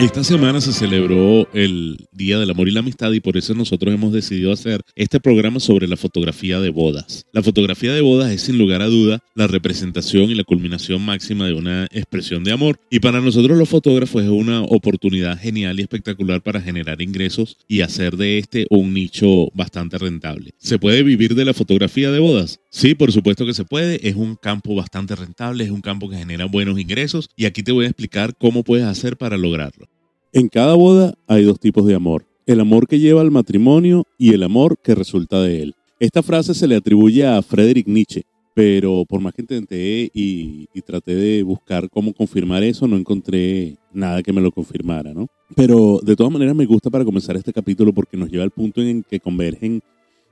Esta 0.00 0.22
semana 0.22 0.60
se 0.60 0.72
celebró 0.72 1.48
el 1.52 2.06
Día 2.12 2.38
del 2.38 2.50
Amor 2.50 2.68
y 2.68 2.70
la 2.70 2.78
Amistad 2.78 3.10
y 3.10 3.18
por 3.18 3.36
eso 3.36 3.52
nosotros 3.52 3.92
hemos 3.92 4.12
decidido 4.12 4.52
hacer 4.52 4.80
este 4.94 5.18
programa 5.18 5.58
sobre 5.58 5.88
la 5.88 5.96
fotografía 5.96 6.60
de 6.60 6.70
bodas. 6.70 7.26
La 7.32 7.42
fotografía 7.42 7.92
de 7.92 8.00
bodas 8.00 8.30
es 8.30 8.42
sin 8.42 8.58
lugar 8.58 8.80
a 8.80 8.86
duda 8.86 9.18
la 9.34 9.48
representación 9.48 10.30
y 10.30 10.36
la 10.36 10.44
culminación 10.44 11.02
máxima 11.04 11.46
de 11.46 11.54
una 11.54 11.86
expresión 11.90 12.44
de 12.44 12.52
amor 12.52 12.78
y 12.90 13.00
para 13.00 13.20
nosotros 13.20 13.58
los 13.58 13.68
fotógrafos 13.68 14.22
es 14.22 14.28
una 14.28 14.62
oportunidad 14.62 15.36
genial 15.36 15.80
y 15.80 15.82
espectacular 15.82 16.42
para 16.42 16.60
generar 16.60 17.02
ingresos 17.02 17.56
y 17.66 17.80
hacer 17.80 18.16
de 18.16 18.38
este 18.38 18.66
un 18.70 18.94
nicho 18.94 19.50
bastante 19.52 19.98
rentable. 19.98 20.52
¿Se 20.58 20.78
puede 20.78 21.02
vivir 21.02 21.34
de 21.34 21.44
la 21.44 21.54
fotografía 21.54 22.12
de 22.12 22.20
bodas? 22.20 22.60
Sí, 22.70 22.94
por 22.94 23.10
supuesto 23.10 23.44
que 23.46 23.54
se 23.54 23.64
puede. 23.64 24.08
Es 24.08 24.14
un 24.14 24.36
campo 24.36 24.76
bastante 24.76 25.16
rentable, 25.16 25.64
es 25.64 25.70
un 25.70 25.80
campo 25.80 26.08
que 26.08 26.18
genera 26.18 26.44
buenos 26.44 26.78
ingresos 26.78 27.30
y 27.34 27.46
aquí 27.46 27.64
te 27.64 27.72
voy 27.72 27.86
a 27.86 27.88
explicar 27.88 28.36
cómo 28.38 28.62
puedes 28.62 28.86
hacer 28.86 29.16
para 29.16 29.36
lograrlo. 29.36 29.87
En 30.32 30.48
cada 30.48 30.74
boda 30.74 31.14
hay 31.26 31.42
dos 31.44 31.58
tipos 31.58 31.86
de 31.86 31.94
amor, 31.94 32.26
el 32.44 32.60
amor 32.60 32.86
que 32.86 32.98
lleva 32.98 33.22
al 33.22 33.30
matrimonio 33.30 34.04
y 34.18 34.34
el 34.34 34.42
amor 34.42 34.76
que 34.82 34.94
resulta 34.94 35.40
de 35.40 35.62
él. 35.62 35.74
Esta 36.00 36.22
frase 36.22 36.52
se 36.52 36.68
le 36.68 36.76
atribuye 36.76 37.26
a 37.26 37.40
Friedrich 37.40 37.86
Nietzsche, 37.86 38.24
pero 38.52 39.06
por 39.08 39.22
más 39.22 39.32
que 39.32 39.40
intenté 39.40 40.10
y, 40.12 40.68
y, 40.74 40.82
traté 40.82 41.14
de 41.14 41.42
buscar 41.42 41.88
cómo 41.88 42.12
confirmar 42.12 42.62
eso, 42.62 42.86
no 42.86 42.98
encontré 42.98 43.78
nada 43.94 44.22
que 44.22 44.34
me 44.34 44.42
lo 44.42 44.52
confirmara, 44.52 45.14
¿no? 45.14 45.28
Pero 45.56 45.98
de 46.02 46.14
todas 46.14 46.32
maneras 46.32 46.54
me 46.54 46.66
gusta 46.66 46.90
para 46.90 47.06
comenzar 47.06 47.36
este 47.36 47.52
capítulo 47.52 47.94
porque 47.94 48.18
nos 48.18 48.30
lleva 48.30 48.44
al 48.44 48.50
punto 48.50 48.82
en 48.82 49.04
que 49.04 49.20
convergen 49.20 49.80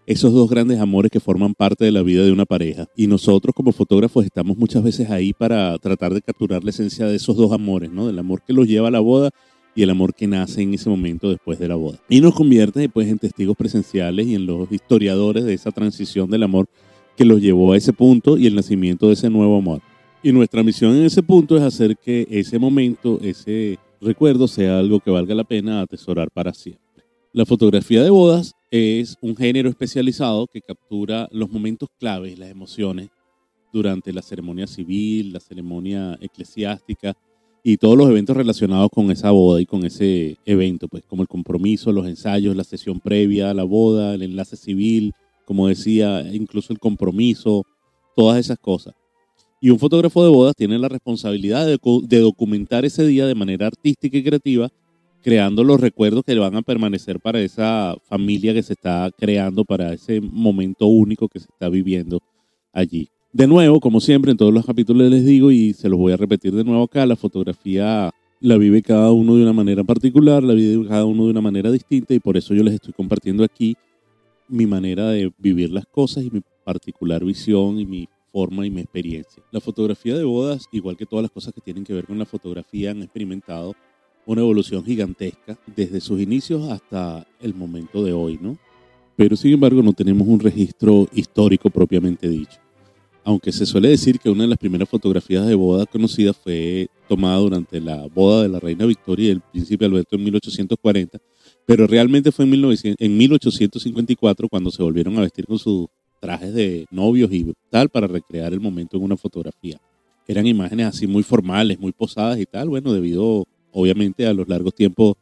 esos 0.06 0.32
dos 0.32 0.50
grandes 0.50 0.78
amores 0.78 1.10
que 1.10 1.20
forman 1.20 1.54
parte 1.54 1.86
de 1.86 1.90
la 1.90 2.02
vida 2.02 2.22
de 2.22 2.32
una 2.32 2.44
pareja. 2.44 2.86
Y 2.96 3.06
nosotros 3.06 3.54
como 3.54 3.72
fotógrafos 3.72 4.26
estamos 4.26 4.58
muchas 4.58 4.82
veces 4.82 5.10
ahí 5.10 5.32
para 5.32 5.76
tratar 5.78 6.12
de 6.12 6.20
capturar 6.20 6.62
la 6.62 6.70
esencia 6.70 7.06
de 7.06 7.16
esos 7.16 7.34
dos 7.36 7.50
amores, 7.50 7.90
¿no? 7.90 8.06
Del 8.06 8.18
amor 8.18 8.42
que 8.46 8.52
los 8.52 8.68
lleva 8.68 8.88
a 8.88 8.92
la 8.92 9.00
boda 9.00 9.30
y 9.76 9.82
el 9.82 9.90
amor 9.90 10.14
que 10.14 10.26
nace 10.26 10.62
en 10.62 10.74
ese 10.74 10.88
momento 10.88 11.28
después 11.28 11.58
de 11.58 11.68
la 11.68 11.76
boda. 11.76 12.00
Y 12.08 12.22
nos 12.22 12.34
convierte 12.34 12.80
después 12.80 13.06
en 13.08 13.18
testigos 13.18 13.56
presenciales 13.56 14.26
y 14.26 14.34
en 14.34 14.46
los 14.46 14.72
historiadores 14.72 15.44
de 15.44 15.52
esa 15.52 15.70
transición 15.70 16.30
del 16.30 16.42
amor 16.42 16.66
que 17.14 17.26
los 17.26 17.40
llevó 17.40 17.72
a 17.72 17.76
ese 17.76 17.92
punto 17.92 18.38
y 18.38 18.46
el 18.46 18.54
nacimiento 18.54 19.08
de 19.08 19.12
ese 19.12 19.28
nuevo 19.28 19.58
amor. 19.58 19.82
Y 20.22 20.32
nuestra 20.32 20.62
misión 20.62 20.96
en 20.96 21.04
ese 21.04 21.22
punto 21.22 21.56
es 21.56 21.62
hacer 21.62 21.96
que 21.98 22.26
ese 22.30 22.58
momento, 22.58 23.20
ese 23.22 23.78
recuerdo 24.00 24.48
sea 24.48 24.78
algo 24.78 24.98
que 24.98 25.10
valga 25.10 25.34
la 25.34 25.44
pena 25.44 25.82
atesorar 25.82 26.30
para 26.30 26.54
siempre. 26.54 27.04
La 27.32 27.44
fotografía 27.44 28.02
de 28.02 28.08
bodas 28.08 28.54
es 28.70 29.16
un 29.20 29.36
género 29.36 29.68
especializado 29.68 30.46
que 30.46 30.62
captura 30.62 31.28
los 31.32 31.50
momentos 31.50 31.90
claves, 31.98 32.38
las 32.38 32.50
emociones 32.50 33.10
durante 33.74 34.10
la 34.10 34.22
ceremonia 34.22 34.66
civil, 34.66 35.34
la 35.34 35.40
ceremonia 35.40 36.16
eclesiástica 36.22 37.14
y 37.68 37.78
todos 37.78 37.98
los 37.98 38.08
eventos 38.08 38.36
relacionados 38.36 38.90
con 38.94 39.10
esa 39.10 39.32
boda 39.32 39.60
y 39.60 39.66
con 39.66 39.84
ese 39.84 40.36
evento, 40.46 40.86
pues 40.86 41.04
como 41.04 41.22
el 41.22 41.28
compromiso, 41.28 41.90
los 41.90 42.06
ensayos, 42.06 42.54
la 42.54 42.62
sesión 42.62 43.00
previa 43.00 43.52
la 43.54 43.64
boda, 43.64 44.14
el 44.14 44.22
enlace 44.22 44.56
civil, 44.56 45.12
como 45.44 45.66
decía, 45.66 46.22
incluso 46.32 46.72
el 46.72 46.78
compromiso, 46.78 47.64
todas 48.14 48.38
esas 48.38 48.60
cosas. 48.60 48.94
Y 49.60 49.70
un 49.70 49.80
fotógrafo 49.80 50.22
de 50.22 50.30
bodas 50.30 50.54
tiene 50.54 50.78
la 50.78 50.88
responsabilidad 50.88 51.66
de, 51.66 51.80
de, 52.04 52.20
documentar 52.20 52.84
ese 52.84 53.04
día 53.04 53.26
de 53.26 53.34
manera 53.34 53.66
artística 53.66 54.16
y 54.16 54.22
creativa, 54.22 54.68
creando 55.20 55.64
los 55.64 55.80
recuerdos 55.80 56.22
que 56.24 56.38
van 56.38 56.54
a 56.54 56.62
permanecer 56.62 57.18
para 57.18 57.40
esa 57.40 57.96
familia 58.04 58.54
que 58.54 58.62
se 58.62 58.74
está 58.74 59.10
creando, 59.18 59.64
para 59.64 59.92
ese 59.92 60.20
momento 60.20 60.86
único 60.86 61.28
que 61.28 61.40
se 61.40 61.48
está 61.50 61.68
viviendo 61.68 62.20
allí. 62.72 63.08
De 63.36 63.46
nuevo, 63.46 63.80
como 63.80 64.00
siempre, 64.00 64.30
en 64.30 64.38
todos 64.38 64.54
los 64.54 64.64
capítulos 64.64 65.10
les 65.10 65.22
digo 65.22 65.50
y 65.50 65.74
se 65.74 65.90
los 65.90 65.98
voy 65.98 66.10
a 66.10 66.16
repetir 66.16 66.54
de 66.54 66.64
nuevo 66.64 66.84
acá, 66.84 67.04
la 67.04 67.16
fotografía 67.16 68.10
la 68.40 68.56
vive 68.56 68.80
cada 68.80 69.12
uno 69.12 69.36
de 69.36 69.42
una 69.42 69.52
manera 69.52 69.84
particular, 69.84 70.42
la 70.42 70.54
vive 70.54 70.88
cada 70.88 71.04
uno 71.04 71.24
de 71.24 71.32
una 71.32 71.42
manera 71.42 71.70
distinta 71.70 72.14
y 72.14 72.18
por 72.18 72.38
eso 72.38 72.54
yo 72.54 72.62
les 72.62 72.72
estoy 72.72 72.94
compartiendo 72.94 73.44
aquí 73.44 73.76
mi 74.48 74.64
manera 74.64 75.10
de 75.10 75.30
vivir 75.36 75.70
las 75.70 75.84
cosas 75.84 76.24
y 76.24 76.30
mi 76.30 76.40
particular 76.64 77.26
visión 77.26 77.78
y 77.78 77.84
mi 77.84 78.08
forma 78.32 78.64
y 78.64 78.70
mi 78.70 78.80
experiencia. 78.80 79.42
La 79.50 79.60
fotografía 79.60 80.16
de 80.16 80.24
bodas, 80.24 80.64
igual 80.72 80.96
que 80.96 81.04
todas 81.04 81.24
las 81.24 81.30
cosas 81.30 81.52
que 81.52 81.60
tienen 81.60 81.84
que 81.84 81.92
ver 81.92 82.06
con 82.06 82.18
la 82.18 82.24
fotografía, 82.24 82.92
han 82.92 83.02
experimentado 83.02 83.74
una 84.24 84.40
evolución 84.40 84.82
gigantesca 84.82 85.58
desde 85.76 86.00
sus 86.00 86.22
inicios 86.22 86.70
hasta 86.70 87.26
el 87.42 87.54
momento 87.54 88.02
de 88.02 88.14
hoy, 88.14 88.38
¿no? 88.40 88.56
Pero 89.14 89.36
sin 89.36 89.52
embargo 89.52 89.82
no 89.82 89.92
tenemos 89.92 90.26
un 90.26 90.40
registro 90.40 91.06
histórico 91.12 91.68
propiamente 91.68 92.30
dicho 92.30 92.65
aunque 93.26 93.50
se 93.50 93.66
suele 93.66 93.88
decir 93.88 94.20
que 94.20 94.30
una 94.30 94.44
de 94.44 94.50
las 94.50 94.58
primeras 94.58 94.88
fotografías 94.88 95.44
de 95.48 95.56
boda 95.56 95.84
conocidas 95.84 96.36
fue 96.36 96.86
tomada 97.08 97.38
durante 97.38 97.80
la 97.80 98.06
boda 98.06 98.44
de 98.44 98.48
la 98.48 98.60
reina 98.60 98.86
Victoria 98.86 99.26
y 99.26 99.30
el 99.32 99.40
príncipe 99.40 99.84
Alberto 99.84 100.14
en 100.14 100.22
1840, 100.22 101.18
pero 101.66 101.88
realmente 101.88 102.30
fue 102.30 102.44
en, 102.44 102.54
en 102.54 103.16
1854 103.16 104.48
cuando 104.48 104.70
se 104.70 104.80
volvieron 104.80 105.18
a 105.18 105.22
vestir 105.22 105.44
con 105.44 105.58
sus 105.58 105.88
trajes 106.20 106.54
de 106.54 106.86
novios 106.92 107.32
y 107.32 107.52
tal 107.68 107.88
para 107.88 108.06
recrear 108.06 108.52
el 108.52 108.60
momento 108.60 108.96
en 108.96 109.02
una 109.02 109.16
fotografía. 109.16 109.80
Eran 110.28 110.46
imágenes 110.46 110.86
así 110.86 111.08
muy 111.08 111.24
formales, 111.24 111.80
muy 111.80 111.90
posadas 111.90 112.38
y 112.38 112.46
tal, 112.46 112.68
bueno, 112.68 112.92
debido 112.92 113.44
obviamente 113.72 114.24
a 114.24 114.34
los 114.34 114.48
largos 114.48 114.72
tiempos 114.72 115.14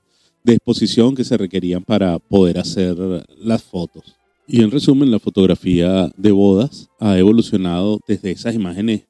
de 0.43 0.53
exposición 0.53 1.15
que 1.15 1.25
se 1.25 1.39
requerían 1.39 1.83
para 1.83 2.19
poder 2.19 2.59
hacer 2.59 2.99
las 3.39 3.63
fotos. 3.63 4.15
Y 4.47 4.63
en 4.63 4.71
resumen, 4.71 5.11
la 5.11 5.19
fotografía 5.19 6.11
de 6.17 6.33
bodas 6.33 6.91
ha 7.01 7.19
evolucionado 7.19 8.01
desde 8.07 8.31
esas 8.31 8.55
imágenes 8.55 9.07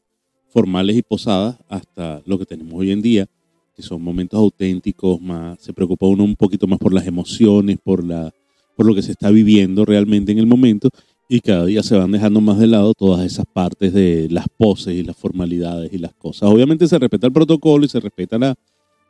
formales 0.49 0.97
y 0.97 1.03
posadas 1.03 1.57
hasta 1.69 2.23
lo 2.25 2.39
que 2.39 2.47
tenemos 2.47 2.75
hoy 2.75 2.93
en 2.93 3.03
día, 3.03 3.27
que 3.75 3.83
son 3.83 4.01
momentos 4.01 4.39
auténticos, 4.39 5.21
más 5.21 5.61
se 5.61 5.73
preocupa 5.73 6.07
uno 6.07 6.23
un 6.23 6.37
poquito 6.37 6.69
más 6.69 6.79
por 6.79 6.95
las 6.95 7.07
emociones, 7.07 7.79
por 7.83 8.05
la 8.05 8.33
por 8.77 8.87
lo 8.87 8.95
que 8.95 9.03
se 9.03 9.13
está 9.13 9.31
viviendo 9.31 9.85
realmente 9.85 10.33
en 10.33 10.39
el 10.39 10.47
momento 10.47 10.89
y 11.29 11.41
cada 11.41 11.65
día 11.65 11.83
se 11.83 11.97
van 11.97 12.13
dejando 12.13 12.41
más 12.41 12.59
de 12.59 12.67
lado 12.67 12.93
todas 12.95 13.25
esas 13.25 13.47
partes 13.47 13.93
de 13.93 14.29
las 14.31 14.47
poses 14.57 14.95
y 14.95 15.03
las 15.03 15.17
formalidades 15.17 15.93
y 15.93 15.99
las 15.99 16.15
cosas. 16.15 16.51
Obviamente 16.51 16.87
se 16.87 16.99
respeta 16.99 17.27
el 17.27 17.33
protocolo 17.33 17.85
y 17.85 17.89
se 17.89 18.01
respeta 18.01 18.39
la, 18.39 18.55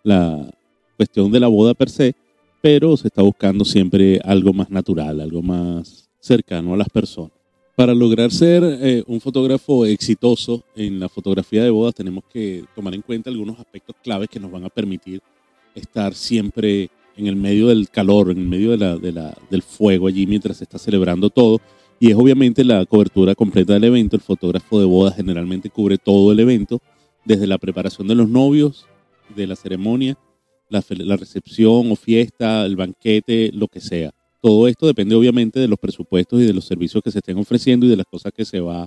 la 0.02 0.48
cuestión 0.96 1.30
de 1.32 1.40
la 1.40 1.48
boda 1.48 1.74
per 1.74 1.90
se, 1.90 2.14
pero 2.62 2.96
se 2.96 3.08
está 3.08 3.22
buscando 3.22 3.64
siempre 3.64 4.20
algo 4.24 4.52
más 4.52 4.70
natural, 4.70 5.20
algo 5.20 5.42
más 5.42 6.03
cercano 6.24 6.74
a 6.74 6.76
las 6.76 6.88
personas. 6.88 7.32
Para 7.76 7.92
lograr 7.92 8.30
ser 8.30 8.62
eh, 8.64 9.02
un 9.06 9.20
fotógrafo 9.20 9.84
exitoso 9.84 10.62
en 10.76 11.00
la 11.00 11.08
fotografía 11.08 11.64
de 11.64 11.70
bodas 11.70 11.94
tenemos 11.94 12.24
que 12.32 12.64
tomar 12.74 12.94
en 12.94 13.02
cuenta 13.02 13.30
algunos 13.30 13.58
aspectos 13.58 13.96
claves 14.02 14.28
que 14.28 14.40
nos 14.40 14.50
van 14.50 14.64
a 14.64 14.68
permitir 14.68 15.20
estar 15.74 16.14
siempre 16.14 16.88
en 17.16 17.26
el 17.26 17.36
medio 17.36 17.66
del 17.66 17.90
calor, 17.90 18.30
en 18.30 18.38
el 18.38 18.46
medio 18.46 18.76
del 18.76 19.62
fuego 19.62 20.06
allí 20.06 20.26
mientras 20.26 20.58
se 20.58 20.64
está 20.64 20.78
celebrando 20.78 21.30
todo. 21.30 21.60
Y 22.00 22.10
es 22.10 22.16
obviamente 22.16 22.64
la 22.64 22.84
cobertura 22.86 23.34
completa 23.34 23.72
del 23.74 23.84
evento. 23.84 24.16
El 24.16 24.22
fotógrafo 24.22 24.78
de 24.78 24.84
bodas 24.84 25.16
generalmente 25.16 25.70
cubre 25.70 25.98
todo 25.98 26.32
el 26.32 26.40
evento, 26.40 26.80
desde 27.24 27.46
la 27.46 27.58
preparación 27.58 28.08
de 28.08 28.14
los 28.14 28.28
novios, 28.28 28.86
de 29.34 29.46
la 29.46 29.56
ceremonia, 29.56 30.16
la 30.68 31.16
recepción 31.16 31.90
o 31.90 31.96
fiesta, 31.96 32.64
el 32.66 32.76
banquete, 32.76 33.50
lo 33.52 33.68
que 33.68 33.80
sea. 33.80 34.12
Todo 34.44 34.68
esto 34.68 34.86
depende 34.86 35.14
obviamente 35.14 35.58
de 35.58 35.66
los 35.66 35.78
presupuestos 35.78 36.38
y 36.42 36.44
de 36.44 36.52
los 36.52 36.66
servicios 36.66 37.02
que 37.02 37.10
se 37.10 37.20
estén 37.20 37.38
ofreciendo 37.38 37.86
y 37.86 37.88
de 37.88 37.96
las 37.96 38.04
cosas 38.04 38.30
que 38.30 38.44
se 38.44 38.60
va 38.60 38.86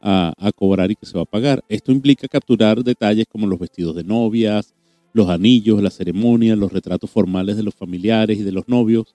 a, 0.00 0.50
cobrar 0.56 0.90
y 0.90 0.96
que 0.96 1.04
se 1.04 1.18
va 1.18 1.24
a 1.24 1.26
pagar. 1.26 1.62
Esto 1.68 1.92
implica 1.92 2.26
capturar 2.26 2.82
detalles 2.82 3.26
como 3.30 3.46
los 3.46 3.58
vestidos 3.58 3.94
de 3.94 4.04
novias, 4.04 4.72
los 5.12 5.28
anillos, 5.28 5.82
la 5.82 5.90
ceremonia, 5.90 6.56
los 6.56 6.72
retratos 6.72 7.10
formales 7.10 7.58
de 7.58 7.62
los 7.62 7.74
familiares 7.74 8.38
y 8.38 8.42
de 8.42 8.52
los 8.52 8.68
novios, 8.68 9.14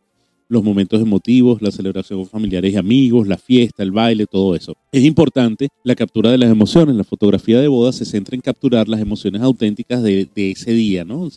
los 0.49 0.63
momentos 0.63 1.01
emotivos, 1.01 1.63
la 1.63 1.71
celebración 1.71 2.19
con 2.19 2.29
familiares 2.29 2.75
y 2.75 2.77
amigos, 2.77 3.27
la 3.27 3.39
fiesta, 3.39 3.81
el 3.81 3.89
baile, 3.89 4.27
todo 4.27 4.55
eso. 4.55 4.75
Es 4.91 5.03
importante 5.03 5.69
la 5.83 5.95
captura 5.95 6.29
de 6.29 6.37
las 6.37 6.51
emociones. 6.51 6.95
La 6.95 7.03
fotografía 7.03 7.59
de 7.59 7.67
boda 7.67 7.91
se 7.91 8.05
centra 8.05 8.35
en 8.35 8.41
capturar 8.41 8.87
las 8.87 9.01
emociones 9.01 9.41
auténticas 9.41 10.03
de, 10.03 10.29
ese 10.35 10.73
día, 10.73 11.03
¿no? 11.03 11.27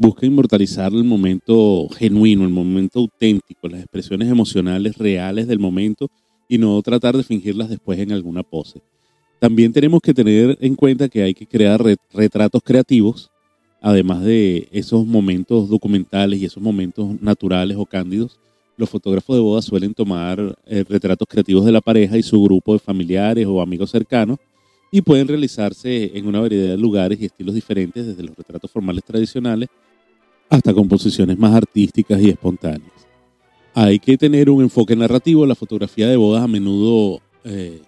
Busca 0.00 0.24
inmortalizar 0.24 0.94
el 0.94 1.04
momento 1.04 1.86
genuino, 1.90 2.44
el 2.44 2.50
momento 2.50 3.00
auténtico, 3.00 3.68
las 3.68 3.80
expresiones 3.80 4.30
emocionales 4.30 4.96
reales 4.96 5.46
del 5.46 5.58
momento 5.58 6.08
y 6.48 6.56
no 6.56 6.80
tratar 6.80 7.18
de 7.18 7.22
fingirlas 7.22 7.68
después 7.68 7.98
en 7.98 8.10
alguna 8.10 8.42
pose. 8.42 8.80
También 9.38 9.74
tenemos 9.74 10.00
que 10.00 10.14
tener 10.14 10.56
en 10.62 10.74
cuenta 10.74 11.10
que 11.10 11.22
hay 11.22 11.34
que 11.34 11.46
crear 11.46 11.84
retratos 12.14 12.62
creativos, 12.64 13.30
además 13.82 14.24
de 14.24 14.68
esos 14.72 15.04
momentos 15.04 15.68
documentales 15.68 16.40
y 16.40 16.46
esos 16.46 16.62
momentos 16.62 17.20
naturales 17.20 17.76
o 17.78 17.84
cándidos. 17.84 18.40
Los 18.78 18.88
fotógrafos 18.88 19.36
de 19.36 19.42
boda 19.42 19.60
suelen 19.60 19.92
tomar 19.92 20.56
eh, 20.64 20.82
retratos 20.88 21.28
creativos 21.28 21.66
de 21.66 21.72
la 21.72 21.82
pareja 21.82 22.16
y 22.16 22.22
su 22.22 22.42
grupo 22.42 22.72
de 22.72 22.78
familiares 22.78 23.46
o 23.46 23.60
amigos 23.60 23.90
cercanos 23.90 24.38
y 24.90 25.02
pueden 25.02 25.28
realizarse 25.28 26.16
en 26.16 26.26
una 26.26 26.40
variedad 26.40 26.70
de 26.70 26.78
lugares 26.78 27.20
y 27.20 27.26
estilos 27.26 27.54
diferentes, 27.54 28.06
desde 28.06 28.22
los 28.22 28.34
retratos 28.34 28.70
formales 28.70 29.04
tradicionales 29.04 29.68
hasta 30.50 30.74
composiciones 30.74 31.38
más 31.38 31.54
artísticas 31.54 32.20
y 32.20 32.28
espontáneas. 32.28 32.92
Hay 33.72 34.00
que 34.00 34.18
tener 34.18 34.50
un 34.50 34.62
enfoque 34.62 34.96
narrativo. 34.96 35.46
La 35.46 35.54
fotografía 35.54 36.08
de 36.08 36.16
bodas 36.16 36.42
a 36.42 36.48
menudo 36.48 37.20
eh, 37.44 37.80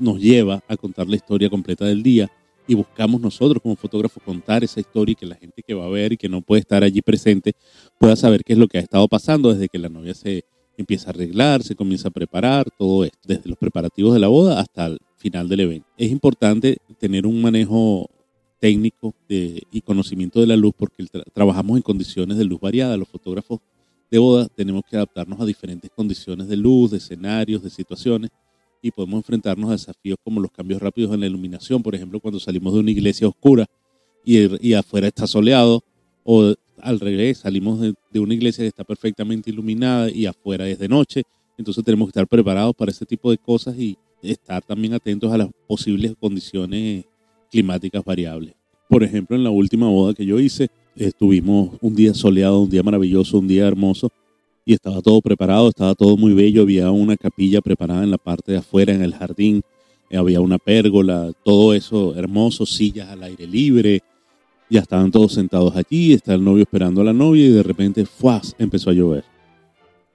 nos, 0.00 0.18
lleva 0.18 0.62
a 0.66 0.76
contar 0.76 1.06
la 1.06 1.16
historia 1.16 1.50
completa 1.50 1.84
del 1.84 2.02
día 2.02 2.30
y 2.66 2.74
buscamos 2.74 3.20
nosotros 3.20 3.60
como 3.62 3.76
fotógrafos 3.76 4.22
contar 4.22 4.64
esa 4.64 4.80
historia 4.80 5.12
y 5.12 5.16
que 5.16 5.26
la 5.26 5.34
gente 5.34 5.62
que 5.62 5.74
va 5.74 5.84
a 5.84 5.88
ver 5.88 6.14
y 6.14 6.16
que 6.16 6.28
no 6.28 6.40
puede 6.40 6.60
estar 6.60 6.82
allí 6.82 7.02
presente 7.02 7.52
pueda 7.98 8.16
saber 8.16 8.42
qué 8.44 8.54
es 8.54 8.58
lo 8.58 8.68
que 8.68 8.78
ha 8.78 8.80
estado 8.80 9.06
pasando 9.08 9.52
desde 9.52 9.68
que 9.68 9.78
la 9.78 9.88
novia 9.88 10.14
se 10.14 10.44
empieza 10.78 11.08
a 11.08 11.10
arreglar, 11.10 11.62
se 11.62 11.74
comienza 11.74 12.08
a 12.08 12.12
preparar, 12.12 12.68
todo 12.78 13.04
esto, 13.04 13.18
desde 13.26 13.48
los 13.50 13.58
preparativos 13.58 14.14
de 14.14 14.20
la 14.20 14.28
boda 14.28 14.60
hasta 14.60 14.86
el 14.86 14.98
final 15.16 15.48
del 15.48 15.60
evento. 15.60 15.88
Es 15.98 16.10
importante 16.10 16.78
tener 16.98 17.26
un 17.26 17.42
manejo 17.42 18.08
técnico 18.62 19.12
y 19.28 19.80
conocimiento 19.80 20.38
de 20.38 20.46
la 20.46 20.54
luz 20.54 20.72
porque 20.78 21.04
trabajamos 21.32 21.76
en 21.76 21.82
condiciones 21.82 22.36
de 22.36 22.44
luz 22.44 22.60
variada. 22.60 22.96
Los 22.96 23.08
fotógrafos 23.08 23.58
de 24.08 24.18
boda 24.18 24.46
tenemos 24.54 24.84
que 24.88 24.94
adaptarnos 24.94 25.40
a 25.40 25.44
diferentes 25.44 25.90
condiciones 25.90 26.46
de 26.46 26.56
luz, 26.56 26.92
de 26.92 26.98
escenarios, 26.98 27.60
de 27.64 27.70
situaciones 27.70 28.30
y 28.80 28.92
podemos 28.92 29.18
enfrentarnos 29.18 29.68
a 29.68 29.72
desafíos 29.72 30.16
como 30.22 30.40
los 30.40 30.52
cambios 30.52 30.80
rápidos 30.80 31.12
en 31.12 31.18
la 31.18 31.26
iluminación, 31.26 31.82
por 31.82 31.96
ejemplo, 31.96 32.20
cuando 32.20 32.38
salimos 32.38 32.72
de 32.74 32.78
una 32.78 32.92
iglesia 32.92 33.26
oscura 33.26 33.66
y, 34.24 34.64
y 34.64 34.74
afuera 34.74 35.08
está 35.08 35.26
soleado, 35.26 35.82
o 36.22 36.54
al 36.80 37.00
revés, 37.00 37.38
salimos 37.38 37.80
de, 37.80 37.94
de, 38.12 38.20
una 38.20 38.34
iglesia 38.34 38.62
que 38.62 38.68
está 38.68 38.84
perfectamente 38.84 39.50
iluminada 39.50 40.08
y 40.08 40.26
afuera 40.26 40.68
es 40.68 40.78
de 40.78 40.86
noche, 40.86 41.24
entonces 41.58 41.82
tenemos 41.82 42.06
que 42.06 42.10
estar 42.10 42.28
preparados 42.28 42.76
para 42.76 42.92
ese 42.92 43.04
tipo 43.06 43.28
de 43.28 43.38
cosas 43.38 43.76
y 43.76 43.98
estar 44.22 44.62
también 44.62 44.94
atentos 44.94 45.32
a 45.32 45.38
las 45.38 45.48
posibles 45.66 46.14
condiciones 46.20 47.06
climáticas 47.52 48.02
variables. 48.04 48.54
Por 48.88 49.04
ejemplo, 49.04 49.36
en 49.36 49.44
la 49.44 49.50
última 49.50 49.88
boda 49.88 50.14
que 50.14 50.26
yo 50.26 50.40
hice, 50.40 50.68
estuvimos 50.96 51.76
un 51.80 51.94
día 51.94 52.14
soleado, 52.14 52.60
un 52.60 52.70
día 52.70 52.82
maravilloso, 52.82 53.38
un 53.38 53.46
día 53.46 53.68
hermoso, 53.68 54.10
y 54.64 54.72
estaba 54.74 55.02
todo 55.02 55.20
preparado, 55.20 55.68
estaba 55.68 55.94
todo 55.94 56.16
muy 56.16 56.32
bello, 56.34 56.62
había 56.62 56.90
una 56.90 57.16
capilla 57.16 57.60
preparada 57.60 58.04
en 58.04 58.10
la 58.10 58.18
parte 58.18 58.52
de 58.52 58.58
afuera, 58.58 58.94
en 58.94 59.02
el 59.02 59.14
jardín, 59.14 59.62
eh, 60.08 60.16
había 60.16 60.40
una 60.40 60.58
pérgola, 60.58 61.32
todo 61.44 61.74
eso 61.74 62.14
hermoso, 62.14 62.64
sillas 62.64 63.08
al 63.08 63.22
aire 63.22 63.46
libre, 63.46 64.02
ya 64.70 64.80
estaban 64.80 65.10
todos 65.10 65.34
sentados 65.34 65.76
allí, 65.76 66.14
está 66.14 66.34
el 66.34 66.44
novio 66.44 66.62
esperando 66.62 67.02
a 67.02 67.04
la 67.04 67.12
novia 67.12 67.44
y 67.44 67.50
de 67.50 67.62
repente 67.62 68.06
¡fuas! 68.06 68.54
empezó 68.58 68.90
a 68.90 68.94
llover, 68.94 69.24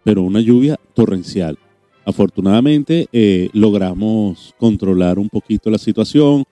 pero 0.03 0.23
una 0.23 0.39
lluvia 0.39 0.79
torrencial. 0.93 1.57
Afortunadamente 2.05 3.07
eh, 3.11 3.49
logramos 3.53 4.55
controlar 4.57 5.19
un 5.19 5.29
poquito 5.29 5.69
la 5.69 5.77
situación, 5.77 6.45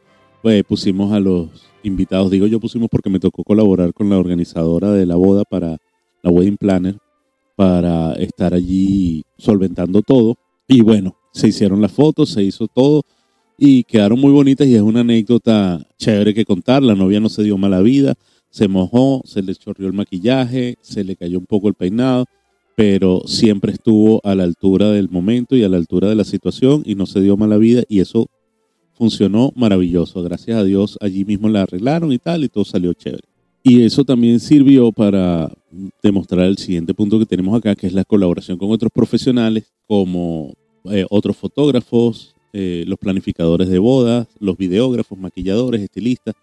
pues 0.46 0.64
pusimos 0.64 1.12
a 1.12 1.20
los 1.20 1.50
invitados, 1.82 2.30
digo 2.30 2.46
yo 2.46 2.60
pusimos 2.60 2.88
porque 2.88 3.10
me 3.10 3.20
tocó 3.20 3.44
colaborar 3.44 3.96
con 3.96 4.12
la 4.12 4.20
organizadora 4.20 4.92
de 4.92 5.08
la 5.08 5.16
boda 5.16 5.44
para 5.44 5.78
la 6.22 6.30
wedding 6.30 6.58
planner, 6.58 7.00
para 7.56 8.14
estar 8.14 8.54
allí 8.54 9.24
solventando 9.40 10.04
todo. 10.04 10.36
Y 10.68 10.82
bueno, 10.82 11.18
se 11.34 11.48
hicieron 11.48 11.82
las 11.82 11.92
fotos, 11.92 12.30
se 12.30 12.44
hizo 12.44 12.68
todo 12.68 13.02
y 13.58 13.86
quedaron 13.86 14.20
muy 14.20 14.32
bonitas 14.32 14.68
y 14.68 14.76
es 14.76 14.84
una 14.84 15.00
anécdota 15.00 15.84
chévere 15.98 16.36
que 16.36 16.46
contar. 16.46 16.84
La 16.84 16.94
novia 16.94 17.20
no 17.20 17.30
se 17.30 17.42
dio 17.42 17.58
mala 17.58 17.82
vida, 17.82 18.14
se 18.52 18.68
mojó, 18.68 19.24
se 19.26 19.42
le 19.42 19.56
chorrió 19.56 19.88
el 19.88 19.94
maquillaje, 19.94 20.78
se 20.80 21.04
le 21.04 21.16
cayó 21.16 21.40
un 21.40 21.48
poco 21.48 21.70
el 21.70 21.74
peinado, 21.74 22.26
pero 22.76 23.24
siempre 23.26 23.72
estuvo 23.72 24.22
a 24.24 24.36
la 24.36 24.44
altura 24.44 24.92
del 24.92 25.10
momento 25.10 25.56
y 25.56 25.64
a 25.64 25.70
la 25.70 25.78
altura 25.78 26.08
de 26.08 26.14
la 26.14 26.24
situación 26.24 26.84
y 26.86 26.94
no 26.94 27.08
se 27.08 27.20
dio 27.20 27.36
mala 27.36 27.58
vida 27.58 27.82
y 27.90 28.00
eso 28.00 28.30
funcionó 28.96 29.52
maravilloso. 29.56 30.24
Gracias 30.24 30.58
a 30.58 30.64
Dios 30.64 30.98
allí 31.02 31.26
mismo 31.26 31.50
la 31.50 31.64
arreglaron 31.64 32.12
y 32.12 32.18
tal 32.18 32.44
y 32.44 32.50
todo 32.50 32.66
salió 32.66 32.94
chévere. 32.94 33.24
Y 33.64 33.82
eso 33.82 34.04
también 34.04 34.40
sirvió 34.40 34.92
para 34.92 35.52
demostrar 36.04 36.46
el 36.46 36.58
siguiente 36.58 36.94
punto 36.94 37.18
que 37.18 37.26
tenemos 37.26 37.58
acá, 37.58 37.76
que 37.76 37.88
es 37.88 37.94
la 37.94 38.04
colaboración 38.04 38.58
con 38.58 38.72
otros 38.72 38.92
profesionales 38.94 39.74
como 39.88 40.54
eh, 40.86 41.06
otros 41.10 41.36
fotógrafos, 41.36 42.36
eh, 42.54 42.84
los 42.88 43.00
planificadores 43.00 43.68
de 43.68 43.80
bodas, 43.80 44.28
los 44.40 44.56
videógrafos, 44.56 45.18
maquilladores, 45.18 45.82
estilistas 45.82 46.36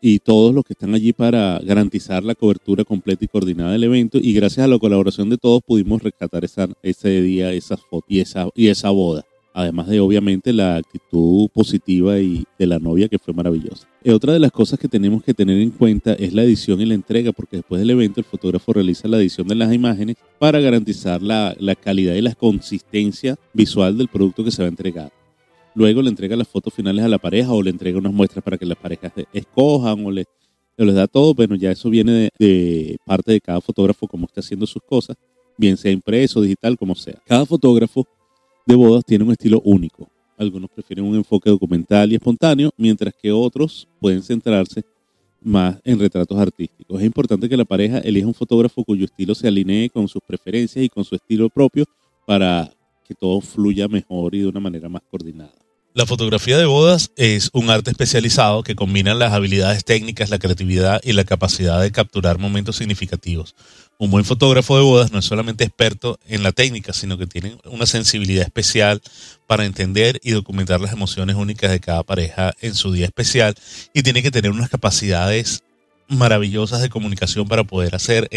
y 0.00 0.18
todos 0.18 0.54
los 0.54 0.64
que 0.64 0.72
están 0.72 0.94
allí 0.94 1.12
para 1.12 1.58
garantizar 1.60 2.24
la 2.24 2.34
cobertura 2.34 2.84
completa 2.84 3.24
y 3.24 3.28
coordinada 3.28 3.72
del 3.72 3.84
evento. 3.84 4.18
Y 4.20 4.32
gracias 4.32 4.64
a 4.64 4.68
la 4.68 4.78
colaboración 4.78 5.28
de 5.28 5.36
todos 5.36 5.62
pudimos 5.62 6.02
rescatar 6.02 6.44
esa, 6.44 6.68
ese 6.82 7.20
día, 7.20 7.52
esas 7.52 7.80
fotos 7.80 8.08
y 8.08 8.20
esa, 8.20 8.48
y 8.54 8.68
esa 8.68 8.90
boda 8.90 9.24
además 9.54 9.86
de 9.86 10.00
obviamente 10.00 10.52
la 10.52 10.76
actitud 10.76 11.48
positiva 11.54 12.18
y 12.18 12.44
de 12.58 12.66
la 12.66 12.80
novia 12.80 13.08
que 13.08 13.20
fue 13.20 13.32
maravillosa. 13.32 13.88
Y 14.02 14.10
otra 14.10 14.32
de 14.32 14.40
las 14.40 14.50
cosas 14.50 14.80
que 14.80 14.88
tenemos 14.88 15.22
que 15.22 15.32
tener 15.32 15.58
en 15.58 15.70
cuenta 15.70 16.12
es 16.14 16.34
la 16.34 16.42
edición 16.42 16.80
y 16.80 16.86
la 16.86 16.94
entrega, 16.94 17.30
porque 17.30 17.58
después 17.58 17.80
del 17.80 17.90
evento 17.90 18.20
el 18.20 18.26
fotógrafo 18.26 18.72
realiza 18.72 19.06
la 19.06 19.18
edición 19.18 19.46
de 19.46 19.54
las 19.54 19.72
imágenes 19.72 20.16
para 20.40 20.58
garantizar 20.60 21.22
la, 21.22 21.54
la 21.60 21.76
calidad 21.76 22.14
y 22.14 22.20
la 22.20 22.34
consistencia 22.34 23.36
visual 23.52 23.96
del 23.96 24.08
producto 24.08 24.44
que 24.44 24.50
se 24.50 24.60
va 24.60 24.66
a 24.66 24.70
entregar. 24.70 25.12
Luego 25.76 26.02
le 26.02 26.10
entrega 26.10 26.36
las 26.36 26.48
fotos 26.48 26.74
finales 26.74 27.04
a 27.04 27.08
la 27.08 27.18
pareja 27.18 27.52
o 27.52 27.62
le 27.62 27.70
entrega 27.70 27.98
unas 27.98 28.12
muestras 28.12 28.42
para 28.44 28.58
que 28.58 28.66
las 28.66 28.78
parejas 28.78 29.12
escojan 29.32 30.04
o, 30.04 30.10
le, 30.10 30.24
les 30.76 30.94
da 30.94 31.06
todo. 31.06 31.32
Bueno, 31.32 31.54
ya 31.54 31.70
eso 31.70 31.88
viene 31.90 32.12
de, 32.12 32.30
de 32.38 32.98
parte 33.06 33.32
de 33.32 33.40
cada 33.40 33.60
fotógrafo, 33.60 34.08
como 34.08 34.26
está 34.26 34.40
haciendo 34.40 34.66
sus 34.66 34.82
cosas, 34.82 35.16
bien 35.56 35.76
sea 35.76 35.92
impreso, 35.92 36.40
digital, 36.40 36.76
como 36.76 36.94
sea. 36.94 37.20
Cada 37.24 37.46
fotógrafo 37.46 38.06
de 38.66 38.74
bodas 38.74 39.04
tiene 39.04 39.24
un 39.24 39.32
estilo 39.32 39.60
único. 39.64 40.08
Algunos 40.36 40.70
prefieren 40.70 41.04
un 41.04 41.14
enfoque 41.14 41.50
documental 41.50 42.10
y 42.10 42.16
espontáneo, 42.16 42.70
mientras 42.76 43.14
que 43.14 43.30
otros 43.30 43.86
pueden 44.00 44.22
centrarse 44.22 44.82
más 45.40 45.76
en 45.84 45.98
retratos 45.98 46.38
artísticos. 46.38 47.00
Es 47.00 47.06
importante 47.06 47.48
que 47.48 47.56
la 47.56 47.64
pareja 47.64 47.98
elija 47.98 48.26
un 48.26 48.34
fotógrafo 48.34 48.82
cuyo 48.82 49.04
estilo 49.04 49.34
se 49.34 49.46
alinee 49.46 49.90
con 49.90 50.08
sus 50.08 50.22
preferencias 50.26 50.84
y 50.84 50.88
con 50.88 51.04
su 51.04 51.14
estilo 51.14 51.48
propio 51.50 51.84
para 52.26 52.72
que 53.06 53.14
todo 53.14 53.40
fluya 53.40 53.86
mejor 53.86 54.34
y 54.34 54.40
de 54.40 54.46
una 54.48 54.60
manera 54.60 54.88
más 54.88 55.02
coordinada. 55.10 55.52
La 55.92 56.06
fotografía 56.06 56.58
de 56.58 56.64
bodas 56.64 57.12
es 57.14 57.50
un 57.52 57.70
arte 57.70 57.92
especializado 57.92 58.64
que 58.64 58.74
combina 58.74 59.14
las 59.14 59.32
habilidades 59.32 59.84
técnicas, 59.84 60.28
la 60.28 60.40
creatividad 60.40 61.00
y 61.04 61.12
la 61.12 61.22
capacidad 61.24 61.80
de 61.80 61.92
capturar 61.92 62.38
momentos 62.38 62.74
significativos. 62.74 63.54
Un 63.98 64.10
buen 64.10 64.24
fotógrafo 64.24 64.76
de 64.76 64.82
bodas 64.82 65.12
no 65.12 65.20
es 65.20 65.24
solamente 65.24 65.64
experto 65.64 66.18
en 66.26 66.42
la 66.42 66.52
técnica, 66.52 66.92
sino 66.92 67.16
que 67.16 67.26
tiene 67.26 67.56
una 67.64 67.86
sensibilidad 67.86 68.44
especial 68.44 69.00
para 69.46 69.64
entender 69.64 70.20
y 70.22 70.32
documentar 70.32 70.80
las 70.80 70.92
emociones 70.92 71.36
únicas 71.36 71.70
de 71.70 71.80
cada 71.80 72.02
pareja 72.02 72.52
en 72.60 72.74
su 72.74 72.92
día 72.92 73.06
especial 73.06 73.54
y 73.92 74.02
tiene 74.02 74.22
que 74.22 74.32
tener 74.32 74.50
unas 74.50 74.68
capacidades 74.68 75.62
maravillosas 76.08 76.82
de 76.82 76.90
comunicación 76.90 77.46
para 77.48 77.64
poder 77.64 77.94
hacer 77.94 78.28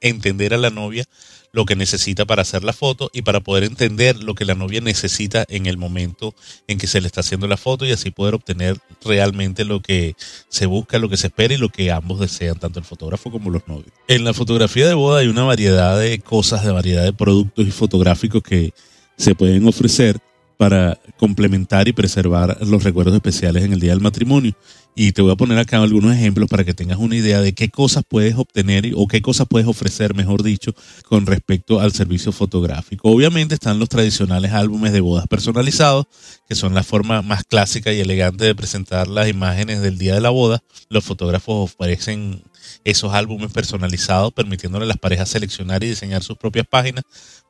entender 0.00 0.54
a 0.54 0.58
la 0.58 0.70
novia 0.70 1.04
lo 1.52 1.64
que 1.64 1.76
necesita 1.76 2.24
para 2.24 2.42
hacer 2.42 2.64
la 2.64 2.72
foto 2.72 3.10
y 3.12 3.22
para 3.22 3.40
poder 3.40 3.64
entender 3.64 4.22
lo 4.22 4.34
que 4.34 4.44
la 4.44 4.54
novia 4.54 4.80
necesita 4.80 5.44
en 5.48 5.66
el 5.66 5.78
momento 5.78 6.34
en 6.66 6.78
que 6.78 6.86
se 6.86 7.00
le 7.00 7.06
está 7.06 7.20
haciendo 7.20 7.46
la 7.46 7.56
foto 7.56 7.86
y 7.86 7.92
así 7.92 8.10
poder 8.10 8.34
obtener 8.34 8.78
realmente 9.04 9.64
lo 9.64 9.80
que 9.80 10.14
se 10.48 10.66
busca, 10.66 10.98
lo 10.98 11.08
que 11.08 11.16
se 11.16 11.28
espera 11.28 11.54
y 11.54 11.58
lo 11.58 11.70
que 11.70 11.90
ambos 11.90 12.20
desean, 12.20 12.58
tanto 12.58 12.78
el 12.78 12.84
fotógrafo 12.84 13.30
como 13.30 13.50
los 13.50 13.66
novios. 13.66 13.92
En 14.08 14.24
la 14.24 14.34
fotografía 14.34 14.86
de 14.86 14.94
boda 14.94 15.20
hay 15.20 15.28
una 15.28 15.44
variedad 15.44 15.98
de 15.98 16.18
cosas, 16.20 16.64
de 16.64 16.72
variedad 16.72 17.04
de 17.04 17.12
productos 17.12 17.66
y 17.66 17.70
fotográficos 17.70 18.42
que 18.42 18.72
se 19.16 19.34
pueden 19.34 19.66
ofrecer 19.66 20.20
para 20.58 21.00
complementar 21.16 21.86
y 21.86 21.92
preservar 21.92 22.58
los 22.66 22.82
recuerdos 22.82 23.14
especiales 23.14 23.64
en 23.64 23.72
el 23.72 23.80
día 23.80 23.92
del 23.92 24.00
matrimonio. 24.00 24.54
Y 25.00 25.12
te 25.12 25.22
voy 25.22 25.30
a 25.30 25.36
poner 25.36 25.56
acá 25.56 25.80
algunos 25.80 26.12
ejemplos 26.12 26.48
para 26.48 26.64
que 26.64 26.74
tengas 26.74 26.98
una 26.98 27.14
idea 27.14 27.40
de 27.40 27.52
qué 27.52 27.68
cosas 27.68 28.02
puedes 28.06 28.34
obtener 28.34 28.90
o 28.96 29.06
qué 29.06 29.22
cosas 29.22 29.46
puedes 29.48 29.68
ofrecer, 29.68 30.16
mejor 30.16 30.42
dicho, 30.42 30.74
con 31.06 31.24
respecto 31.26 31.80
al 31.80 31.92
servicio 31.92 32.32
fotográfico. 32.32 33.08
Obviamente 33.08 33.54
están 33.54 33.78
los 33.78 33.88
tradicionales 33.88 34.50
álbumes 34.50 34.92
de 34.92 35.00
bodas 35.00 35.28
personalizados, 35.28 36.06
que 36.48 36.56
son 36.56 36.74
la 36.74 36.82
forma 36.82 37.22
más 37.22 37.44
clásica 37.44 37.92
y 37.92 38.00
elegante 38.00 38.44
de 38.44 38.56
presentar 38.56 39.06
las 39.06 39.28
imágenes 39.28 39.80
del 39.80 39.98
día 39.98 40.16
de 40.16 40.20
la 40.20 40.30
boda. 40.30 40.64
Los 40.88 41.04
fotógrafos 41.04 41.70
ofrecen 41.70 42.42
esos 42.84 43.12
álbumes 43.12 43.52
personalizados, 43.52 44.32
permitiéndole 44.32 44.84
a 44.84 44.88
las 44.88 44.98
parejas 44.98 45.28
seleccionar 45.28 45.82
y 45.84 45.88
diseñar 45.88 46.22
sus 46.22 46.36
propias 46.36 46.66
páginas 46.66 47.04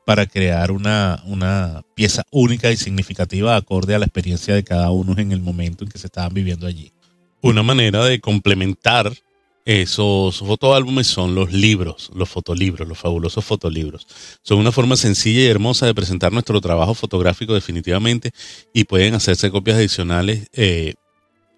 para 0.05 0.25
crear 0.25 0.71
una, 0.71 1.21
una 1.25 1.83
pieza 1.95 2.23
única 2.31 2.71
y 2.71 2.77
significativa 2.77 3.55
acorde 3.55 3.95
a 3.95 3.99
la 3.99 4.05
experiencia 4.05 4.55
de 4.55 4.63
cada 4.63 4.91
uno 4.91 5.13
en 5.17 5.31
el 5.31 5.41
momento 5.41 5.83
en 5.83 5.91
que 5.91 5.99
se 5.99 6.07
estaban 6.07 6.33
viviendo 6.33 6.65
allí. 6.67 6.91
Una 7.41 7.63
manera 7.63 8.03
de 8.03 8.19
complementar 8.19 9.13
esos 9.65 10.39
fotoálbumes 10.39 11.05
son 11.05 11.35
los 11.35 11.53
libros, 11.53 12.09
los 12.15 12.27
fotolibros, 12.27 12.87
los 12.87 12.97
fabulosos 12.97 13.45
fotolibros. 13.45 14.07
Son 14.41 14.57
una 14.57 14.71
forma 14.71 14.95
sencilla 14.95 15.41
y 15.41 15.45
hermosa 15.45 15.85
de 15.85 15.93
presentar 15.93 16.31
nuestro 16.31 16.59
trabajo 16.59 16.95
fotográfico 16.95 17.53
definitivamente 17.53 18.31
y 18.73 18.85
pueden 18.85 19.13
hacerse 19.13 19.51
copias 19.51 19.77
adicionales 19.77 20.47
eh, 20.53 20.95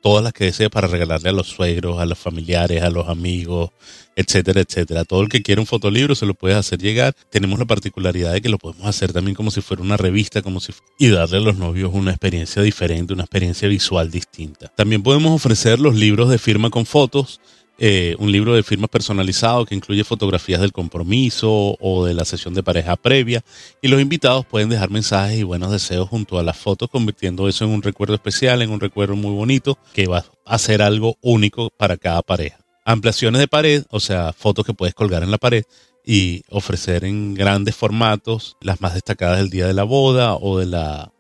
todas 0.02 0.24
las 0.24 0.34
que 0.34 0.46
desee 0.46 0.70
para 0.70 0.88
regalarle 0.88 1.30
a 1.30 1.34
los 1.34 1.48
suegros, 1.48 2.00
a 2.00 2.06
los 2.06 2.18
familiares, 2.18 2.84
a 2.84 2.90
los 2.90 3.08
amigos, 3.08 3.72
etcétera, 4.16 4.62
etcétera. 4.62 5.06
Todo 5.06 5.22
el 5.22 5.30
que 5.30 5.42
quiera 5.42 5.62
un 5.62 5.68
fotolibro 5.68 6.16
se 6.16 6.26
lo 6.26 6.34
puede 6.34 6.56
hacer 6.56 6.80
llegar. 6.80 7.14
Tenemos 7.30 7.60
la 7.60 7.66
particularidad 7.66 8.34
de 8.34 8.42
que 8.42 8.50
lo 8.50 8.58
podemos 8.58 8.86
hacer 8.86 9.14
también 9.14 9.36
como 9.36 9.52
si 9.52 9.62
fuera 9.62 9.84
una 9.84 9.98
revista, 9.98 10.42
como 10.42 10.60
si 10.60 10.74
y 10.98 11.10
darle 11.10 11.38
a 11.38 11.42
los 11.42 11.58
novios 11.58 11.92
una 11.94 12.12
experiencia 12.12 12.62
diferente, 12.62 13.14
una 13.14 13.24
experiencia 13.24 13.68
visual 13.68 14.12
distinta. 14.12 14.72
También 14.76 15.04
podemos 15.04 15.32
ofrecer 15.34 15.80
los 15.80 15.96
libros 15.96 16.30
de 16.30 16.38
firma 16.38 16.70
con 16.70 16.86
fotos 16.86 17.40
eh, 17.84 18.16
un 18.20 18.32
libro 18.32 18.54
de 18.54 18.62
firmas 18.62 18.92
personalizado 18.92 19.66
que 19.66 19.74
incluye 19.74 20.04
fotografías 20.04 20.62
del 20.62 20.72
compromiso 20.72 21.76
o 21.80 22.06
de 22.06 22.14
la 22.14 22.26
sesión 22.26 22.54
de 22.54 22.62
pareja 22.62 22.96
previa 22.96 23.44
y 23.82 23.88
los 23.88 24.00
invitados 24.00 24.46
pueden 24.46 24.70
dejar 24.70 24.92
mensajes 24.92 25.40
y 25.40 25.44
buenos 25.44 25.72
deseos 25.72 26.08
junto 26.08 26.38
a 26.38 26.44
las 26.44 26.60
fotos 26.60 26.92
convirtiendo 26.92 27.48
eso 27.48 27.66
en 27.66 27.72
un 27.72 27.82
recuerdo 27.82 28.14
especial, 28.14 28.62
en 28.62 28.70
un 28.70 28.80
recuerdo 28.80 29.16
muy 29.16 29.34
bonito 29.34 29.80
que 29.94 30.06
va 30.06 30.24
a 30.46 30.60
ser 30.60 30.84
algo 30.84 31.18
único 31.22 31.72
para 31.72 31.98
cada 31.98 32.22
pareja. 32.22 32.60
Ampliaciones 32.86 33.40
de 33.40 33.48
pared, 33.48 33.84
o 33.90 34.00
sea, 34.00 34.32
fotos 34.32 34.64
que 34.64 34.76
puedes 34.76 34.94
colgar 34.94 35.24
en 35.24 35.32
la 35.32 35.40
pared 35.40 35.64
y 36.06 36.44
ofrecer 36.52 37.04
en 37.04 37.34
grandes 37.34 37.76
formatos 37.76 38.58
las 38.62 38.80
más 38.80 38.94
destacadas 38.94 39.40
del 39.40 39.50
día 39.50 39.66
de 39.66 39.74
la 39.74 39.86
boda 39.86 40.36
o 40.36 40.60
de 40.60 40.68
la 40.68 41.12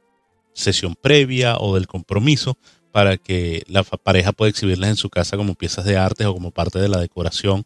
sesión 0.53 0.93
previa 0.93 1.57
o 1.57 1.73
del 1.73 1.87
compromiso 1.87 2.55
para 2.91 3.17
que 3.17 3.63
la 3.67 3.83
pareja 3.83 4.31
pueda 4.31 4.49
exhibirlas 4.49 4.89
en 4.89 4.95
su 4.95 5.09
casa 5.09 5.37
como 5.37 5.55
piezas 5.55 5.85
de 5.85 5.97
arte 5.97 6.25
o 6.25 6.33
como 6.33 6.51
parte 6.51 6.79
de 6.79 6.89
la 6.89 6.99
decoración. 6.99 7.65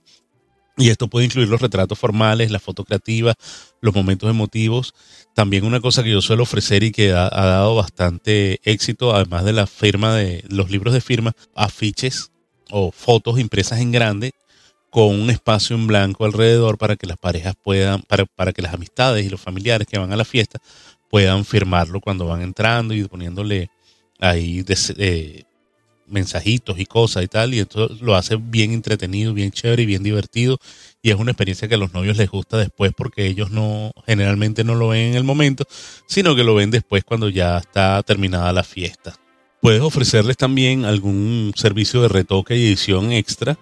Y 0.77 0.89
esto 0.89 1.08
puede 1.08 1.25
incluir 1.25 1.48
los 1.48 1.62
retratos 1.62 1.98
formales, 1.98 2.51
la 2.51 2.60
foto 2.60 2.84
creativa, 2.84 3.34
los 3.79 3.96
momentos 3.96 4.29
emotivos. 4.29 4.94
También 5.34 5.63
una 5.63 5.79
cosa 5.79 6.03
que 6.03 6.12
yo 6.12 6.22
suelo 6.22 6.44
ofrecer 6.44 6.84
y 6.84 6.91
que 6.91 7.13
ha, 7.13 7.29
dado 7.29 7.75
bastante 7.75 8.60
éxito, 8.63 9.15
además 9.15 9.46
de 9.46 9.53
la 9.53 9.67
firma 9.67 10.15
de 10.15 10.44
los 10.50 10.70
libros 10.70 10.94
de 10.94 11.01
firma, 11.01 11.34
afiches 11.55 12.32
o 12.72 12.91
fotos 12.91 13.39
impresas 13.39 13.79
en 13.79 13.91
grande 13.91 14.32
con 14.89 15.20
un 15.20 15.29
espacio 15.29 15.75
en 15.75 15.88
blanco 15.88 16.25
alrededor 16.25 16.77
para 16.77 16.96
que 16.96 17.08
las 17.08 17.17
parejas 17.17 17.53
puedan, 17.62 18.01
para, 18.01 18.25
para 18.25 18.53
que 18.53 18.62
las 18.62 18.74
amistades 18.74 19.25
y 19.25 19.29
los 19.29 19.41
familiares 19.41 19.88
que 19.88 19.98
van 19.98 20.12
a 20.12 20.17
la 20.17 20.25
fiesta 20.25 20.60
puedan 21.10 21.46
firmarlo 21.46 22.01
cuando 22.01 22.27
van 22.27 22.41
entrando 22.41 22.94
y 22.94 23.03
poniéndole 23.05 23.70
ahí 24.19 24.63
de, 24.63 25.45
mensajitos 26.07 26.79
y 26.79 26.86
cosas 26.86 27.24
y 27.24 27.27
tal, 27.27 27.53
y 27.53 27.60
esto 27.60 27.89
lo 28.01 28.15
hace 28.15 28.36
bien 28.36 28.72
entretenido, 28.72 29.34
bien 29.34 29.51
chévere 29.51 29.84
y 29.84 29.86
bien 29.86 30.03
divertido, 30.03 30.60
y 31.01 31.10
es 31.10 31.15
una 31.15 31.31
experiencia 31.31 31.67
que 31.67 31.75
a 31.75 31.79
los 31.79 31.93
novios 31.93 32.17
les 32.17 32.29
gusta 32.29 32.57
después 32.57 32.91
porque 32.95 33.25
ellos 33.25 33.51
no, 33.51 33.91
generalmente 34.05 34.63
no 34.63 34.75
lo 34.75 34.89
ven 34.89 35.10
en 35.10 35.15
el 35.15 35.24
momento, 35.24 35.65
sino 36.07 36.36
que 36.36 36.43
lo 36.43 36.55
ven 36.55 36.72
después 36.72 37.03
cuando 37.03 37.29
ya 37.29 37.57
está 37.57 38.01
terminada 38.03 38.53
la 38.53 38.63
fiesta. 38.63 39.17
Puedes 39.62 39.81
ofrecerles 39.81 40.38
también 40.38 40.86
algún 40.86 41.53
servicio 41.55 42.01
de 42.01 42.10
retoque 42.10 42.55
y 42.55 42.67
edición 42.67 43.12
extra 43.12 43.57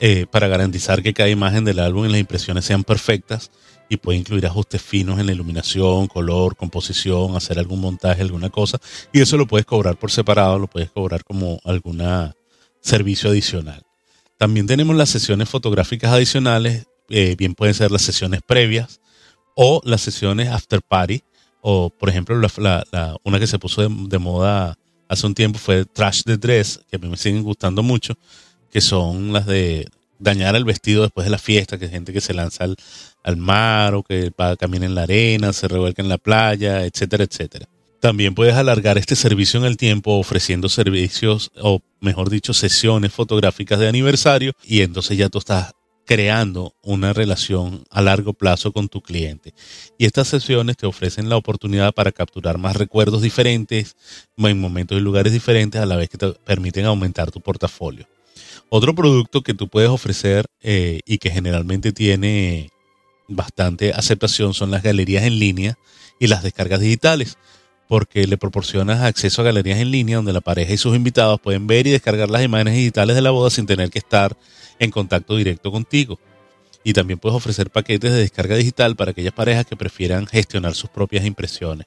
eh, 0.00 0.26
para 0.30 0.48
garantizar 0.48 1.02
que 1.02 1.12
cada 1.12 1.28
imagen 1.28 1.64
del 1.64 1.78
álbum 1.78 2.06
y 2.06 2.08
las 2.08 2.20
impresiones 2.20 2.64
sean 2.64 2.84
perfectas 2.84 3.50
y 3.88 3.96
puede 3.98 4.18
incluir 4.18 4.46
ajustes 4.46 4.82
finos 4.82 5.18
en 5.18 5.26
la 5.26 5.32
iluminación, 5.32 6.06
color, 6.06 6.56
composición, 6.56 7.36
hacer 7.36 7.58
algún 7.58 7.80
montaje, 7.80 8.22
alguna 8.22 8.50
cosa. 8.50 8.78
Y 9.12 9.20
eso 9.20 9.36
lo 9.36 9.46
puedes 9.46 9.66
cobrar 9.66 9.96
por 9.96 10.10
separado, 10.10 10.58
lo 10.58 10.66
puedes 10.66 10.90
cobrar 10.90 11.24
como 11.24 11.60
algún 11.64 12.02
servicio 12.80 13.30
adicional. 13.30 13.82
También 14.38 14.66
tenemos 14.66 14.96
las 14.96 15.10
sesiones 15.10 15.48
fotográficas 15.48 16.12
adicionales, 16.12 16.86
eh, 17.08 17.36
bien 17.38 17.54
pueden 17.54 17.74
ser 17.74 17.90
las 17.90 18.02
sesiones 18.02 18.42
previas 18.42 19.00
o 19.54 19.80
las 19.84 20.02
sesiones 20.02 20.48
after 20.48 20.82
party, 20.82 21.22
o 21.62 21.90
por 21.90 22.08
ejemplo 22.08 22.38
la, 22.38 23.16
una 23.24 23.38
que 23.38 23.46
se 23.46 23.58
puso 23.58 23.82
de, 23.82 23.88
de, 24.08 24.18
moda 24.18 24.76
hace 25.08 25.26
un 25.26 25.34
tiempo 25.34 25.58
fue 25.58 25.84
Trash 25.84 26.22
the 26.24 26.36
Dress, 26.36 26.80
que 26.90 26.96
a 26.96 26.98
mí 26.98 27.08
me 27.08 27.16
siguen 27.16 27.42
gustando 27.42 27.82
mucho, 27.82 28.14
que 28.70 28.80
son 28.80 29.32
las 29.32 29.46
de 29.46 29.88
dañar 30.18 30.56
el 30.56 30.64
vestido 30.64 31.02
después 31.02 31.24
de 31.24 31.30
la 31.30 31.38
fiesta, 31.38 31.78
que 31.78 31.88
gente 31.88 32.12
que 32.12 32.20
se 32.20 32.34
lanza 32.34 32.64
al, 32.64 32.76
al 33.22 33.36
mar 33.36 33.94
o 33.94 34.02
que 34.02 34.32
camina 34.58 34.86
en 34.86 34.94
la 34.94 35.02
arena, 35.02 35.52
se 35.52 35.68
revuelca 35.68 36.02
en 36.02 36.08
la 36.08 36.18
playa, 36.18 36.84
etcétera, 36.84 37.24
etcétera. 37.24 37.68
También 38.00 38.34
puedes 38.34 38.54
alargar 38.54 38.98
este 38.98 39.16
servicio 39.16 39.58
en 39.58 39.66
el 39.66 39.76
tiempo 39.76 40.18
ofreciendo 40.18 40.68
servicios 40.68 41.50
o 41.60 41.80
mejor 42.00 42.30
dicho 42.30 42.52
sesiones 42.52 43.12
fotográficas 43.12 43.78
de 43.78 43.88
aniversario 43.88 44.52
y 44.62 44.82
entonces 44.82 45.16
ya 45.16 45.28
tú 45.28 45.38
estás 45.38 45.72
creando 46.06 46.74
una 46.82 47.12
relación 47.12 47.84
a 47.90 48.00
largo 48.00 48.32
plazo 48.32 48.72
con 48.72 48.88
tu 48.88 49.02
cliente. 49.02 49.52
Y 49.98 50.06
estas 50.06 50.28
sesiones 50.28 50.76
te 50.76 50.86
ofrecen 50.86 51.28
la 51.28 51.36
oportunidad 51.36 51.92
para 51.92 52.12
capturar 52.12 52.58
más 52.58 52.76
recuerdos 52.76 53.22
diferentes 53.22 53.96
en 54.36 54.60
momentos 54.60 54.96
y 54.96 55.00
lugares 55.00 55.32
diferentes 55.32 55.80
a 55.80 55.86
la 55.86 55.96
vez 55.96 56.08
que 56.08 56.18
te 56.18 56.32
permiten 56.44 56.84
aumentar 56.84 57.32
tu 57.32 57.40
portafolio. 57.40 58.06
Otro 58.68 58.94
producto 58.94 59.42
que 59.42 59.54
tú 59.54 59.68
puedes 59.68 59.90
ofrecer 59.90 60.46
eh, 60.60 61.00
y 61.06 61.18
que 61.18 61.30
generalmente 61.30 61.92
tiene 61.92 62.70
bastante 63.28 63.92
aceptación 63.92 64.54
son 64.54 64.70
las 64.70 64.82
galerías 64.82 65.24
en 65.24 65.38
línea 65.38 65.78
y 66.18 66.26
las 66.26 66.42
descargas 66.42 66.80
digitales, 66.80 67.38
porque 67.88 68.26
le 68.26 68.38
proporcionas 68.38 69.02
acceso 69.02 69.42
a 69.42 69.44
galerías 69.44 69.78
en 69.78 69.90
línea 69.90 70.16
donde 70.16 70.32
la 70.32 70.40
pareja 70.40 70.72
y 70.72 70.78
sus 70.78 70.96
invitados 70.96 71.40
pueden 71.40 71.66
ver 71.66 71.86
y 71.86 71.90
descargar 71.90 72.28
las 72.28 72.42
imágenes 72.42 72.74
digitales 72.74 73.14
de 73.14 73.22
la 73.22 73.30
boda 73.30 73.50
sin 73.50 73.66
tener 73.66 73.90
que 73.90 74.00
estar 74.00 74.36
en 74.78 74.90
contacto 74.90 75.36
directo 75.36 75.70
contigo. 75.70 76.18
Y 76.82 76.92
también 76.92 77.18
puedes 77.18 77.36
ofrecer 77.36 77.70
paquetes 77.70 78.12
de 78.12 78.18
descarga 78.18 78.56
digital 78.56 78.96
para 78.96 79.12
aquellas 79.12 79.32
parejas 79.32 79.66
que 79.66 79.76
prefieran 79.76 80.26
gestionar 80.26 80.74
sus 80.74 80.90
propias 80.90 81.24
impresiones. 81.24 81.86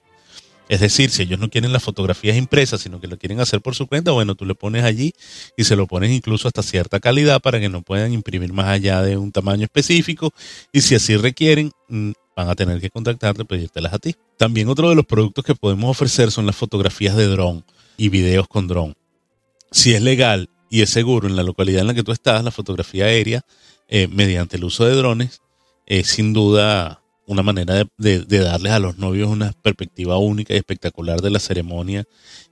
Es 0.70 0.82
decir, 0.82 1.10
si 1.10 1.24
ellos 1.24 1.40
no 1.40 1.50
quieren 1.50 1.74
las 1.74 1.82
fotografías 1.82 2.38
impresas, 2.38 2.82
sino 2.82 3.02
que 3.02 3.08
lo 3.08 3.18
quieren 3.18 3.40
hacer 3.40 3.60
por 3.60 3.74
su 3.74 3.88
cuenta, 3.88 4.12
bueno, 4.12 4.36
tú 4.36 4.46
le 4.46 4.54
pones 4.54 4.84
allí 4.84 5.14
y 5.58 5.64
se 5.64 5.76
lo 5.76 5.88
pones 5.88 6.12
incluso 6.12 6.48
hasta 6.48 6.62
cierta 6.62 7.00
calidad 7.00 7.42
para 7.42 7.60
que 7.60 7.70
no 7.70 7.82
puedan 7.82 8.14
imprimir 8.14 8.54
más 8.54 8.68
allá 8.68 9.02
de 9.02 9.18
un 9.18 9.32
tamaño 9.32 9.64
específico. 9.64 10.32
Y 10.72 10.82
si 10.82 10.94
así 10.94 11.18
requieren, 11.18 11.72
mm, 11.88 12.12
van 12.36 12.50
a 12.50 12.56
tener 12.56 12.80
que 12.80 12.92
contactarte 12.92 13.46
pedírtelas 13.46 13.94
a 13.94 13.98
ti. 13.98 14.16
También 14.38 14.70
otro 14.70 14.90
de 14.90 14.96
los 14.96 15.08
productos 15.08 15.44
que 15.44 15.56
podemos 15.56 15.90
ofrecer 15.90 16.30
son 16.30 16.46
las 16.46 16.56
fotografías 16.56 17.16
de 17.16 17.26
dron 17.26 17.66
y 17.98 18.10
videos 18.10 18.48
con 18.48 18.68
dron. 18.68 18.96
Si 19.72 19.96
es 19.96 20.04
legal 20.04 20.52
y 20.70 20.84
es 20.84 20.92
seguro 20.92 21.28
en 21.28 21.36
la 21.36 21.42
localidad 21.42 21.82
en 21.82 21.88
la 21.88 21.96
que 21.96 22.04
tú 22.04 22.12
estás, 22.12 22.44
la 22.44 22.52
fotografía 22.52 23.06
aérea, 23.06 23.42
eh, 23.88 24.08
mediante 24.08 24.58
el 24.58 24.66
uso 24.66 24.86
de 24.86 24.94
drones, 24.94 25.42
es 25.88 26.10
sin 26.10 26.32
duda 26.32 27.02
una 27.30 27.44
manera 27.44 27.86
de, 27.98 28.26
darles 28.26 28.72
a 28.72 28.80
los 28.80 28.98
novios 28.98 29.30
una 29.30 29.54
perspectiva 29.62 30.18
única 30.18 30.56
y 30.56 30.58
espectacular 30.58 31.22
de 31.22 31.30
la 31.30 31.40
ceremonia 31.40 32.06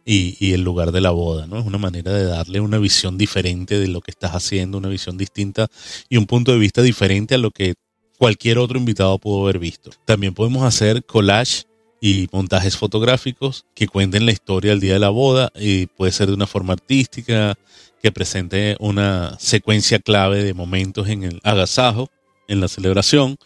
y, 0.06 0.54
el 0.54 0.62
lugar 0.62 0.92
de 0.92 1.02
la 1.02 1.10
boda, 1.10 1.48
¿no? 1.48 1.58
Es 1.58 1.66
una 1.66 1.80
manera 1.80 2.14
de 2.14 2.26
darle 2.26 2.60
una 2.60 2.78
visión 2.78 3.18
diferente 3.18 3.80
de 3.80 3.88
lo 3.88 4.02
que 4.02 4.12
estás 4.12 4.34
haciendo, 4.34 4.78
una 4.78 4.88
visión 4.88 5.18
distinta 5.18 5.68
y 6.10 6.18
un 6.18 6.28
punto 6.28 6.52
de 6.52 6.60
vista 6.60 6.84
diferente 6.84 7.34
a 7.34 7.40
lo 7.40 7.50
que 7.50 7.74
cualquier 8.20 8.60
otro 8.60 8.78
invitado 8.78 9.18
pudo 9.18 9.44
haber 9.44 9.58
visto. 9.58 9.90
También 10.06 10.36
podemos 10.36 10.64
hacer 10.64 11.04
collage 11.04 11.64
y 12.00 12.28
montajes 12.32 12.78
fotográficos 12.78 13.66
que 13.74 13.88
cuenten 13.88 14.28
la 14.28 14.32
historia 14.32 14.72
del 14.72 14.80
día 14.80 14.94
de 14.94 15.00
la 15.00 15.10
boda 15.10 15.52
y 15.56 15.88
puede 15.88 16.12
ser 16.12 16.28
de 16.28 16.36
una 16.36 16.46
forma 16.46 16.74
artística, 16.74 17.58
que 18.00 18.12
presente 18.12 18.78
una 18.80 19.36
secuencia 19.40 19.98
clave 19.98 20.44
de 20.44 20.54
momentos 20.54 21.10
en 21.10 21.24
el 21.24 21.42
agasajo, 21.44 22.12
en 22.48 22.62
la 22.62 22.68
celebración 22.68 23.38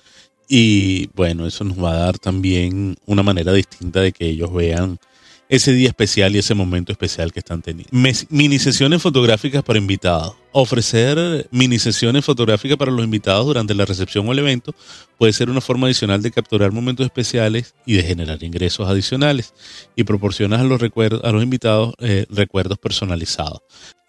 y 0.53 1.07
bueno, 1.15 1.47
eso 1.47 1.63
nos 1.63 1.81
va 1.81 1.93
a 1.93 1.97
dar 1.97 2.19
también 2.19 2.97
una 3.05 3.23
manera 3.23 3.53
distinta 3.53 4.01
de 4.01 4.11
que 4.11 4.25
ellos 4.25 4.53
vean 4.53 4.99
ese 5.47 5.71
día 5.71 5.87
especial 5.87 6.35
y 6.35 6.39
ese 6.39 6.53
momento 6.55 6.91
especial 6.91 7.31
que 7.31 7.39
están 7.39 7.61
teniendo. 7.61 7.89
Mini 8.29 8.59
sesiones 8.59 9.01
fotográficas 9.01 9.63
para 9.63 9.79
invitados. 9.79 10.35
Ofrecer 10.51 11.47
mini 11.51 11.79
sesiones 11.79 12.25
fotográficas 12.25 12.75
para 12.75 12.91
los 12.91 13.05
invitados 13.05 13.45
durante 13.45 13.73
la 13.73 13.85
recepción 13.85 14.27
o 14.27 14.33
el 14.33 14.39
evento 14.39 14.75
puede 15.17 15.31
ser 15.31 15.49
una 15.49 15.61
forma 15.61 15.87
adicional 15.87 16.21
de 16.21 16.31
capturar 16.31 16.73
momentos 16.73 17.05
especiales 17.05 17.73
y 17.85 17.93
de 17.93 18.03
generar 18.03 18.43
ingresos 18.43 18.89
adicionales 18.89 19.53
y 19.95 20.03
proporcionas 20.03 20.59
a 20.59 20.65
los, 20.65 20.81
recuerdos, 20.81 21.23
a 21.23 21.31
los 21.31 21.43
invitados 21.43 21.93
eh, 21.99 22.25
recuerdos 22.29 22.77
personalizados. 22.77 23.61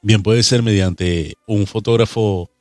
Bien 0.03 0.25
puede 0.25 0.43
ser 0.43 0.65
mediante 0.65 1.37
un 1.47 1.69
fotógrafo 1.69 2.52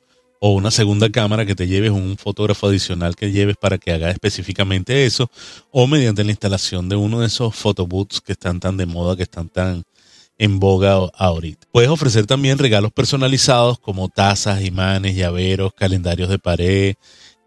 o 0.44 0.50
una 0.54 0.72
segunda 0.72 1.08
cámara 1.08 1.46
que 1.46 1.54
te 1.54 1.68
lleves, 1.68 1.92
un 1.92 2.16
fotógrafo 2.18 2.66
adicional 2.66 3.14
que 3.14 3.30
lleves 3.30 3.56
para 3.56 3.78
que 3.78 3.92
haga 3.92 4.10
específicamente 4.10 5.06
eso, 5.06 5.30
o 5.70 5.86
mediante 5.86 6.24
la 6.24 6.32
instalación 6.32 6.88
de 6.88 6.96
uno 6.96 7.20
de 7.20 7.28
esos 7.28 7.54
photobooths 7.54 8.20
que 8.20 8.32
están 8.32 8.58
tan 8.58 8.76
de 8.76 8.84
moda, 8.84 9.14
que 9.14 9.22
están 9.22 9.48
tan 9.48 9.84
en 10.38 10.58
boga 10.58 10.94
ahorita. 11.14 11.68
Puedes 11.70 11.90
ofrecer 11.90 12.26
también 12.26 12.58
regalos 12.58 12.90
personalizados 12.90 13.78
como 13.78 14.08
tazas, 14.08 14.64
imanes, 14.64 15.14
llaveros, 15.14 15.74
calendarios 15.74 16.28
de 16.28 16.40
pared, 16.40 16.94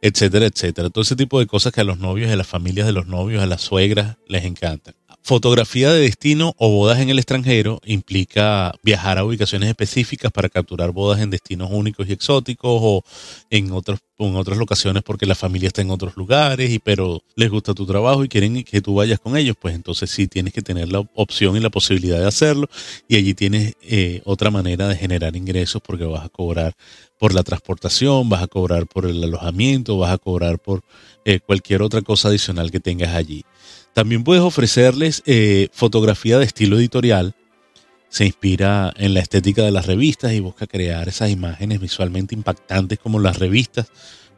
etcétera, 0.02 0.46
etcétera. 0.46 0.90
Todo 0.90 1.02
ese 1.02 1.18
tipo 1.18 1.40
de 1.40 1.48
cosas 1.48 1.74
que 1.74 1.82
a 1.82 1.84
los 1.84 2.00
novios, 2.00 2.32
a 2.32 2.36
las 2.38 2.48
familias 2.48 2.88
de 2.88 2.94
los 2.94 3.08
novios, 3.08 3.44
a 3.44 3.46
las 3.46 3.60
suegras 3.60 4.16
les 4.30 4.46
encantan. 4.46 4.96
Fotografía 5.27 5.91
de 5.91 6.01
destino 6.01 6.53
o 6.60 6.70
bodas 6.70 7.00
en 7.00 7.10
el 7.10 7.17
extranjero 7.17 7.82
implica 7.84 8.75
viajar 8.84 9.17
a 9.17 9.25
ubicaciones 9.25 9.67
específicas 9.67 10.32
para 10.32 10.50
capturar 10.50 10.91
bodas 10.91 11.20
en 11.20 11.32
destinos 11.32 11.70
únicos 11.72 12.08
y 12.08 12.12
exóticos 12.12 12.79
o 12.84 13.03
en, 13.50 13.72
otros, 13.72 14.01
en 14.20 14.36
otras 14.36 14.60
locaciones 14.60 15.01
porque 15.01 15.25
la 15.25 15.34
familia 15.34 15.65
está 15.65 15.82
en 15.82 15.89
otros 15.89 16.15
lugares 16.15 16.70
y 16.70 16.77
pero 16.77 17.24
les 17.36 17.50
gusta 17.50 17.74
tu 17.74 17.88
trabajo 17.88 18.24
y 18.24 18.27
quieren 18.27 18.63
que 18.63 18.82
tú 18.82 18.94
vayas 18.94 19.20
con 19.20 19.36
ellos, 19.36 19.55
pues 19.60 19.74
entonces 19.74 20.12
sí 20.12 20.27
tienes 20.27 20.53
que 20.53 20.62
tener 20.62 20.91
la 20.91 21.00
opción 21.15 21.58
y 21.58 21.60
la 21.60 21.72
posibilidad 21.72 22.20
de 22.20 22.27
hacerlo 22.27 22.70
y 23.08 23.15
allí 23.15 23.34
tienes 23.34 23.74
eh, 23.82 24.22
otra 24.25 24.51
manera 24.51 24.88
de 24.88 24.96
generar 24.96 25.36
ingresos 25.36 25.82
porque 25.82 26.05
vas 26.05 26.24
a 26.24 26.29
cobrar 26.29 26.75
por 27.17 27.34
la 27.34 27.41
transportación, 27.41 28.29
vas 28.29 28.44
a 28.44 28.48
cobrar 28.48 28.86
por 28.86 29.08
el 29.08 29.24
alojamiento, 29.24 29.98
vas 29.98 30.12
a 30.12 30.20
cobrar 30.20 30.60
por 30.60 30.84
eh, 31.25 31.39
cualquier 31.39 31.82
otra 31.82 32.03
cosa 32.03 32.27
adicional 32.27 32.70
que 32.70 32.79
tengas 32.79 33.15
allí. 33.15 33.44
También 33.96 34.25
puedes 34.25 34.44
ofrecerles 34.44 35.24
eh, 35.25 35.70
fotografía 35.72 36.38
de 36.38 36.44
estilo 36.44 36.78
editorial, 36.78 37.34
se 38.10 38.25
inspira 38.25 38.94
en 38.98 39.14
la 39.14 39.22
estética 39.22 39.64
de 39.64 39.72
las 39.72 39.86
revistas 39.86 40.34
y 40.34 40.42
busca 40.42 40.68
crear 40.68 41.08
esas 41.08 41.30
imágenes 41.30 41.80
visualmente 41.80 42.36
impactantes 42.36 43.00
como 43.00 43.22
las 43.22 43.40
revistas, 43.40 43.88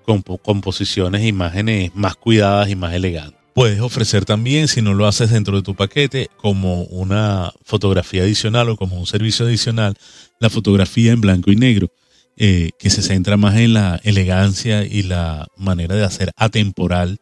con 0.06 0.22
composiciones 0.22 1.22
e 1.24 1.28
imágenes 1.30 1.90
más 1.96 2.16
cuidadas 2.16 2.70
y 2.70 2.76
más 2.76 2.94
elegantes. 2.94 3.40
Puedes 3.56 3.80
ofrecer 3.80 4.26
también, 4.26 4.68
si 4.68 4.84
no 4.84 4.94
lo 4.94 5.08
haces 5.08 5.32
dentro 5.32 5.58
de 5.58 5.64
tu 5.64 5.74
paquete, 5.74 6.30
como 6.38 6.84
una 6.84 7.52
fotografía 7.64 8.22
adicional 8.22 8.70
o 8.70 8.78
como 8.78 9.00
un 9.00 9.08
servicio 9.08 9.48
adicional, 9.48 9.96
la 10.40 10.52
fotografía 10.52 11.14
en 11.14 11.22
blanco 11.22 11.52
y 11.52 11.56
negro, 11.56 11.92
eh, 12.36 12.70
que 12.78 12.92
se 12.92 13.02
centra 13.02 13.38
más 13.38 13.58
en 13.58 13.74
la 13.74 14.00
elegancia 14.04 14.84
y 14.84 15.02
la 15.02 15.48
manera 15.58 15.96
de 15.96 16.04
hacer 16.04 16.30
atemporal 16.36 17.20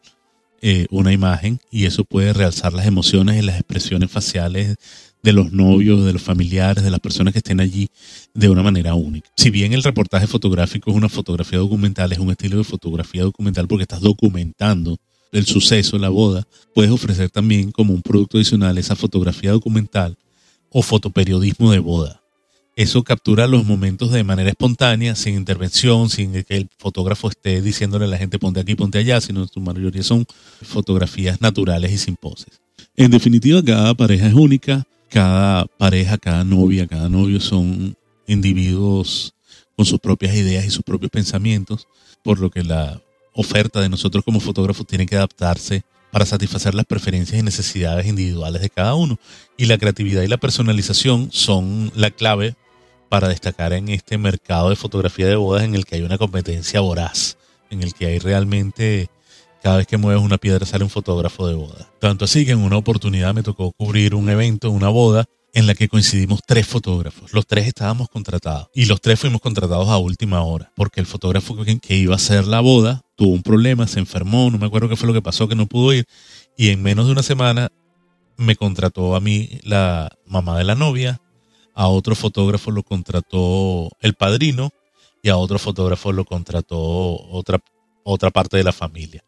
eh, 0.68 0.88
una 0.90 1.12
imagen 1.12 1.60
y 1.70 1.84
eso 1.84 2.02
puede 2.02 2.32
realzar 2.32 2.72
las 2.72 2.86
emociones 2.86 3.40
y 3.40 3.46
las 3.46 3.54
expresiones 3.54 4.10
faciales 4.10 4.74
de 5.22 5.32
los 5.32 5.52
novios, 5.52 6.04
de 6.04 6.12
los 6.12 6.22
familiares, 6.22 6.82
de 6.82 6.90
las 6.90 6.98
personas 6.98 7.32
que 7.32 7.38
estén 7.38 7.60
allí 7.60 7.88
de 8.34 8.48
una 8.48 8.64
manera 8.64 8.94
única. 8.94 9.30
Si 9.36 9.50
bien 9.50 9.74
el 9.74 9.84
reportaje 9.84 10.26
fotográfico 10.26 10.90
es 10.90 10.96
una 10.96 11.08
fotografía 11.08 11.60
documental, 11.60 12.10
es 12.10 12.18
un 12.18 12.32
estilo 12.32 12.58
de 12.58 12.64
fotografía 12.64 13.22
documental 13.22 13.68
porque 13.68 13.84
estás 13.84 14.00
documentando 14.00 14.98
el 15.30 15.46
suceso, 15.46 15.98
la 15.98 16.08
boda, 16.08 16.48
puedes 16.74 16.90
ofrecer 16.90 17.30
también 17.30 17.70
como 17.70 17.94
un 17.94 18.02
producto 18.02 18.36
adicional 18.36 18.76
esa 18.76 18.96
fotografía 18.96 19.52
documental 19.52 20.18
o 20.70 20.82
fotoperiodismo 20.82 21.70
de 21.70 21.78
boda. 21.78 22.22
Eso 22.76 23.02
captura 23.04 23.46
los 23.46 23.64
momentos 23.64 24.12
de 24.12 24.22
manera 24.22 24.50
espontánea, 24.50 25.16
sin 25.16 25.34
intervención, 25.34 26.10
sin 26.10 26.44
que 26.44 26.56
el 26.58 26.68
fotógrafo 26.76 27.30
esté 27.30 27.62
diciéndole 27.62 28.04
a 28.04 28.08
la 28.08 28.18
gente 28.18 28.38
ponte 28.38 28.60
aquí, 28.60 28.74
ponte 28.74 28.98
allá, 28.98 29.18
sino 29.22 29.40
en 29.40 29.48
su 29.48 29.60
mayoría 29.60 30.02
son 30.02 30.26
fotografías 30.60 31.40
naturales 31.40 31.90
y 31.90 31.96
sin 31.96 32.16
poses. 32.16 32.60
En 32.94 33.10
definitiva, 33.10 33.62
cada 33.64 33.94
pareja 33.94 34.26
es 34.26 34.34
única, 34.34 34.86
cada 35.08 35.64
pareja, 35.64 36.18
cada 36.18 36.44
novia, 36.44 36.86
cada 36.86 37.08
novio 37.08 37.40
son 37.40 37.96
individuos 38.26 39.32
con 39.74 39.86
sus 39.86 39.98
propias 39.98 40.36
ideas 40.36 40.66
y 40.66 40.70
sus 40.70 40.82
propios 40.82 41.10
pensamientos, 41.10 41.88
por 42.22 42.40
lo 42.40 42.50
que 42.50 42.62
la 42.62 43.00
oferta 43.32 43.80
de 43.80 43.88
nosotros 43.88 44.22
como 44.22 44.38
fotógrafos 44.38 44.86
tiene 44.86 45.06
que 45.06 45.16
adaptarse 45.16 45.82
para 46.10 46.26
satisfacer 46.26 46.74
las 46.74 46.84
preferencias 46.84 47.40
y 47.40 47.42
necesidades 47.42 48.06
individuales 48.06 48.60
de 48.60 48.68
cada 48.68 48.94
uno. 48.94 49.18
Y 49.56 49.64
la 49.64 49.78
creatividad 49.78 50.22
y 50.22 50.28
la 50.28 50.36
personalización 50.36 51.30
son 51.32 51.90
la 51.94 52.10
clave 52.10 52.54
para 53.08 53.28
destacar 53.28 53.72
en 53.72 53.88
este 53.88 54.18
mercado 54.18 54.70
de 54.70 54.76
fotografía 54.76 55.26
de 55.26 55.36
bodas 55.36 55.64
en 55.64 55.74
el 55.74 55.84
que 55.84 55.96
hay 55.96 56.02
una 56.02 56.18
competencia 56.18 56.80
voraz, 56.80 57.38
en 57.70 57.82
el 57.82 57.94
que 57.94 58.06
hay 58.06 58.18
realmente 58.18 59.08
cada 59.62 59.78
vez 59.78 59.86
que 59.86 59.96
mueves 59.96 60.22
una 60.22 60.38
piedra 60.38 60.64
sale 60.66 60.84
un 60.84 60.90
fotógrafo 60.90 61.46
de 61.48 61.54
boda. 61.54 61.90
Tanto 61.98 62.24
así 62.24 62.44
que 62.46 62.52
en 62.52 62.60
una 62.60 62.76
oportunidad 62.76 63.34
me 63.34 63.42
tocó 63.42 63.72
cubrir 63.72 64.14
un 64.14 64.28
evento, 64.28 64.70
una 64.70 64.88
boda, 64.88 65.24
en 65.56 65.66
la 65.66 65.74
que 65.74 65.88
coincidimos 65.88 66.40
tres 66.46 66.66
fotógrafos. 66.66 67.32
Los 67.32 67.46
tres 67.46 67.66
estábamos 67.66 68.10
contratados 68.10 68.68
y 68.74 68.84
los 68.84 69.00
tres 69.00 69.18
fuimos 69.18 69.40
contratados 69.40 69.88
a 69.88 69.96
última 69.96 70.42
hora 70.42 70.70
porque 70.76 71.00
el 71.00 71.06
fotógrafo 71.06 71.56
que 71.80 71.96
iba 71.96 72.12
a 72.12 72.16
hacer 72.16 72.46
la 72.46 72.60
boda 72.60 73.02
tuvo 73.16 73.32
un 73.32 73.42
problema, 73.42 73.86
se 73.86 73.98
enfermó, 73.98 74.50
no 74.50 74.58
me 74.58 74.66
acuerdo 74.66 74.90
qué 74.90 74.96
fue 74.96 75.06
lo 75.06 75.14
que 75.14 75.22
pasó, 75.22 75.48
que 75.48 75.54
no 75.54 75.66
pudo 75.66 75.94
ir 75.94 76.04
y 76.58 76.68
en 76.68 76.82
menos 76.82 77.06
de 77.06 77.12
una 77.12 77.22
semana 77.22 77.70
me 78.36 78.54
contrató 78.54 79.16
a 79.16 79.20
mí 79.20 79.48
la 79.62 80.10
mamá 80.26 80.58
de 80.58 80.64
la 80.64 80.74
novia, 80.74 81.22
a 81.76 81.88
otro 81.88 82.16
fotógrafo 82.16 82.70
lo 82.70 82.82
contrató 82.82 83.90
el 84.00 84.14
padrino 84.14 84.70
y 85.22 85.28
a 85.28 85.36
otro 85.36 85.58
fotógrafo 85.58 86.10
lo 86.10 86.24
contrató 86.24 86.78
otra, 86.78 87.62
otra 88.02 88.30
parte 88.30 88.56
de 88.56 88.64
la 88.64 88.72
familia. 88.72 89.22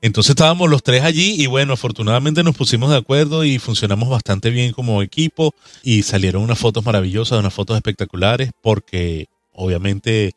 Entonces 0.00 0.30
estábamos 0.30 0.68
los 0.68 0.82
tres 0.82 1.04
allí 1.04 1.40
y 1.40 1.46
bueno, 1.46 1.74
afortunadamente 1.74 2.42
nos 2.42 2.56
pusimos 2.56 2.90
de 2.90 2.96
acuerdo 2.96 3.44
y 3.44 3.58
funcionamos 3.60 4.08
bastante 4.08 4.50
bien 4.50 4.72
como 4.72 5.02
equipo 5.02 5.54
y 5.84 6.02
salieron 6.02 6.42
unas 6.42 6.58
fotos 6.58 6.84
maravillosas, 6.84 7.38
unas 7.38 7.54
fotos 7.54 7.76
espectaculares 7.76 8.50
porque 8.60 9.26
obviamente 9.52 10.32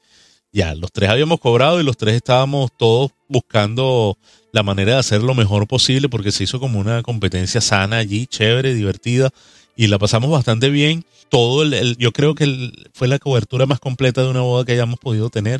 ya 0.53 0.75
los 0.75 0.91
tres 0.91 1.09
habíamos 1.09 1.39
cobrado 1.39 1.81
y 1.81 1.83
los 1.83 1.97
tres 1.97 2.15
estábamos 2.15 2.71
todos 2.77 3.11
buscando 3.27 4.17
la 4.51 4.61
manera 4.61 4.93
de 4.93 4.99
hacer 4.99 5.23
lo 5.23 5.33
mejor 5.33 5.67
posible 5.67 6.07
porque 6.07 6.31
se 6.31 6.43
hizo 6.43 6.59
como 6.59 6.79
una 6.79 7.01
competencia 7.01 7.61
sana 7.61 7.97
allí, 7.97 8.27
chévere, 8.27 8.75
divertida 8.75 9.31
y 9.81 9.87
la 9.87 9.97
pasamos 9.97 10.29
bastante 10.29 10.69
bien. 10.69 11.05
Todo 11.29 11.63
el, 11.63 11.97
yo 11.97 12.11
creo 12.11 12.35
que 12.35 12.71
fue 12.93 13.07
la 13.07 13.17
cobertura 13.17 13.65
más 13.65 13.79
completa 13.79 14.21
de 14.21 14.29
una 14.29 14.41
boda 14.41 14.63
que 14.63 14.73
hayamos 14.73 14.99
podido 14.99 15.31
tener 15.31 15.59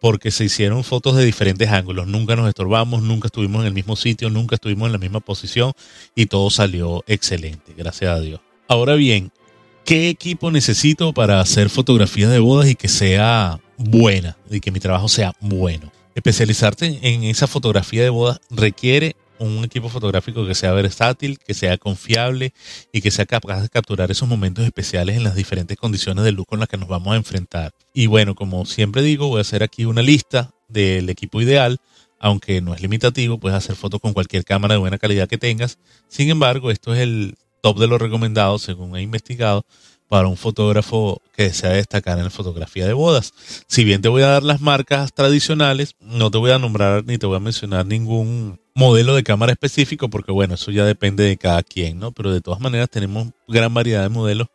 porque 0.00 0.30
se 0.30 0.44
hicieron 0.44 0.84
fotos 0.84 1.16
de 1.16 1.24
diferentes 1.24 1.68
ángulos. 1.68 2.06
Nunca 2.06 2.36
nos 2.36 2.48
estorbamos, 2.48 3.02
nunca 3.02 3.26
estuvimos 3.26 3.62
en 3.62 3.66
el 3.66 3.74
mismo 3.74 3.96
sitio, 3.96 4.30
nunca 4.30 4.54
estuvimos 4.54 4.86
en 4.86 4.92
la 4.92 4.98
misma 4.98 5.18
posición 5.18 5.72
y 6.14 6.26
todo 6.26 6.48
salió 6.48 7.02
excelente, 7.08 7.74
gracias 7.76 8.16
a 8.16 8.20
Dios. 8.20 8.38
Ahora 8.68 8.94
bien, 8.94 9.32
¿qué 9.84 10.10
equipo 10.10 10.52
necesito 10.52 11.12
para 11.12 11.40
hacer 11.40 11.68
fotografías 11.68 12.30
de 12.30 12.38
bodas 12.38 12.68
y 12.68 12.76
que 12.76 12.86
sea 12.86 13.58
buena 13.78 14.36
y 14.48 14.60
que 14.60 14.70
mi 14.70 14.78
trabajo 14.78 15.08
sea 15.08 15.32
bueno? 15.40 15.90
Especializarte 16.14 17.00
en 17.02 17.24
esa 17.24 17.48
fotografía 17.48 18.04
de 18.04 18.10
bodas 18.10 18.38
requiere 18.48 19.16
un 19.38 19.64
equipo 19.64 19.88
fotográfico 19.88 20.46
que 20.46 20.54
sea 20.54 20.72
versátil, 20.72 21.38
que 21.38 21.54
sea 21.54 21.78
confiable 21.78 22.52
y 22.92 23.00
que 23.00 23.10
sea 23.10 23.26
capaz 23.26 23.62
de 23.62 23.68
capturar 23.68 24.10
esos 24.10 24.28
momentos 24.28 24.64
especiales 24.64 25.16
en 25.16 25.24
las 25.24 25.34
diferentes 25.34 25.76
condiciones 25.76 26.24
de 26.24 26.32
luz 26.32 26.46
con 26.46 26.60
las 26.60 26.68
que 26.68 26.76
nos 26.76 26.88
vamos 26.88 27.12
a 27.12 27.16
enfrentar. 27.16 27.72
Y 27.92 28.06
bueno, 28.06 28.34
como 28.34 28.64
siempre 28.66 29.02
digo, 29.02 29.28
voy 29.28 29.38
a 29.38 29.42
hacer 29.42 29.62
aquí 29.62 29.84
una 29.84 30.02
lista 30.02 30.52
del 30.68 31.08
equipo 31.10 31.40
ideal, 31.40 31.78
aunque 32.18 32.60
no 32.60 32.74
es 32.74 32.80
limitativo, 32.80 33.38
puedes 33.38 33.56
hacer 33.56 33.76
fotos 33.76 34.00
con 34.00 34.12
cualquier 34.12 34.44
cámara 34.44 34.74
de 34.74 34.80
buena 34.80 34.98
calidad 34.98 35.28
que 35.28 35.38
tengas. 35.38 35.78
Sin 36.08 36.30
embargo, 36.30 36.70
esto 36.70 36.94
es 36.94 37.00
el 37.00 37.36
top 37.62 37.78
de 37.78 37.86
los 37.86 38.00
recomendados 38.00 38.62
según 38.62 38.96
he 38.96 39.02
investigado 39.02 39.66
para 40.08 40.28
un 40.28 40.36
fotógrafo 40.36 41.20
que 41.34 41.44
desea 41.44 41.70
destacar 41.70 42.18
en 42.18 42.24
la 42.24 42.30
fotografía 42.30 42.86
de 42.86 42.92
bodas. 42.92 43.34
Si 43.66 43.84
bien 43.84 44.02
te 44.02 44.08
voy 44.08 44.22
a 44.22 44.28
dar 44.28 44.42
las 44.42 44.60
marcas 44.60 45.12
tradicionales, 45.12 45.96
no 46.00 46.30
te 46.30 46.38
voy 46.38 46.52
a 46.52 46.58
nombrar 46.58 47.04
ni 47.04 47.18
te 47.18 47.26
voy 47.26 47.36
a 47.36 47.40
mencionar 47.40 47.86
ningún 47.86 48.60
modelo 48.76 49.16
de 49.16 49.22
cámara 49.22 49.52
específico, 49.52 50.10
porque 50.10 50.32
bueno, 50.32 50.54
eso 50.54 50.70
ya 50.70 50.84
depende 50.84 51.24
de 51.24 51.38
cada 51.38 51.62
quien, 51.62 51.98
¿no? 51.98 52.12
Pero 52.12 52.30
de 52.30 52.42
todas 52.42 52.60
maneras 52.60 52.90
tenemos 52.90 53.28
gran 53.48 53.72
variedad 53.72 54.02
de 54.02 54.10
modelos 54.10 54.48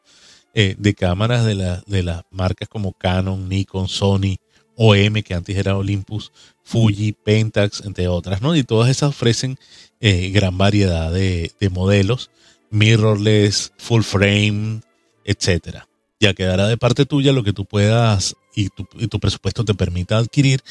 eh, 0.53 0.75
de 0.77 0.93
cámaras 0.93 1.43
de, 1.43 1.55
de 1.88 2.03
las 2.03 2.23
marcas 2.29 2.69
como 2.69 2.93
Canon, 2.93 3.49
Nikon, 3.49 3.89
Sony, 3.89 4.38
OM, 4.75 5.23
que 5.23 5.34
antes 5.34 5.57
era 5.57 5.75
Olympus, 5.75 6.31
Fuji, 6.63 7.13
Pentax, 7.13 7.81
entre 7.84 8.07
otras, 8.07 8.43
¿no? 8.43 8.55
Y 8.55 8.63
todas 8.63 8.91
esas 8.91 9.10
ofrecen 9.10 9.57
eh, 9.99 10.29
gran 10.29 10.55
variedad 10.55 11.12
de, 11.12 11.51
de 11.60 11.69
modelos, 11.69 12.29
mirrorless, 12.69 13.73
full 13.77 14.03
frame, 14.03 14.81
etcétera. 15.25 15.88
Ya 16.19 16.36
quedará 16.36 16.67
de 16.67 16.77
parte 16.77 17.07
tuya 17.07 17.34
lo 17.34 17.43
que 17.43 17.53
tú 17.53 17.65
puedas 17.65 18.36
y 18.53 18.69
tu, 18.69 18.88
y 18.99 19.07
tu 19.07 19.19
presupuesto 19.19 19.65
te 19.65 19.73
permita 19.73 20.19
adquirir, 20.19 20.62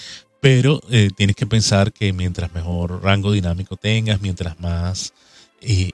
pero 0.40 0.81
eh, 0.90 1.11
tienes 1.14 1.37
que 1.37 1.46
pensar 1.46 1.92
que 1.92 2.12
mientras 2.12 2.53
mejor 2.55 3.03
rango 3.03 3.33
dinámico 3.33 3.76
tengas, 3.76 4.20
mientras 4.20 4.59
más 4.61 5.12
eh, 5.61 5.90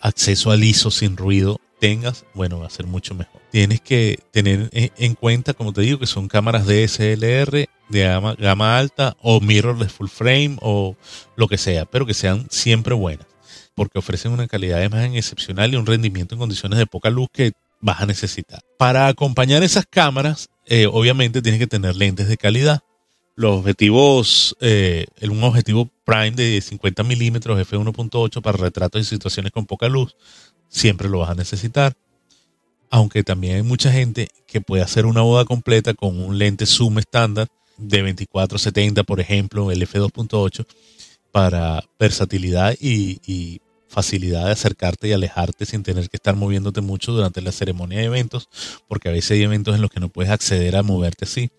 acceso 0.00 0.50
al 0.50 0.64
ISO 0.64 0.90
sin 0.90 1.16
ruido 1.16 1.60
tengas, 1.80 2.24
bueno, 2.34 2.60
va 2.60 2.66
a 2.66 2.70
ser 2.70 2.86
mucho 2.86 3.14
mejor. 3.14 3.40
Tienes 3.50 3.80
que 3.80 4.18
tener 4.30 4.70
en 4.72 5.14
cuenta, 5.14 5.54
como 5.54 5.72
te 5.72 5.82
digo, 5.82 5.98
que 5.98 6.06
son 6.06 6.28
cámaras 6.28 6.66
DSLR 6.66 7.68
de 7.88 8.00
gama, 8.02 8.34
gama 8.34 8.78
alta 8.78 9.16
o 9.22 9.40
mirrorless 9.40 9.92
full 9.92 10.08
frame 10.08 10.56
o 10.60 10.96
lo 11.36 11.48
que 11.48 11.58
sea, 11.58 11.84
pero 11.84 12.06
que 12.06 12.14
sean 12.14 12.46
siempre 12.50 12.94
buenas, 12.94 13.26
porque 13.74 13.98
ofrecen 13.98 14.32
una 14.32 14.48
calidad 14.48 14.78
de 14.78 14.86
imagen 14.86 15.14
excepcional 15.14 15.72
y 15.72 15.76
un 15.76 15.86
rendimiento 15.86 16.34
en 16.34 16.40
condiciones 16.40 16.78
de 16.78 16.86
poca 16.86 17.10
luz 17.10 17.28
que 17.32 17.52
vas 17.80 18.00
a 18.00 18.06
necesitar. 18.06 18.60
Para 18.78 19.06
acompañar 19.06 19.62
esas 19.62 19.86
cámaras, 19.86 20.48
eh, 20.66 20.86
obviamente 20.86 21.42
tienes 21.42 21.60
que 21.60 21.66
tener 21.66 21.96
lentes 21.96 22.28
de 22.28 22.36
calidad. 22.36 22.80
Los 23.36 23.58
objetivos, 23.58 24.56
eh, 24.60 25.06
un 25.22 25.44
objetivo 25.44 25.88
prime 26.04 26.32
de 26.32 26.60
50 26.60 27.02
milímetros 27.04 27.58
f1.8 27.58 28.42
para 28.42 28.58
retratos 28.58 29.02
y 29.02 29.04
situaciones 29.04 29.52
con 29.52 29.66
poca 29.66 29.88
luz, 29.88 30.16
siempre 30.68 31.08
lo 31.08 31.20
vas 31.20 31.30
a 31.30 31.34
necesitar. 31.34 31.94
Aunque 32.90 33.22
también 33.22 33.56
hay 33.56 33.62
mucha 33.62 33.92
gente 33.92 34.28
que 34.46 34.60
puede 34.60 34.82
hacer 34.82 35.06
una 35.06 35.20
boda 35.20 35.44
completa 35.44 35.94
con 35.94 36.18
un 36.20 36.38
lente 36.38 36.66
zoom 36.66 36.98
estándar 36.98 37.48
de 37.76 38.16
24-70, 38.16 39.04
por 39.04 39.20
ejemplo, 39.20 39.70
el 39.70 39.82
f2.8, 39.86 40.66
para 41.30 41.84
versatilidad 41.98 42.74
y 42.80 43.60
facilidad 43.88 44.46
de 44.46 44.52
acercarte 44.52 45.08
y 45.08 45.12
alejarte 45.12 45.64
sin 45.64 45.82
tener 45.82 46.08
que 46.10 46.16
estar 46.16 46.36
moviéndote 46.36 46.80
mucho 46.80 47.12
durante 47.12 47.40
la 47.40 47.52
ceremonia 47.52 47.98
de 47.98 48.04
eventos, 48.04 48.48
porque 48.88 49.08
a 49.08 49.12
veces 49.12 49.32
hay 49.32 49.42
eventos 49.42 49.74
en 49.74 49.80
los 49.80 49.90
que 49.90 50.00
no 50.00 50.08
puedes 50.08 50.30
acceder 50.30 50.76
a 50.76 50.82
moverte 50.82 51.24
así. 51.24 51.50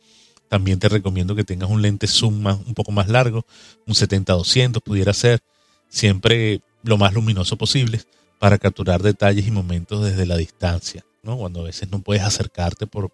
También 0.50 0.80
te 0.80 0.90
recomiendo 0.90 1.36
que 1.36 1.44
tengas 1.44 1.70
un 1.70 1.82
lente 1.82 2.08
zoom 2.08 2.46
un 2.46 2.74
poco 2.74 2.92
más 2.92 3.10
largo, 3.10 3.46
un 3.86 3.94
70-200 3.94 4.82
pudiera 4.82 5.14
ser, 5.14 5.42
siempre 5.90 6.62
lo 6.84 6.98
más 6.98 7.14
luminoso 7.14 7.58
posible 7.58 8.02
para 8.40 8.58
capturar 8.58 9.02
detalles 9.02 9.48
y 9.48 9.52
momentos 9.52 10.04
desde 10.04 10.26
la 10.26 10.38
distancia, 10.38 11.06
¿no? 11.24 11.38
cuando 11.38 11.62
a 11.62 11.64
veces 11.64 11.90
no 11.92 12.02
puedes 12.02 12.24
acercarte 12.24 12.88
por 12.88 13.12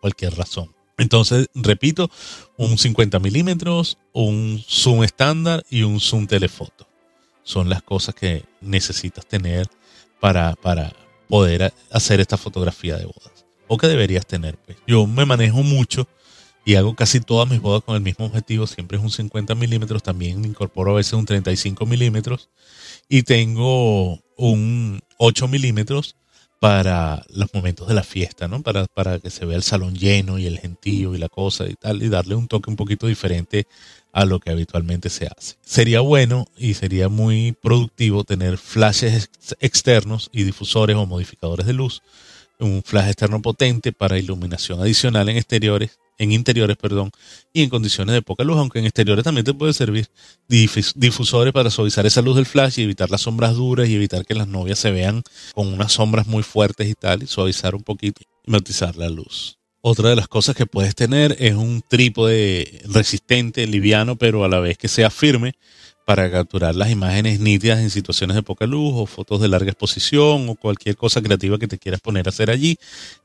cualquier 0.00 0.34
razón. 0.34 0.74
Entonces, 0.98 1.46
repito, 1.54 2.10
un 2.56 2.76
50 2.76 3.18
milímetros, 3.20 3.98
un 4.12 4.62
zoom 4.68 5.04
estándar 5.04 5.64
y 5.70 5.82
un 5.82 6.00
zoom 6.00 6.26
telefoto 6.26 6.88
son 7.48 7.70
las 7.70 7.82
cosas 7.82 8.14
que 8.14 8.44
necesitas 8.60 9.24
tener 9.24 9.66
para, 10.20 10.54
para 10.56 10.92
poder 11.28 11.72
hacer 11.90 12.20
esta 12.20 12.36
fotografía 12.36 12.96
de 12.98 13.06
bodas. 13.06 13.46
O 13.68 13.78
que 13.78 13.86
deberías 13.86 14.26
tener. 14.26 14.58
Pues. 14.58 14.76
Yo 14.86 15.06
me 15.06 15.24
manejo 15.24 15.62
mucho 15.62 16.06
y 16.68 16.74
hago 16.74 16.94
casi 16.94 17.20
todas 17.20 17.48
mis 17.48 17.62
bodas 17.62 17.82
con 17.82 17.96
el 17.96 18.02
mismo 18.02 18.26
objetivo. 18.26 18.66
Siempre 18.66 18.98
es 18.98 19.02
un 19.02 19.10
50 19.10 19.54
milímetros. 19.54 20.02
También 20.02 20.44
incorporo 20.44 20.90
a 20.90 20.96
veces 20.96 21.14
un 21.14 21.24
35 21.24 21.86
milímetros. 21.86 22.50
Y 23.08 23.22
tengo 23.22 24.20
un 24.36 25.00
8 25.16 25.48
milímetros 25.48 26.14
para 26.60 27.24
los 27.30 27.54
momentos 27.54 27.88
de 27.88 27.94
la 27.94 28.02
fiesta, 28.02 28.48
¿no? 28.48 28.62
Para, 28.62 28.84
para 28.84 29.18
que 29.18 29.30
se 29.30 29.46
vea 29.46 29.56
el 29.56 29.62
salón 29.62 29.94
lleno 29.94 30.38
y 30.38 30.44
el 30.44 30.58
gentío 30.58 31.14
y 31.14 31.18
la 31.18 31.30
cosa 31.30 31.66
y 31.66 31.72
tal, 31.72 32.02
y 32.02 32.10
darle 32.10 32.34
un 32.34 32.48
toque 32.48 32.68
un 32.68 32.76
poquito 32.76 33.06
diferente 33.06 33.66
a 34.12 34.26
lo 34.26 34.38
que 34.38 34.50
habitualmente 34.50 35.08
se 35.08 35.26
hace. 35.26 35.56
Sería 35.62 36.00
bueno 36.00 36.48
y 36.54 36.74
sería 36.74 37.08
muy 37.08 37.56
productivo 37.62 38.24
tener 38.24 38.58
flashes 38.58 39.30
externos 39.60 40.28
y 40.34 40.42
difusores 40.42 40.96
o 40.96 41.06
modificadores 41.06 41.64
de 41.64 41.72
luz, 41.72 42.02
un 42.58 42.82
flash 42.84 43.08
externo 43.08 43.40
potente 43.42 43.92
para 43.92 44.18
iluminación 44.18 44.80
adicional 44.80 45.28
en 45.28 45.36
exteriores 45.36 45.98
en 46.18 46.32
interiores, 46.32 46.76
perdón, 46.76 47.10
y 47.52 47.62
en 47.62 47.70
condiciones 47.70 48.12
de 48.12 48.22
poca 48.22 48.44
luz, 48.44 48.58
aunque 48.58 48.80
en 48.80 48.86
exteriores 48.86 49.24
también 49.24 49.44
te 49.44 49.54
puede 49.54 49.72
servir 49.72 50.08
difusores 50.48 51.52
para 51.52 51.70
suavizar 51.70 52.04
esa 52.06 52.22
luz 52.22 52.36
del 52.36 52.46
flash 52.46 52.80
y 52.80 52.82
evitar 52.82 53.08
las 53.08 53.22
sombras 53.22 53.54
duras 53.54 53.88
y 53.88 53.94
evitar 53.94 54.26
que 54.26 54.34
las 54.34 54.48
novias 54.48 54.80
se 54.80 54.90
vean 54.90 55.22
con 55.54 55.68
unas 55.68 55.92
sombras 55.92 56.26
muy 56.26 56.42
fuertes 56.42 56.88
y 56.88 56.94
tal, 56.94 57.22
y 57.22 57.26
suavizar 57.26 57.74
un 57.74 57.84
poquito 57.84 58.20
y 58.44 58.50
matizar 58.50 58.96
la 58.96 59.08
luz. 59.08 59.58
Otra 59.80 60.10
de 60.10 60.16
las 60.16 60.26
cosas 60.26 60.56
que 60.56 60.66
puedes 60.66 60.96
tener 60.96 61.36
es 61.38 61.54
un 61.54 61.82
trípode 61.88 62.82
resistente, 62.86 63.64
liviano, 63.68 64.16
pero 64.16 64.44
a 64.44 64.48
la 64.48 64.58
vez 64.58 64.76
que 64.76 64.88
sea 64.88 65.08
firme 65.08 65.54
para 66.08 66.30
capturar 66.30 66.74
las 66.74 66.90
imágenes 66.90 67.38
nítidas 67.38 67.80
en 67.80 67.90
situaciones 67.90 68.34
de 68.34 68.42
poca 68.42 68.64
luz 68.64 68.94
o 68.96 69.04
fotos 69.04 69.42
de 69.42 69.48
larga 69.48 69.72
exposición 69.72 70.48
o 70.48 70.54
cualquier 70.54 70.96
cosa 70.96 71.20
creativa 71.20 71.58
que 71.58 71.68
te 71.68 71.76
quieras 71.76 72.00
poner 72.00 72.26
a 72.26 72.30
hacer 72.30 72.48
allí, 72.48 72.78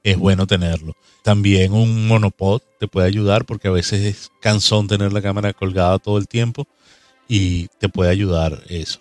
es 0.03 0.17
bueno 0.17 0.47
tenerlo. 0.47 0.93
También 1.23 1.71
un 1.71 2.05
monopod 2.05 2.61
te 2.81 2.89
puede 2.89 3.07
ayudar 3.07 3.45
porque 3.45 3.69
a 3.69 3.71
veces 3.71 4.01
es 4.01 4.31
cansón 4.41 4.89
tener 4.89 5.13
la 5.13 5.21
cámara 5.21 5.53
colgada 5.53 5.97
todo 5.97 6.17
el 6.17 6.27
tiempo 6.27 6.67
y 7.29 7.69
te 7.79 7.87
puede 7.87 8.11
ayudar 8.11 8.61
eso. 8.67 8.99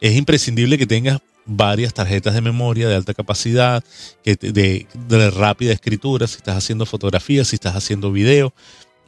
Es 0.00 0.14
imprescindible 0.14 0.78
que 0.78 0.86
tengas 0.86 1.18
varias 1.44 1.94
tarjetas 1.94 2.34
de 2.34 2.40
memoria 2.40 2.86
de 2.86 2.94
alta 2.94 3.14
capacidad, 3.14 3.82
que 4.22 4.36
de, 4.36 4.86
de 5.08 5.30
rápida 5.30 5.72
escritura, 5.72 6.28
si 6.28 6.36
estás 6.36 6.56
haciendo 6.56 6.86
fotografías, 6.86 7.48
si 7.48 7.56
estás 7.56 7.74
haciendo 7.74 8.12
video, 8.12 8.54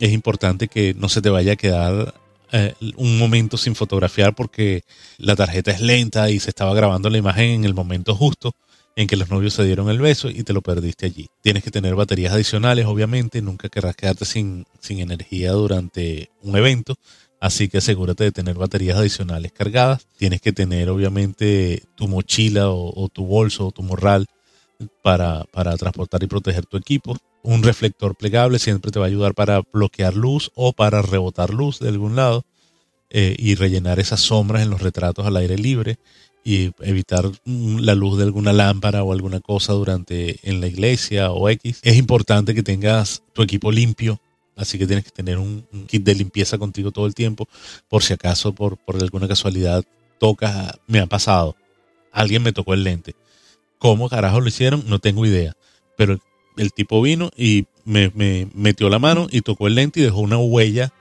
es 0.01 0.11
importante 0.11 0.66
que 0.66 0.94
no 0.94 1.09
se 1.09 1.23
te 1.23 1.31
vaya 1.31 1.53
a 1.53 1.57
quedar 1.57 2.20
eh, 2.53 2.75
un 2.97 3.19
momento 3.19 3.57
sin 3.57 3.75
fotografiar 3.75 4.35
porque 4.35 4.83
la 5.19 5.37
tarjeta 5.37 5.71
es 5.71 5.81
lenta 5.81 6.31
y 6.31 6.41
se 6.41 6.51
estaba 6.51 6.75
grabando 6.75 7.11
la 7.11 7.19
imagen 7.19 7.51
en 7.51 7.65
el 7.65 7.75
momento 7.75 8.15
justo 8.15 8.55
en 8.97 9.07
que 9.07 9.17
los 9.17 9.31
novios 9.31 9.55
se 9.55 9.65
dieron 9.65 9.89
el 9.89 9.99
beso 9.99 10.29
y 10.29 10.43
te 10.43 10.53
lo 10.53 10.63
perdiste 10.63 11.07
allí. 11.07 11.29
Tienes 11.43 11.63
que 11.63 11.71
tener 11.71 11.95
baterías 11.95 12.35
adicionales, 12.35 12.87
obviamente, 12.87 13.41
nunca 13.41 13.69
querrás 13.69 13.97
quedarte 13.97 14.25
sin, 14.25 14.67
sin 14.81 15.01
energía 15.01 15.53
durante 15.53 16.31
un 16.43 16.57
evento, 16.57 16.97
así 17.41 17.69
que 17.69 17.79
asegúrate 17.79 18.25
de 18.25 18.33
tener 18.33 18.57
baterías 18.57 18.99
adicionales 18.99 19.53
cargadas. 19.53 20.07
Tienes 20.19 20.41
que 20.41 20.53
tener, 20.53 20.91
obviamente, 20.91 21.85
tu 21.95 22.09
mochila 22.09 22.71
o, 22.71 23.09
tu 23.09 23.25
bolso 23.25 23.69
o 23.69 23.73
tu 23.73 23.83
morral 23.83 24.27
para, 25.03 25.45
para 25.53 25.77
transportar 25.77 26.23
y 26.23 26.27
proteger 26.27 26.67
tu 26.67 26.77
equipo. 26.77 27.17
Un 27.42 27.62
reflector 27.62 28.14
plegable 28.14 28.59
siempre 28.59 28.90
te 28.90 28.98
va 28.98 29.07
a 29.07 29.09
ayudar 29.09 29.35
para 29.35 29.62
bloquear 29.72 30.14
luz 30.14 30.50
o 30.55 30.72
para 30.72 31.03
rebotar 31.03 31.50
luz 31.50 31.79
de 31.79 31.88
algún 31.88 32.16
lado 32.16 32.44
eh, 33.09 33.35
y 33.38 33.55
rellenar 33.55 33.98
esas 33.98 34.20
sombras 34.20 34.62
en 34.62 34.70
los 34.70 34.83
retratos 34.83 35.26
al 35.26 35.37
aire 35.37 35.57
libre 35.57 35.98
y 36.44 36.72
evitar 36.81 37.31
la 37.44 37.94
luz 37.94 38.18
de 38.18 38.24
alguna 38.24 38.53
lámpara 38.53 39.03
o 39.03 39.12
alguna 39.12 39.40
cosa 39.40 39.72
durante 39.72 40.38
en 40.48 40.61
la 40.61 40.66
iglesia 40.66 41.31
o 41.31 41.48
X. 41.48 41.81
Es 41.83 41.96
importante 41.96 42.55
que 42.55 42.62
tengas 42.62 43.22
tu 43.33 43.42
equipo 43.42 43.70
limpio, 43.72 44.20
así 44.57 44.79
que 44.79 44.87
tienes 44.87 45.05
que 45.05 45.11
tener 45.11 45.38
un, 45.38 45.66
kit 45.87 46.03
de 46.03 46.14
limpieza 46.14 46.59
contigo 46.59 46.92
todo 46.92 47.07
el 47.07 47.14
tiempo 47.14 47.48
por 47.88 48.03
si 48.03 48.12
acaso 48.12 48.55
por, 48.55 48.79
por 48.79 48.96
alguna 48.96 49.29
casualidad 49.29 49.85
tocas, 50.18 50.79
me 50.87 51.00
ha 51.00 51.07
pasado, 51.07 51.57
alguien 52.12 52.42
me 52.42 52.53
tocó 52.53 52.74
el 52.74 52.85
lente. 52.85 53.16
¿Cómo 53.79 54.09
carajo 54.09 54.40
lo 54.40 54.48
hicieron? 54.48 54.85
No 54.87 54.98
tengo 54.98 55.24
idea. 55.24 55.57
Pero 55.96 56.18
el 56.57 56.73
tipo 56.73 57.01
vino 57.03 57.31
y 57.37 57.67
me, 57.85 58.11
metió 58.55 58.89
la 58.89 58.99
mano 58.99 59.27
y 59.31 59.41
tocó 59.43 59.67
el 59.67 59.75
lente 59.75 60.01
y 60.01 60.03
dejó 60.03 60.21
una 60.21 60.39
huella 60.39 60.93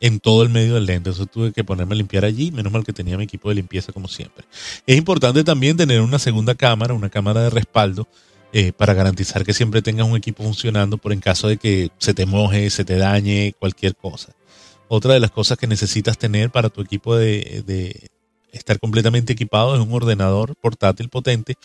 en 0.00 0.20
todo 0.20 0.42
el 0.42 0.48
medio 0.48 0.74
del 0.74 0.86
lente. 0.86 1.10
Entonces 1.10 1.30
tuve 1.30 1.52
que 1.52 1.64
ponerme 1.64 1.94
a 1.94 1.98
limpiar 1.98 2.24
allí. 2.24 2.50
Menos 2.50 2.72
mal 2.72 2.84
que 2.84 2.92
tenía 2.92 3.18
mi 3.18 3.24
equipo 3.24 3.48
de 3.48 3.56
limpieza 3.56 3.92
como 3.92 4.08
siempre. 4.08 4.44
Es 4.86 4.96
importante 4.96 5.44
también 5.44 5.76
tener 5.76 6.00
una 6.00 6.18
segunda 6.18 6.54
cámara, 6.54 6.94
una 6.94 7.10
cámara 7.10 7.42
de 7.42 7.50
respaldo, 7.50 8.08
eh, 8.52 8.72
para 8.72 8.94
garantizar 8.94 9.44
que 9.44 9.52
siempre 9.52 9.82
tengas 9.82 10.08
un 10.08 10.16
equipo 10.16 10.42
funcionando 10.42 10.98
por 10.98 11.12
en 11.12 11.20
caso 11.20 11.46
de 11.46 11.56
que 11.56 11.90
se 11.98 12.14
te 12.14 12.26
moje, 12.26 12.70
se 12.70 12.84
te 12.84 12.96
dañe, 12.96 13.54
cualquier 13.58 13.94
cosa. 13.94 14.34
Otra 14.88 15.14
de 15.14 15.20
las 15.20 15.30
cosas 15.30 15.56
que 15.56 15.68
necesitas 15.68 16.18
tener 16.18 16.50
para 16.50 16.68
tu 16.68 16.80
equipo 16.80 17.14
de, 17.14 17.62
de 17.64 18.08
estar 18.50 18.80
completamente 18.80 19.34
equipado 19.34 19.74
es 19.76 19.80
un 19.80 19.92
ordenador 19.92 20.56
portátil 20.56 21.08
potente 21.08 21.56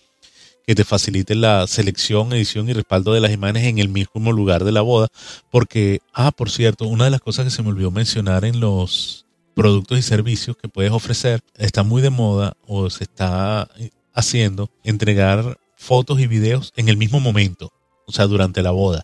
que 0.65 0.75
te 0.75 0.83
facilite 0.83 1.35
la 1.35 1.67
selección, 1.67 2.33
edición 2.33 2.69
y 2.69 2.73
respaldo 2.73 3.13
de 3.13 3.21
las 3.21 3.31
imágenes 3.31 3.65
en 3.65 3.79
el 3.79 3.89
mismo 3.89 4.31
lugar 4.31 4.63
de 4.63 4.71
la 4.71 4.81
boda. 4.81 5.07
Porque, 5.51 5.99
ah, 6.13 6.31
por 6.31 6.49
cierto, 6.49 6.87
una 6.87 7.05
de 7.05 7.11
las 7.11 7.21
cosas 7.21 7.45
que 7.45 7.51
se 7.51 7.61
me 7.61 7.69
olvidó 7.69 7.91
mencionar 7.91 8.45
en 8.45 8.59
los 8.59 9.25
productos 9.55 9.97
y 9.97 10.01
servicios 10.01 10.57
que 10.57 10.67
puedes 10.67 10.91
ofrecer, 10.91 11.39
está 11.55 11.83
muy 11.83 12.01
de 12.01 12.09
moda 12.09 12.57
o 12.67 12.89
se 12.89 13.05
está 13.05 13.69
haciendo 14.13 14.69
entregar 14.83 15.57
fotos 15.77 16.19
y 16.19 16.27
videos 16.27 16.73
en 16.75 16.89
el 16.89 16.97
mismo 16.97 17.19
momento, 17.19 17.71
o 18.05 18.11
sea, 18.11 18.27
durante 18.27 18.61
la 18.61 18.71
boda. 18.71 19.03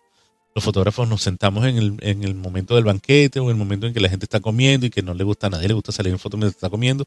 Los 0.54 0.66
fotógrafos 0.66 1.08
nos 1.08 1.22
sentamos 1.22 1.66
en 1.66 1.78
el, 1.78 1.98
en 2.02 2.24
el 2.26 2.36
momento 2.36 2.76
del 2.76 2.84
banquete 2.84 3.40
o 3.40 3.44
en 3.44 3.52
el 3.52 3.56
momento 3.56 3.88
en 3.88 3.94
que 3.94 4.02
la 4.02 4.10
gente 4.10 4.26
está 4.26 4.42
comiendo 4.42 4.86
y 4.86 4.90
que 4.90 5.02
no 5.02 5.14
le 5.14 5.24
gusta 5.24 5.48
a 5.48 5.50
nadie, 5.52 5.70
le 5.70 5.74
gusta 5.74 5.94
salir 5.94 6.12
en 6.12 6.20
foto 6.20 6.36
mientras 6.36 6.56
está 6.56 6.70
comiendo. 6.70 7.06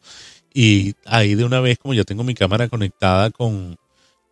Y 0.54 0.94
ahí 1.04 1.34
de 1.34 1.44
una 1.44 1.60
vez, 1.60 1.78
como 1.78 1.92
ya 1.92 2.04
tengo 2.04 2.24
mi 2.24 2.34
cámara 2.34 2.68
conectada 2.68 3.30
con, 3.30 3.76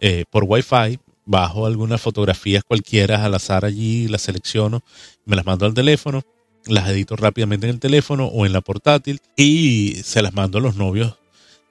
eh, 0.03 0.25
por 0.29 0.45
Wi-Fi, 0.45 0.99
bajo 1.25 1.65
algunas 1.65 2.01
fotografías 2.01 2.65
cualquiera 2.65 3.25
al 3.25 3.35
azar 3.35 3.65
allí, 3.65 4.09
las 4.09 4.23
selecciono, 4.23 4.83
me 5.25 5.37
las 5.37 5.47
mando 5.47 5.65
al 5.65 5.75
teléfono, 5.75 6.23
las 6.67 6.89
edito 6.89 7.15
rápidamente 7.15 7.69
en 7.69 7.75
el 7.75 7.79
teléfono 7.79 8.27
o 8.27 8.45
en 8.45 8.53
la 8.53 8.61
portátil 8.63 9.21
y 9.37 9.95
se 10.03 10.21
las 10.21 10.35
mando 10.35 10.59
a 10.59 10.61
los 10.61 10.75
novios 10.75 11.15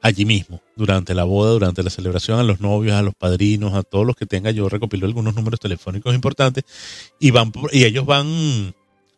allí 0.02 0.24
mismo, 0.24 0.62
durante 0.78 1.14
la 1.14 1.26
boda, 1.26 1.52
durante 1.52 1.84
la 1.84 1.90
celebración, 1.90 2.40
a 2.40 2.44
los 2.44 2.62
novios, 2.62 2.96
a 2.96 3.02
los 3.02 3.14
padrinos, 3.16 3.74
a 3.74 3.84
todos 3.84 4.06
los 4.06 4.16
que 4.16 4.26
tenga. 4.26 4.50
Yo 4.50 4.70
recopilo 4.70 5.06
algunos 5.06 5.36
números 5.36 5.60
telefónicos 5.60 6.16
importantes 6.16 6.64
y, 7.20 7.32
van, 7.32 7.52
y 7.74 7.84
ellos 7.84 8.06
van 8.06 8.74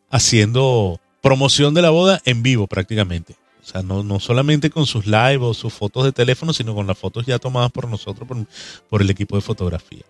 haciendo 0.10 1.00
promoción 1.22 1.76
de 1.76 1.84
la 1.84 1.92
boda 1.92 2.20
en 2.26 2.42
vivo 2.42 2.66
prácticamente. 2.66 3.36
O 3.64 3.66
sea, 3.66 3.82
no, 3.82 4.04
no 4.04 4.20
solamente 4.20 4.70
con 4.70 4.86
sus 4.86 5.06
live 5.06 5.40
o 5.40 5.54
sus 5.54 5.74
fotos 5.74 6.04
de 6.04 6.12
teléfono, 6.12 6.52
sino 6.52 6.76
con 6.76 6.86
las 6.86 6.98
fotos 6.98 7.26
ya 7.26 7.40
tomadas 7.40 7.72
por 7.72 7.88
nosotros, 7.88 8.28
por, 8.90 9.02
el 9.02 9.10
equipo 9.10 9.36
de 9.36 9.42
fotografía. 9.42 10.04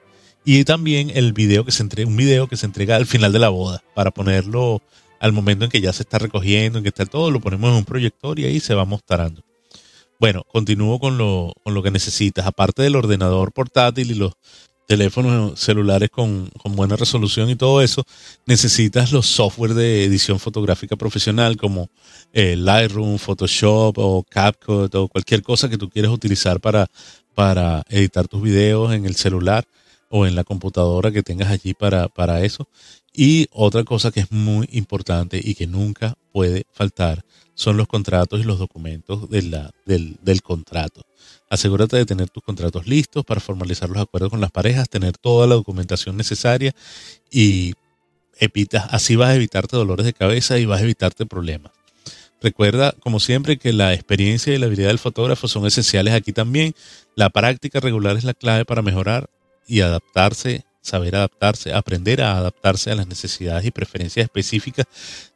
Y 0.43 0.63
también 0.63 1.11
el 1.13 1.33
video 1.33 1.63
que 1.63 1.71
se 1.71 1.83
entrega, 1.83 2.09
un 2.09 2.17
video 2.17 2.47
que 2.47 2.57
se 2.57 2.65
entrega 2.65 2.95
al 2.95 3.05
final 3.05 3.31
de 3.31 3.39
la 3.39 3.49
boda, 3.49 3.83
para 3.93 4.11
ponerlo 4.11 4.81
al 5.19 5.33
momento 5.33 5.65
en 5.65 5.71
que 5.71 5.81
ya 5.81 5.93
se 5.93 6.01
está 6.03 6.17
recogiendo, 6.17 6.79
en 6.79 6.83
que 6.83 6.89
está 6.89 7.05
todo, 7.05 7.29
lo 7.31 7.39
ponemos 7.39 7.69
en 7.69 7.77
un 7.77 7.85
proyector 7.85 8.39
y 8.39 8.45
ahí 8.45 8.59
se 8.59 8.73
va 8.73 8.85
mostrando. 8.85 9.43
Bueno, 10.19 10.43
continúo 10.51 10.99
con 10.99 11.17
lo, 11.17 11.53
con 11.63 11.73
lo 11.73 11.83
que 11.83 11.91
necesitas. 11.91 12.47
Aparte 12.47 12.81
del 12.81 12.95
ordenador 12.95 13.51
portátil 13.51 14.11
y 14.11 14.15
los 14.15 14.33
teléfonos 14.87 15.59
celulares 15.59 16.09
con, 16.09 16.51
buena 16.65 16.95
resolución 16.95 17.49
y 17.49 17.55
todo 17.55 17.81
eso, 17.81 18.03
necesitas 18.45 19.11
los 19.11 19.25
software 19.27 19.73
de 19.73 20.03
edición 20.03 20.39
fotográfica 20.39 20.95
profesional 20.95 21.57
como 21.57 21.89
eh, 22.33 22.55
Lightroom, 22.55 23.17
Photoshop 23.17 23.97
o 23.97 24.23
CapCut 24.23 24.93
o 24.95 25.07
cualquier 25.07 25.41
cosa 25.41 25.69
que 25.69 25.77
tú 25.77 25.89
quieras 25.89 26.11
utilizar 26.11 26.59
para, 26.59 26.87
para 27.33 27.83
editar 27.89 28.27
tus 28.27 28.41
videos 28.41 28.93
en 28.93 29.05
el 29.05 29.15
celular 29.15 29.65
o 30.09 30.27
en 30.27 30.35
la 30.35 30.43
computadora 30.43 31.11
que 31.11 31.23
tengas 31.23 31.49
allí 31.49 31.73
para, 31.73 32.07
para 32.07 32.41
eso. 32.43 32.67
Y 33.13 33.47
otra 33.51 33.83
cosa 33.83 34.11
que 34.11 34.21
es 34.21 34.31
muy 34.31 34.67
importante 34.71 35.39
y 35.43 35.55
que 35.55 35.67
nunca 35.67 36.15
puede 36.31 36.65
faltar 36.71 37.23
son 37.55 37.77
los 37.77 37.87
contratos 37.87 38.39
y 38.39 38.43
los 38.43 38.59
documentos 38.59 39.29
del, 39.29 39.69
del 39.85 40.41
contrato. 40.41 41.01
Asegúrate 41.49 41.97
de 41.97 42.05
tener 42.05 42.29
tus 42.29 42.43
contratos 42.43 42.87
listos 42.87 43.23
para 43.25 43.39
formalizar 43.39 43.89
los 43.89 44.01
acuerdos 44.01 44.31
con 44.31 44.41
las 44.41 44.51
parejas, 44.51 44.89
tener 44.89 45.17
toda 45.17 45.47
la 45.47 45.55
documentación 45.55 46.17
necesaria 46.17 46.73
y 47.31 47.73
evitas, 48.39 48.87
así 48.91 49.15
vas 49.15 49.29
a 49.29 49.35
evitarte 49.35 49.77
dolores 49.77 50.05
de 50.05 50.13
cabeza 50.13 50.57
y 50.57 50.65
vas 50.65 50.81
a 50.81 50.83
evitarte 50.83 51.25
problemas. 51.25 51.71
Recuerda, 52.41 52.93
como 52.99 53.21
siempre, 53.21 53.57
que 53.57 53.71
la 53.71 53.93
experiencia 53.93 54.53
y 54.53 54.57
la 54.57 54.65
habilidad 54.65 54.89
del 54.89 54.99
fotógrafo 54.99 55.47
son 55.47 55.65
esenciales 55.65 56.13
aquí 56.13 56.33
también. 56.33 56.75
La 57.15 57.29
práctica 57.29 57.79
regular 57.79 58.17
es 58.17 58.25
la 58.25 58.33
clave 58.33 58.65
para 58.65 58.81
mejorar 58.81 59.29
y 59.65 59.79
adaptarse 59.79 60.65
saber 60.83 61.15
adaptarse, 61.15 61.73
aprender 61.73 62.21
a 62.21 62.37
adaptarse 62.37 62.91
a 62.91 62.95
las 62.95 63.07
necesidades 63.07 63.65
y 63.65 63.71
preferencias 63.71 64.25
específicas 64.25 64.85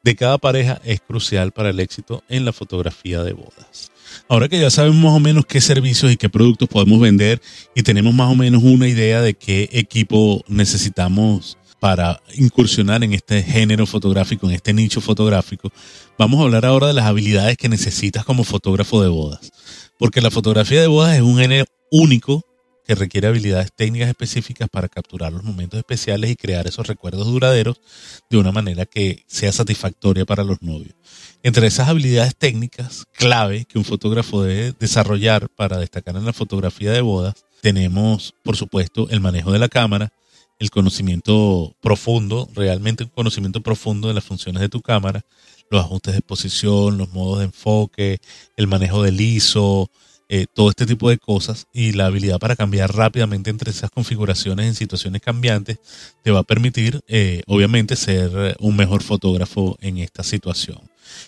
de 0.03 0.15
cada 0.15 0.37
pareja 0.37 0.79
es 0.83 1.01
crucial 1.01 1.51
para 1.51 1.69
el 1.69 1.79
éxito 1.79 2.23
en 2.29 2.45
la 2.45 2.53
fotografía 2.53 3.23
de 3.23 3.33
bodas. 3.33 3.91
Ahora 4.27 4.49
que 4.49 4.59
ya 4.59 4.69
sabemos 4.69 4.97
más 4.97 5.13
o 5.13 5.19
menos 5.19 5.45
qué 5.45 5.61
servicios 5.61 6.11
y 6.11 6.17
qué 6.17 6.29
productos 6.29 6.67
podemos 6.67 6.99
vender 6.99 7.41
y 7.73 7.83
tenemos 7.83 8.13
más 8.13 8.31
o 8.31 8.35
menos 8.35 8.61
una 8.61 8.87
idea 8.87 9.21
de 9.21 9.33
qué 9.33 9.69
equipo 9.71 10.43
necesitamos 10.47 11.57
para 11.79 12.21
incursionar 12.33 13.03
en 13.03 13.13
este 13.13 13.43
género 13.43 13.85
fotográfico, 13.85 14.47
en 14.47 14.55
este 14.55 14.73
nicho 14.73 14.99
fotográfico, 14.99 15.71
vamos 16.17 16.39
a 16.39 16.43
hablar 16.43 16.65
ahora 16.65 16.87
de 16.87 16.93
las 16.93 17.05
habilidades 17.05 17.57
que 17.57 17.69
necesitas 17.69 18.25
como 18.25 18.43
fotógrafo 18.43 19.01
de 19.01 19.09
bodas. 19.09 19.51
Porque 19.99 20.21
la 20.21 20.31
fotografía 20.31 20.81
de 20.81 20.87
bodas 20.87 21.15
es 21.15 21.21
un 21.21 21.37
género 21.37 21.65
único 21.91 22.43
que 22.87 22.95
requiere 22.95 23.27
habilidades 23.27 23.73
técnicas 23.73 24.07
específicas 24.07 24.69
para 24.69 24.87
capturar 24.87 25.33
los 25.33 25.43
momentos 25.43 25.77
especiales 25.77 26.31
y 26.31 26.37
crear 26.37 26.65
esos 26.67 26.87
recuerdos 26.87 27.27
duraderos 27.27 27.81
de 28.29 28.37
una 28.37 28.53
manera 28.53 28.85
que 28.85 29.25
sea 29.27 29.51
satisfactoria 29.51 30.25
para 30.25 30.45
los 30.45 30.61
novios. 30.61 30.95
Entre 31.43 31.67
esas 31.67 31.89
habilidades 31.89 32.37
técnicas 32.37 33.05
clave 33.11 33.65
que 33.65 33.77
un 33.77 33.83
fotógrafo 33.83 34.41
debe 34.41 34.73
desarrollar 34.79 35.49
para 35.49 35.77
destacar 35.79 36.15
en 36.15 36.23
la 36.23 36.31
fotografía 36.31 36.93
de 36.93 37.01
bodas, 37.01 37.35
tenemos, 37.61 38.33
por 38.41 38.55
supuesto, 38.55 39.09
el 39.09 39.19
manejo 39.19 39.51
de 39.51 39.59
la 39.59 39.67
cámara, 39.67 40.13
el 40.57 40.71
conocimiento 40.71 41.75
profundo, 41.81 42.47
realmente 42.55 43.03
un 43.03 43.09
conocimiento 43.09 43.61
profundo 43.61 44.07
de 44.07 44.13
las 44.13 44.23
funciones 44.23 44.61
de 44.61 44.69
tu 44.69 44.81
cámara, 44.81 45.25
los 45.69 45.81
ajustes 45.83 46.13
de 46.13 46.19
exposición, 46.19 46.97
los 46.97 47.11
modos 47.11 47.39
de 47.39 47.45
enfoque, 47.45 48.19
el 48.55 48.67
manejo 48.67 49.03
del 49.03 49.19
ISO, 49.19 49.91
eh, 50.29 50.45
todo 50.53 50.69
este 50.69 50.85
tipo 50.85 51.09
de 51.09 51.17
cosas 51.17 51.67
y 51.71 51.93
la 51.93 52.07
habilidad 52.07 52.39
para 52.39 52.55
cambiar 52.55 52.93
rápidamente 52.93 53.49
entre 53.49 53.71
esas 53.71 53.89
configuraciones 53.89 54.65
en 54.65 54.75
situaciones 54.75 55.21
cambiantes 55.21 55.79
te 56.21 56.31
va 56.31 56.39
a 56.39 56.43
permitir, 56.43 57.01
eh, 57.07 57.43
obviamente, 57.47 57.95
ser 57.95 58.57
un 58.59 58.75
mejor 58.75 59.03
fotógrafo 59.03 59.77
en 59.81 59.97
esta 59.97 60.23
situación. 60.23 60.79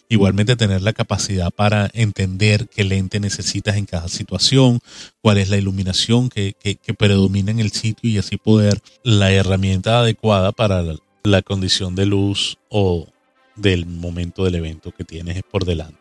Igualmente 0.10 0.56
tener 0.56 0.82
la 0.82 0.94
capacidad 0.94 1.52
para 1.52 1.90
entender 1.94 2.68
qué 2.68 2.84
lente 2.84 3.20
necesitas 3.20 3.78
en 3.78 3.86
cada 3.86 4.08
situación, 4.08 4.80
cuál 5.22 5.38
es 5.38 5.50
la 5.50 5.58
iluminación 5.58 6.30
que, 6.30 6.56
predomina 6.98 7.52
en 7.52 7.60
el 7.60 7.72
sitio 7.72 8.10
y 8.10 8.18
así 8.18 8.38
poder 8.38 8.82
la 9.04 9.32
herramienta 9.32 10.00
adecuada 10.00 10.52
para 10.52 10.84
la 11.24 11.42
condición 11.42 11.96
de 11.96 12.06
luz 12.06 12.58
o 12.70 13.08
del 13.56 13.86
momento 13.86 14.44
del 14.44 14.56
evento 14.56 14.92
que 14.92 15.04
tienes 15.04 15.42
por 15.44 15.66
delante. 15.66 15.99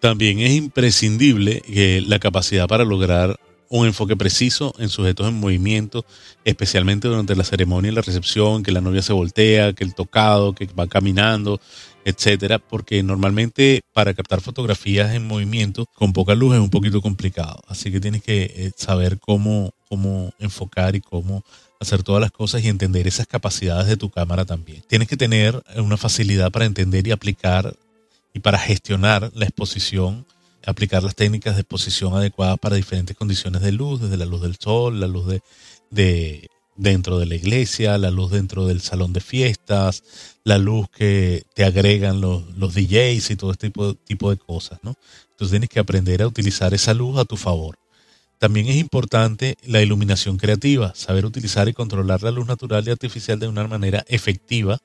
También 0.00 0.40
es 0.40 0.52
imprescindible 0.52 1.62
que 1.62 2.02
la 2.06 2.18
capacidad 2.18 2.68
para 2.68 2.84
lograr 2.84 3.38
un 3.68 3.86
enfoque 3.86 4.16
preciso 4.16 4.74
en 4.78 4.88
sujetos 4.88 5.28
en 5.28 5.40
movimiento, 5.40 6.04
especialmente 6.44 7.08
durante 7.08 7.34
la 7.34 7.44
ceremonia 7.44 7.90
y 7.90 7.94
la 7.94 8.02
recepción, 8.02 8.62
que 8.62 8.72
la 8.72 8.80
novia 8.80 9.02
se 9.02 9.12
voltea, 9.12 9.72
que 9.72 9.84
el 9.84 9.94
tocado, 9.94 10.54
que 10.54 10.66
va 10.66 10.86
caminando, 10.86 11.60
etcétera, 12.04 12.58
porque 12.58 13.02
normalmente 13.02 13.80
para 13.92 14.14
captar 14.14 14.40
fotografías 14.40 15.14
en 15.14 15.26
movimiento 15.26 15.86
con 15.94 16.12
poca 16.12 16.34
luz 16.34 16.54
es 16.54 16.60
un 16.60 16.70
poquito 16.70 17.02
complicado. 17.02 17.60
Así 17.66 17.90
que 17.90 18.00
tienes 18.00 18.22
que 18.22 18.42
eh, 18.44 18.72
saber 18.76 19.18
cómo, 19.18 19.72
cómo 19.88 20.32
enfocar 20.38 20.94
y 20.94 21.00
cómo 21.00 21.42
hacer 21.80 22.02
todas 22.02 22.20
las 22.20 22.30
cosas 22.30 22.64
y 22.64 22.68
entender 22.68 23.06
esas 23.06 23.26
capacidades 23.26 23.88
de 23.88 23.96
tu 23.96 24.10
cámara 24.10 24.44
también. 24.44 24.82
Tienes 24.88 25.08
que 25.08 25.16
tener 25.16 25.60
una 25.76 25.96
facilidad 25.96 26.50
para 26.50 26.64
entender 26.64 27.06
y 27.06 27.10
aplicar 27.10 27.74
y 28.36 28.40
para 28.40 28.58
gestionar 28.58 29.32
la 29.34 29.46
exposición, 29.46 30.26
aplicar 30.66 31.02
las 31.02 31.14
técnicas 31.14 31.54
de 31.54 31.62
exposición 31.62 32.14
adecuadas 32.14 32.58
para 32.58 32.76
diferentes 32.76 33.16
condiciones 33.16 33.62
de 33.62 33.72
luz, 33.72 34.02
desde 34.02 34.18
la 34.18 34.26
luz 34.26 34.42
del 34.42 34.56
sol, 34.56 35.00
la 35.00 35.06
luz 35.06 35.26
de, 35.26 35.40
de 35.90 36.50
dentro 36.76 37.18
de 37.18 37.24
la 37.24 37.34
iglesia, 37.34 37.96
la 37.96 38.10
luz 38.10 38.30
dentro 38.32 38.66
del 38.66 38.82
salón 38.82 39.14
de 39.14 39.22
fiestas, 39.22 40.04
la 40.44 40.58
luz 40.58 40.86
que 40.90 41.44
te 41.54 41.64
agregan 41.64 42.20
los, 42.20 42.54
los 42.58 42.74
DJs 42.74 43.30
y 43.30 43.36
todo 43.36 43.52
este 43.52 43.68
tipo, 43.68 43.94
tipo 43.94 44.28
de 44.28 44.36
cosas, 44.36 44.80
¿no? 44.82 44.96
Entonces 45.30 45.52
tienes 45.52 45.70
que 45.70 45.80
aprender 45.80 46.20
a 46.20 46.26
utilizar 46.26 46.74
esa 46.74 46.92
luz 46.92 47.18
a 47.18 47.24
tu 47.24 47.38
favor. 47.38 47.78
También 48.36 48.68
es 48.68 48.76
importante 48.76 49.56
la 49.64 49.80
iluminación 49.80 50.36
creativa, 50.36 50.94
saber 50.94 51.24
utilizar 51.24 51.70
y 51.70 51.72
controlar 51.72 52.22
la 52.22 52.32
luz 52.32 52.46
natural 52.46 52.86
y 52.86 52.90
artificial 52.90 53.38
de 53.38 53.48
una 53.48 53.66
manera 53.66 54.04
efectiva 54.08 54.78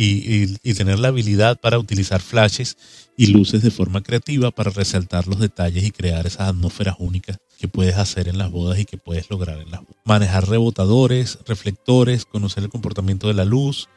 y, 0.00 0.74
tener 0.74 1.00
la 1.00 1.08
habilidad 1.08 1.58
para 1.60 1.76
utilizar 1.76 2.20
flashes 2.20 2.76
y 3.16 3.26
luces 3.26 3.62
de 3.62 3.72
forma 3.72 4.00
creativa 4.00 4.52
para 4.52 4.70
resaltar 4.70 5.26
los 5.26 5.40
detalles 5.40 5.82
y 5.82 5.90
crear 5.90 6.24
esas 6.24 6.48
atmósferas 6.48 6.94
únicas 7.00 7.38
que 7.58 7.66
puedes 7.66 7.96
hacer 7.96 8.28
en 8.28 8.38
las 8.38 8.52
bodas 8.52 8.78
y 8.78 8.84
que 8.84 8.96
puedes 8.96 9.28
lograr 9.28 9.58
en 9.58 9.72
las 9.72 9.80
bodas. 9.80 9.96
Manejar 10.04 10.48
rebotadores, 10.48 11.40
reflectores, 11.46 12.24
conocer 12.24 12.62
el 12.62 12.70
comportamiento 12.70 13.26
de 13.26 13.34
la 13.34 13.44
luz, 13.44 13.88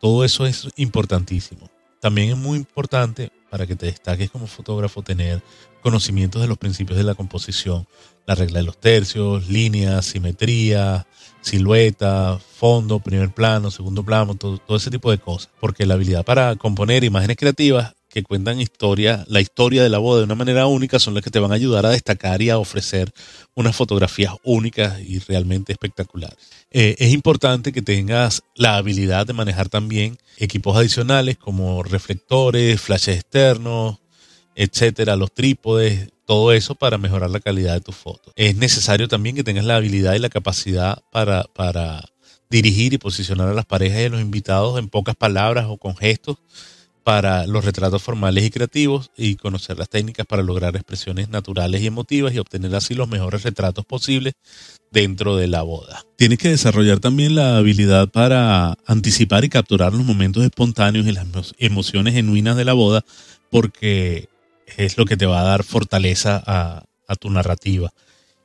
todo 0.00 0.24
eso 0.24 0.46
es 0.46 0.68
importantísimo. 0.76 1.68
También 2.00 2.30
es 2.30 2.36
muy 2.36 2.56
importante 2.56 3.32
para 3.50 3.66
que 3.66 3.76
te 3.76 3.86
destaques 3.86 4.30
como 4.30 4.46
fotógrafo 4.46 5.02
tener 5.02 5.42
conocimientos 5.80 6.42
de 6.42 6.48
los 6.48 6.58
principios 6.58 6.98
de 6.98 7.04
la 7.04 7.14
composición, 7.14 7.86
la 8.26 8.34
regla 8.34 8.60
de 8.60 8.66
los 8.66 8.78
tercios, 8.78 9.48
líneas, 9.48 10.06
simetría, 10.06 11.06
silueta, 11.40 12.38
fondo, 12.38 13.00
primer 13.00 13.30
plano, 13.30 13.70
segundo 13.70 14.04
plano, 14.04 14.34
todo, 14.34 14.60
ese 14.76 14.90
tipo 14.90 15.10
de 15.10 15.18
cosas. 15.18 15.50
Porque 15.60 15.86
la 15.86 15.94
habilidad 15.94 16.24
para 16.24 16.56
componer 16.56 17.04
imágenes 17.04 17.36
creativas 17.36 17.94
que 18.08 18.22
cuentan 18.22 18.60
historia, 18.60 19.24
la 19.28 19.40
historia 19.40 19.82
de 19.82 19.90
la 19.90 19.98
boda 19.98 20.18
de 20.18 20.24
una 20.24 20.34
manera 20.34 20.66
única 20.66 20.98
son 20.98 21.14
las 21.14 21.22
que 21.22 21.30
te 21.30 21.38
van 21.38 21.52
a 21.52 21.56
ayudar 21.56 21.84
a 21.84 21.90
destacar 21.90 22.40
y 22.40 22.50
a 22.50 22.58
ofrecer 22.58 23.12
unas 23.54 23.76
fotografías 23.76 24.34
únicas 24.44 25.00
y 25.00 25.18
realmente 25.18 25.72
espectaculares. 25.72 26.38
Eh, 26.70 26.96
es 26.98 27.12
importante 27.12 27.72
que 27.72 27.82
tengas 27.82 28.42
la 28.54 28.76
habilidad 28.76 29.26
de 29.26 29.34
manejar 29.34 29.68
también 29.68 30.16
equipos 30.38 30.76
adicionales 30.76 31.36
como 31.36 31.82
reflectores, 31.82 32.80
flashes 32.80 33.16
externos, 33.16 33.98
etcétera, 34.54 35.16
los 35.16 35.32
trípodes, 35.32 36.10
todo 36.24 36.52
eso 36.52 36.74
para 36.74 36.98
mejorar 36.98 37.30
la 37.30 37.40
calidad 37.40 37.74
de 37.74 37.80
tus 37.80 37.94
fotos. 37.94 38.32
Es 38.36 38.56
necesario 38.56 39.06
también 39.08 39.36
que 39.36 39.44
tengas 39.44 39.64
la 39.64 39.76
habilidad 39.76 40.14
y 40.14 40.18
la 40.18 40.30
capacidad 40.30 41.02
para, 41.12 41.44
para 41.44 42.04
dirigir 42.50 42.94
y 42.94 42.98
posicionar 42.98 43.48
a 43.48 43.54
las 43.54 43.66
parejas 43.66 44.00
y 44.00 44.04
a 44.04 44.08
los 44.08 44.20
invitados 44.20 44.78
en 44.78 44.88
pocas 44.88 45.14
palabras 45.14 45.66
o 45.68 45.76
con 45.76 45.94
gestos 45.96 46.38
para 47.08 47.46
los 47.46 47.64
retratos 47.64 48.02
formales 48.02 48.44
y 48.44 48.50
creativos 48.50 49.10
y 49.16 49.36
conocer 49.36 49.78
las 49.78 49.88
técnicas 49.88 50.26
para 50.26 50.42
lograr 50.42 50.76
expresiones 50.76 51.30
naturales 51.30 51.80
y 51.80 51.86
emotivas 51.86 52.34
y 52.34 52.38
obtener 52.38 52.74
así 52.74 52.92
los 52.92 53.08
mejores 53.08 53.44
retratos 53.44 53.86
posibles 53.86 54.34
dentro 54.92 55.34
de 55.34 55.46
la 55.46 55.62
boda. 55.62 56.02
Tienes 56.16 56.36
que 56.36 56.50
desarrollar 56.50 56.98
también 56.98 57.34
la 57.34 57.56
habilidad 57.56 58.10
para 58.10 58.76
anticipar 58.84 59.42
y 59.46 59.48
capturar 59.48 59.94
los 59.94 60.04
momentos 60.04 60.44
espontáneos 60.44 61.06
y 61.06 61.12
las 61.12 61.26
emociones 61.56 62.12
genuinas 62.12 62.58
de 62.58 62.66
la 62.66 62.74
boda 62.74 63.02
porque 63.50 64.28
es 64.76 64.98
lo 64.98 65.06
que 65.06 65.16
te 65.16 65.24
va 65.24 65.40
a 65.40 65.44
dar 65.44 65.64
fortaleza 65.64 66.42
a, 66.46 66.84
tu 67.18 67.30
narrativa. 67.30 67.90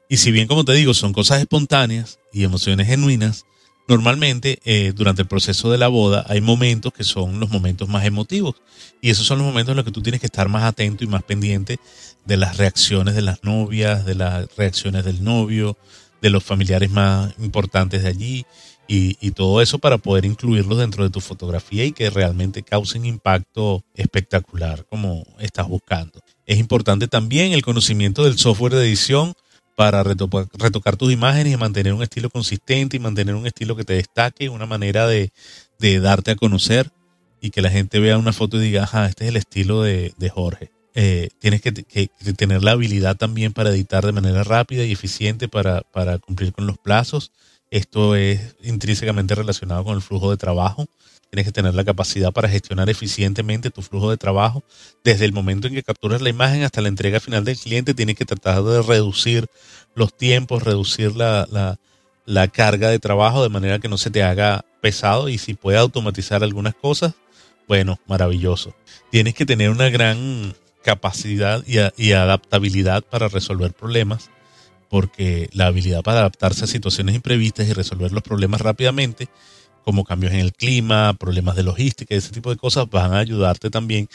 Y 0.08 0.16
si 0.16 0.32
bien, 0.32 0.48
como 0.48 0.64
te 0.64 0.72
digo, 0.72 0.94
son 0.94 1.12
cosas 1.12 1.42
espontáneas 1.42 2.18
y 2.32 2.46
emociones 2.46 2.88
genuinas, 2.88 3.46
normalmente 3.88 4.60
eh, 4.64 4.94
durante 4.96 5.22
el 5.22 5.28
proceso 5.28 5.72
de 5.72 5.78
la 5.78 5.88
boda 5.88 6.26
hay 6.28 6.42
momentos 6.42 6.94
que 6.94 7.04
son 7.04 7.40
los 7.40 7.50
momentos 7.50 7.90
más 7.90 8.06
emotivos. 8.06 8.56
Y 9.02 9.10
esos 9.10 9.26
son 9.26 9.40
los 9.40 9.48
momentos 9.48 9.72
en 9.72 9.78
los 9.78 9.86
que 9.86 9.92
tú 9.92 10.02
tienes 10.02 10.22
que 10.22 10.28
estar 10.28 10.50
más 10.50 10.64
atento 10.64 11.04
y 11.04 11.08
más 11.08 11.24
pendiente 11.24 11.80
de 12.26 12.38
las 12.38 12.58
reacciones 12.58 13.16
de 13.16 13.22
las 13.22 13.44
novias, 13.44 14.06
de 14.06 14.16
las 14.16 14.56
reacciones 14.56 15.04
del 15.04 15.24
novio, 15.24 15.78
de 16.22 16.30
los 16.30 16.44
familiares 16.44 16.90
más 16.90 17.34
importantes 17.40 18.04
de 18.04 18.10
allí 18.10 18.46
y, 18.88 19.32
todo 19.32 19.62
eso 19.62 19.80
para 19.80 19.98
poder 19.98 20.26
incluirlos 20.26 20.78
dentro 20.78 21.04
de 21.04 21.10
tu 21.10 21.20
fotografía 21.20 21.86
y 21.86 21.92
que 21.92 22.10
realmente 22.10 22.64
causen 22.64 23.06
impacto 23.06 23.84
espectacular 23.96 24.86
como 24.86 25.26
estás 25.40 25.68
buscando. 25.68 26.20
Es 26.46 26.60
importante 26.60 27.08
también 27.08 27.54
el 27.54 27.64
conocimiento 27.64 28.24
del 28.24 28.38
software 28.38 28.76
de 28.76 28.86
edición 28.86 29.34
para 29.76 30.04
retocar, 30.04 30.98
tus 30.98 31.12
imágenes 31.12 31.54
y 31.54 31.58
mantener 31.58 31.94
un 31.94 32.04
estilo 32.04 32.30
consistente 32.30 32.98
y 32.98 33.00
mantener 33.00 33.36
un 33.36 33.48
estilo 33.48 33.76
que 33.76 33.84
te 33.84 33.94
destaque, 33.94 34.50
una 34.50 34.66
manera 34.66 35.08
de, 35.08 35.32
darte 35.80 36.32
a 36.32 36.36
conocer 36.36 36.92
y 37.42 37.50
que 37.50 37.62
la 37.62 37.70
gente 37.70 38.00
vea 38.00 38.18
una 38.18 38.32
foto 38.32 38.58
y 38.58 38.62
diga, 38.62 38.84
ajá, 38.84 39.08
este 39.08 39.26
es 39.26 39.30
el 39.30 39.38
estilo 39.38 39.82
de, 39.82 40.32
Jorge. 40.34 40.72
Eh, 40.96 41.30
tienes 41.40 41.62
que, 41.62 41.72
tener 42.38 42.64
la 42.64 42.72
habilidad 42.72 43.18
también 43.18 43.52
para 43.52 43.72
editar 43.72 44.06
de 44.06 44.12
manera 44.12 44.44
rápida 44.44 44.86
y 44.86 44.92
eficiente 44.92 45.48
para, 45.48 45.82
para 45.82 46.20
cumplir 46.20 46.54
con 46.54 46.68
los 46.68 46.78
plazos 46.78 47.32
esto 47.74 48.16
es 48.16 48.56
intrínsecamente 48.62 49.34
relacionado 49.34 49.84
con 49.84 49.96
el 49.96 50.04
flujo 50.04 50.30
de 50.30 50.38
trabajo. 50.38 50.86
Tienes 51.34 51.48
que 51.48 51.52
tener 51.52 51.74
la 51.74 51.84
capacidad 51.84 52.32
para 52.32 52.48
gestionar 52.48 52.92
eficientemente 52.92 53.72
tu 53.72 53.82
flujo 53.82 54.12
de 54.12 54.18
trabajo. 54.18 54.64
Desde 55.04 55.26
el 55.26 55.34
momento 55.34 55.66
en 55.66 55.74
que 55.74 55.82
capturas 55.82 56.22
la 56.22 56.30
imagen 56.30 56.62
hasta 56.62 56.80
la 56.80 56.90
entrega 56.90 57.20
final 57.20 57.44
del 57.44 57.58
cliente, 57.58 57.96
tienes 57.96 58.18
que 58.18 58.24
tratar 58.24 58.62
de 58.62 58.84
reducir 58.84 59.48
los 59.96 60.16
tiempos, 60.16 60.62
reducir 60.62 61.16
la, 61.16 61.80
carga 62.54 62.92
de 62.92 63.00
trabajo 63.00 63.42
de 63.42 63.50
manera 63.50 63.80
que 63.80 63.90
no 63.90 63.98
se 63.98 64.12
te 64.12 64.22
haga 64.22 64.64
pesado 64.80 65.28
y 65.28 65.40
si 65.40 65.56
puedes 65.56 65.82
automatizar 65.82 66.44
algunas 66.44 66.76
cosas, 66.76 67.16
bueno, 67.68 68.00
maravilloso. 68.06 68.76
Tienes 69.10 69.34
que 69.34 69.48
tener 69.48 69.72
una 69.72 69.90
gran 69.90 70.54
capacidad 70.84 71.64
y 71.66 72.12
adaptabilidad 72.12 73.02
para 73.02 73.28
resolver 73.28 73.74
problemas 73.74 74.30
porque 74.88 75.50
la 75.54 75.66
habilidad 75.66 76.04
para 76.04 76.20
adaptarse 76.20 76.66
a 76.66 76.68
situaciones 76.68 77.16
imprevistas 77.16 77.68
y 77.68 77.74
resolver 77.74 78.12
los 78.12 78.22
problemas 78.22 78.62
rápidamente, 78.62 79.28
como 79.84 80.04
cambios 80.04 80.34
en 80.34 80.40
el 80.40 80.54
clima, 80.54 81.14
problemas 81.14 81.56
de 81.56 81.64
logística, 81.64 82.16
ese 82.16 82.32
tipo 82.32 82.50
de 82.50 82.58
cosas, 82.58 82.90
van 82.90 83.14
a 83.14 83.20
ayudarte 83.20 83.70
también 83.70 84.08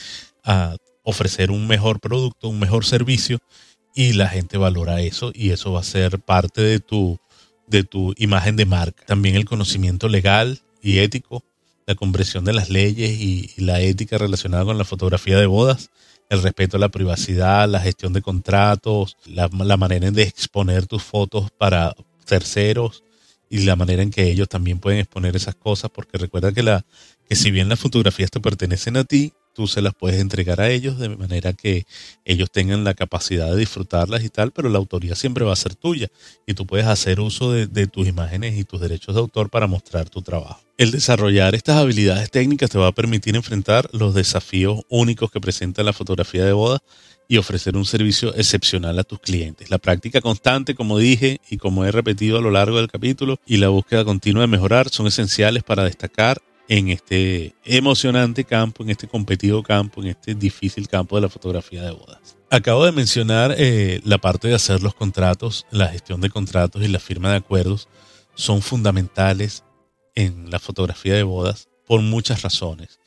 a 0.44 0.76
ofrecer 1.02 1.50
un 1.50 1.66
mejor 1.66 2.00
producto, 2.00 2.48
un 2.48 2.58
mejor 2.58 2.84
servicio 2.84 3.38
y 3.94 4.12
la 4.12 4.28
gente 4.28 4.58
valora 4.58 5.00
eso 5.00 5.32
y 5.34 5.50
eso 5.50 5.72
va 5.72 5.80
a 5.80 5.84
ser 5.84 6.18
parte 6.18 6.62
de 6.62 6.80
tu, 6.80 7.18
de 7.66 7.84
tu 7.84 8.14
imagen 8.16 8.56
de 8.56 8.66
marca. 8.66 9.04
También 9.06 9.34
el 9.34 9.44
conocimiento 9.44 10.08
legal 10.08 10.60
y 10.82 10.98
ético, 10.98 11.44
la 11.86 11.94
comprensión 11.94 12.44
de 12.44 12.52
las 12.52 12.68
leyes 12.68 13.10
y, 13.18 13.52
la 13.56 13.80
ética 13.80 14.18
relacionada 14.18 14.64
con 14.64 14.78
la 14.78 14.84
fotografía 14.84 15.38
de 15.38 15.46
bodas, 15.46 15.90
el 16.28 16.42
respeto 16.42 16.76
a 16.76 16.80
la 16.80 16.90
privacidad, 16.90 17.68
la 17.68 17.80
gestión 17.80 18.12
de 18.12 18.22
contratos, 18.22 19.16
la, 19.24 19.48
la 19.52 19.76
manera 19.76 20.10
de 20.10 20.22
exponer 20.22 20.86
tus 20.86 21.02
fotos 21.02 21.50
para 21.56 21.94
terceros 22.26 23.02
y 23.50 23.60
la 23.60 23.76
manera 23.76 24.02
en 24.02 24.10
que 24.10 24.30
ellos 24.30 24.48
también 24.48 24.78
pueden 24.78 25.00
exponer 25.00 25.36
esas 25.36 25.54
cosas, 25.54 25.90
porque 25.90 26.18
recuerda 26.18 26.52
que, 26.52 26.62
la, 26.62 26.84
que 27.28 27.36
si 27.36 27.50
bien 27.50 27.68
las 27.68 27.80
fotografías 27.80 28.30
te 28.30 28.40
pertenecen 28.40 28.96
a 28.96 29.04
ti, 29.04 29.32
tú 29.58 29.66
se 29.66 29.82
las 29.82 29.92
puedes 29.92 30.20
entregar 30.20 30.60
a 30.60 30.70
ellos 30.70 31.00
de 31.00 31.08
manera 31.08 31.52
que 31.52 31.84
ellos 32.24 32.48
tengan 32.48 32.84
la 32.84 32.94
capacidad 32.94 33.50
de 33.50 33.56
disfrutarlas 33.56 34.22
y 34.22 34.28
tal, 34.28 34.52
pero 34.52 34.68
la 34.68 34.78
autoría 34.78 35.16
siempre 35.16 35.44
va 35.44 35.52
a 35.52 35.56
ser 35.56 35.74
tuya 35.74 36.06
y 36.46 36.54
tú 36.54 36.64
puedes 36.64 36.86
hacer 36.86 37.18
uso 37.18 37.50
de, 37.50 37.86
tus 37.88 38.06
imágenes 38.06 38.56
y 38.56 38.62
tus 38.62 38.80
derechos 38.80 39.16
de 39.16 39.20
autor 39.20 39.50
para 39.50 39.66
mostrar 39.66 40.08
tu 40.08 40.22
trabajo. 40.22 40.60
El 40.76 40.92
desarrollar 40.92 41.56
estas 41.56 41.76
habilidades 41.76 42.30
técnicas 42.30 42.70
te 42.70 42.78
va 42.78 42.86
a 42.86 42.92
permitir 42.92 43.34
enfrentar 43.34 43.88
los 43.92 44.14
desafíos 44.14 44.82
únicos 44.88 45.32
que 45.32 45.40
presenta 45.40 45.82
la 45.82 45.92
fotografía 45.92 46.44
de 46.44 46.52
boda 46.52 46.80
y 47.28 47.36
ofrecer 47.36 47.76
un 47.76 47.84
servicio 47.84 48.34
excepcional 48.34 48.98
a 48.98 49.04
tus 49.04 49.20
clientes. 49.20 49.70
La 49.70 49.78
práctica 49.78 50.22
constante, 50.22 50.74
como 50.74 50.98
dije 50.98 51.40
y 51.50 51.58
como 51.58 51.84
he 51.84 51.92
repetido 51.92 52.38
a 52.38 52.40
lo 52.40 52.50
largo 52.50 52.78
del 52.78 52.88
capítulo, 52.88 53.38
y 53.46 53.58
la 53.58 53.68
búsqueda 53.68 54.04
continua 54.04 54.40
de 54.40 54.48
mejorar 54.48 54.88
son 54.88 55.06
esenciales 55.06 55.62
para 55.62 55.84
destacar 55.84 56.40
en 56.68 56.88
este 56.88 57.54
emocionante 57.64 58.44
campo, 58.44 58.82
en 58.82 58.90
este 58.90 59.08
competido 59.08 59.62
campo, 59.62 60.02
en 60.02 60.08
este 60.08 60.34
difícil 60.34 60.88
campo 60.88 61.16
de 61.16 61.22
la 61.22 61.28
fotografía 61.28 61.82
de 61.82 61.90
bodas. 61.90 62.36
Acabo 62.50 62.84
de 62.84 62.92
mencionar 62.92 63.54
eh, 63.58 64.00
la 64.04 64.18
parte 64.18 64.48
de 64.48 64.54
hacer 64.54 64.82
los 64.82 64.94
contratos, 64.94 65.66
la 65.70 65.88
gestión 65.88 66.20
de 66.20 66.30
contratos 66.30 66.82
y 66.82 66.88
la 66.88 66.98
firma 66.98 67.30
de 67.30 67.36
acuerdos 67.36 67.88
son 68.34 68.62
fundamentales 68.62 69.64
en 70.14 70.50
la 70.50 70.58
fotografía 70.58 71.14
de 71.14 71.22
bodas 71.22 71.68
por 71.86 72.00
muchas 72.00 72.42
razones. 72.42 73.00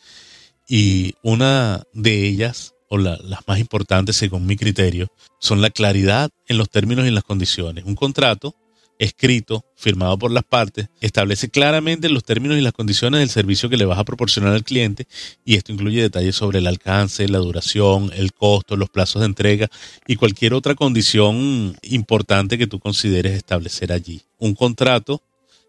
Y 0.67 1.15
una 1.21 1.83
de 1.93 2.27
ellas, 2.27 2.75
o 2.91 2.97
las 2.97 3.47
más 3.47 3.57
importantes 3.57 4.17
según 4.17 4.45
mi 4.45 4.57
criterio, 4.57 5.07
son 5.39 5.61
la 5.61 5.69
claridad 5.69 6.29
en 6.47 6.57
los 6.57 6.69
términos 6.69 7.07
y 7.07 7.11
las 7.11 7.23
condiciones. 7.23 7.85
Un 7.85 7.95
contrato 7.95 8.53
escrito, 8.99 9.63
firmado 9.77 10.19
por 10.19 10.29
las 10.29 10.43
partes, 10.43 10.89
establece 10.99 11.49
claramente 11.49 12.09
los 12.09 12.25
términos 12.25 12.57
y 12.57 12.61
las 12.61 12.73
condiciones 12.73 13.21
del 13.21 13.29
servicio 13.29 13.69
que 13.69 13.77
le 13.77 13.85
vas 13.85 13.97
a 13.97 14.03
proporcionar 14.03 14.53
al 14.53 14.65
cliente 14.65 15.07
y 15.45 15.55
esto 15.55 15.71
incluye 15.71 16.01
detalles 16.01 16.35
sobre 16.35 16.59
el 16.59 16.67
alcance, 16.67 17.29
la 17.29 17.37
duración, 17.37 18.11
el 18.13 18.33
costo, 18.33 18.75
los 18.75 18.89
plazos 18.89 19.21
de 19.21 19.27
entrega 19.27 19.69
y 20.05 20.17
cualquier 20.17 20.53
otra 20.53 20.75
condición 20.75 21.77
importante 21.83 22.57
que 22.57 22.67
tú 22.67 22.81
consideres 22.81 23.37
establecer 23.37 23.93
allí. 23.93 24.21
Un 24.37 24.53
contrato 24.53 25.23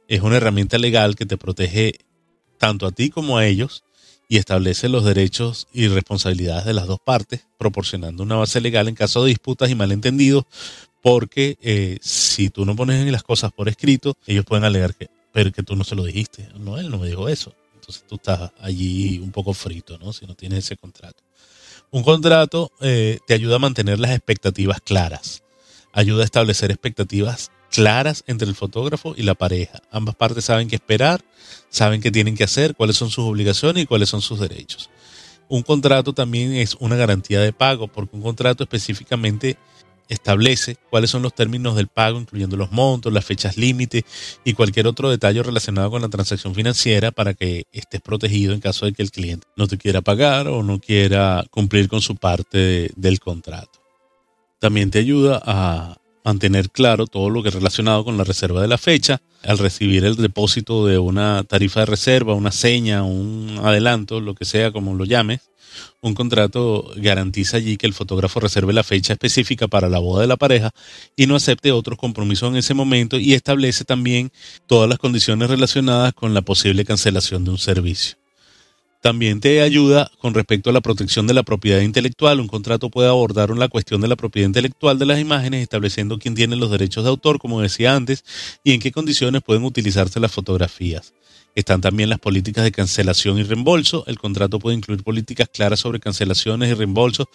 es 0.09 0.23
una 0.23 0.39
herramienta 0.39 0.77
legal 0.77 1.15
que 1.15 1.25
te 1.25 1.39
protege 1.39 2.01
tanto 2.59 2.85
a 2.85 2.91
ti 2.91 3.11
como 3.11 3.39
a 3.39 3.47
ellos 3.47 3.85
y 4.33 4.39
establece 4.39 4.89
los 4.89 5.05
derechos 5.05 5.69
y 5.75 5.89
responsabilidades 5.89 6.65
de 6.65 6.73
las 6.73 6.87
dos 6.87 6.99
partes, 6.99 7.45
proporcionando 7.59 8.23
una 8.23 8.37
base 8.37 8.63
legal 8.63 8.89
en 8.89 8.95
caso 8.95 9.23
de 9.23 9.29
disputas 9.29 9.69
y 9.69 9.75
malentendidos, 9.75 10.45
porque 11.03 11.59
eh, 11.61 11.99
si 12.01 12.49
tú 12.49 12.65
no 12.65 12.75
pones 12.75 13.07
las 13.13 13.23
cosas 13.23 13.53
por 13.53 13.69
escrito, 13.69 14.17
ellos 14.27 14.47
pueden 14.47 14.65
alegar 14.65 14.95
que, 14.95 15.11
pero 15.35 15.53
que 15.53 15.63
tú 15.63 15.77
no 15.77 15.85
se 15.85 15.97
lo 15.97 16.05
dijiste. 16.05 16.49
No, 16.59 16.79
él 16.79 16.89
no 16.89 16.97
me 16.97 17.09
dijo 17.09 17.29
eso. 17.29 17.53
Entonces 17.75 18.05
tú 18.09 18.15
estás 18.15 18.53
allí 18.59 19.19
un 19.19 19.33
poco 19.33 19.53
frito, 19.53 19.99
¿no? 19.99 20.15
Si 20.15 20.25
no 20.25 20.35
tienes 20.35 20.61
ese 20.61 20.79
contrato. 20.79 21.23
Un 21.91 22.03
contrato 22.03 22.73
eh, 22.81 23.19
te 23.27 23.35
ayuda 23.35 23.57
a 23.57 23.59
mantener 23.59 24.01
las 24.01 24.13
expectativas 24.13 24.81
claras. 24.81 25.43
Ayuda 25.93 26.23
a 26.23 26.25
establecer 26.25 26.71
expectativas 26.71 27.51
claras 27.73 28.23
entre 28.27 28.47
el 28.47 28.55
fotógrafo 28.55 29.15
y 29.17 29.23
la 29.23 29.35
pareja. 29.35 29.81
Ambas 29.91 30.15
partes 30.15 30.45
saben 30.45 30.69
qué 30.69 30.77
esperar, 30.77 31.25
saben 31.71 32.01
qué 32.01 32.11
tienen 32.11 32.37
que 32.37 32.45
hacer, 32.45 32.77
cuáles 32.77 32.97
son 32.97 33.11
sus 33.11 33.25
obligaciones 33.25 33.83
y 33.83 33.87
cuáles 33.87 34.11
son 34.11 34.21
sus 34.21 34.39
derechos. 34.39 34.91
Un 35.49 35.63
contrato 35.63 36.13
también 36.13 36.53
es 36.53 36.77
una 36.79 36.97
garantía 36.97 37.41
de 37.41 37.53
pago, 37.53 37.89
porque 37.89 38.15
un 38.15 38.23
contrato 38.23 38.63
específicamente 38.63 39.57
establece 40.09 40.77
cuáles 40.91 41.11
son 41.11 41.23
los 41.23 41.35
términos 41.35 41.75
del 41.75 41.89
pago, 41.89 42.21
incluyendo 42.21 42.57
los 42.57 42.71
montos, 42.73 43.13
las 43.13 43.25
fechas 43.25 43.57
límite 43.57 44.05
y 44.45 44.53
cualquier 44.53 44.87
otro 44.87 45.11
detalle 45.11 45.43
relacionado 45.43 45.91
con 45.91 46.03
la 46.03 46.09
transacción 46.09 46.55
financiera 46.55 47.11
para 47.11 47.33
que 47.35 47.65
estés 47.73 48.01
protegido 48.03 48.53
en 48.53 48.61
caso 48.61 48.85
de 48.85 48.93
que 48.93 49.03
el 49.03 49.11
cliente 49.11 49.47
no 49.57 49.67
te 49.67 49.79
quiera 49.79 50.03
pagar 50.03 50.49
o 50.49 50.63
no 50.63 50.79
quiera 50.79 51.45
cumplir 51.51 51.89
con 51.89 52.03
su 52.03 52.17
parte 52.17 52.91
del 52.97 53.21
contrato. 53.21 53.81
También 54.59 54.91
te 54.91 54.99
ayuda 54.99 55.41
a 55.45 55.97
mantener 56.25 56.71
claro 56.71 57.07
todo 57.07 57.31
lo 57.31 57.43
que 57.43 57.49
es 57.49 57.55
relacionado 57.55 58.05
con 58.05 58.17
la 58.17 58.25
reserva 58.25 58.61
de 58.63 58.69
la 58.69 58.79
fecha, 58.79 59.21
al 59.43 59.59
recibir 59.59 60.05
el 60.05 60.17
depósito 60.17 60.87
de 60.87 60.99
una 60.99 61.43
tarifa 61.45 61.81
de 61.81 61.87
reserva, 61.87 62.35
una 62.35 62.53
seña, 62.53 63.03
un 63.03 63.61
adelanto, 63.63 64.21
lo 64.21 64.35
que 64.35 64.45
sea 64.45 64.73
como 64.73 64.95
lo 64.95 65.05
llames, 65.05 65.41
un 66.01 66.15
contrato 66.15 66.91
garantiza 66.97 67.57
allí 67.57 67.77
que 67.77 67.87
el 67.87 67.95
fotógrafo 67.95 68.41
reserve 68.41 68.73
la 68.73 68.85
fecha 68.85 69.15
específica 69.15 69.69
para 69.69 69.89
la 69.89 69.99
boda 69.99 70.23
de 70.23 70.27
la 70.27 70.37
pareja 70.37 70.71
y 71.17 71.27
no 71.27 71.37
acepte 71.37 71.73
otros 71.73 71.99
compromisos 71.99 72.51
en 72.51 72.57
ese 72.57 72.75
momento 72.75 73.19
y 73.19 73.35
establece 73.35 73.85
también 73.85 74.33
todas 74.67 74.89
las 74.89 74.99
condiciones 74.99 75.49
relacionadas 75.49 76.13
con 76.13 76.35
la 76.35 76.43
posible 76.43 76.85
cancelación 76.85 77.45
de 77.45 77.51
un 77.53 77.59
servicio. 77.59 78.22
También 79.03 79.41
te 79.41 79.63
ayuda 79.63 80.13
con 80.19 80.33
respecto 80.33 80.71
a 80.71 80.73
la 80.73 80.81
protección 80.81 81.27
de 81.27 81.35
la 81.35 81.43
propiedad 81.43 81.81
intelectual. 81.81 82.39
Un 82.39 82.47
contrato 82.47 82.89
puede 82.89 83.09
abordar 83.09 83.51
la 83.51 83.67
cuestión 83.67 84.01
de 84.01 84.07
la 84.07 84.15
propiedad 84.15 84.47
intelectual 84.47 84.97
de 84.97 85.07
las 85.07 85.19
imágenes, 85.19 85.61
estableciendo 85.61 86.21
quién 86.21 86.37
tiene 86.37 86.55
los 86.55 86.71
derechos 86.71 87.03
de 87.03 87.11
autor, 87.11 87.41
como 87.41 87.61
decía 87.61 87.97
antes, 87.97 88.25
y 88.63 88.71
en 88.71 88.79
qué 88.79 88.93
condiciones 88.93 89.43
pueden 89.43 89.65
utilizarse 89.65 90.21
las 90.21 90.31
fotografías. 90.31 91.15
Están 91.55 91.83
también 91.83 92.09
las 92.09 92.19
políticas 92.19 92.65
de 92.65 92.73
cancelación 92.73 93.39
y 93.39 93.43
reembolso. 93.43 94.05
El 94.07 94.19
contrato 94.19 94.59
puede 94.59 94.77
incluir 94.77 95.03
políticas 95.03 95.49
claras 95.53 95.81
sobre 95.81 96.01
cancelaciones 96.01 96.71
y 96.71 96.75
reembolsos, 96.75 97.27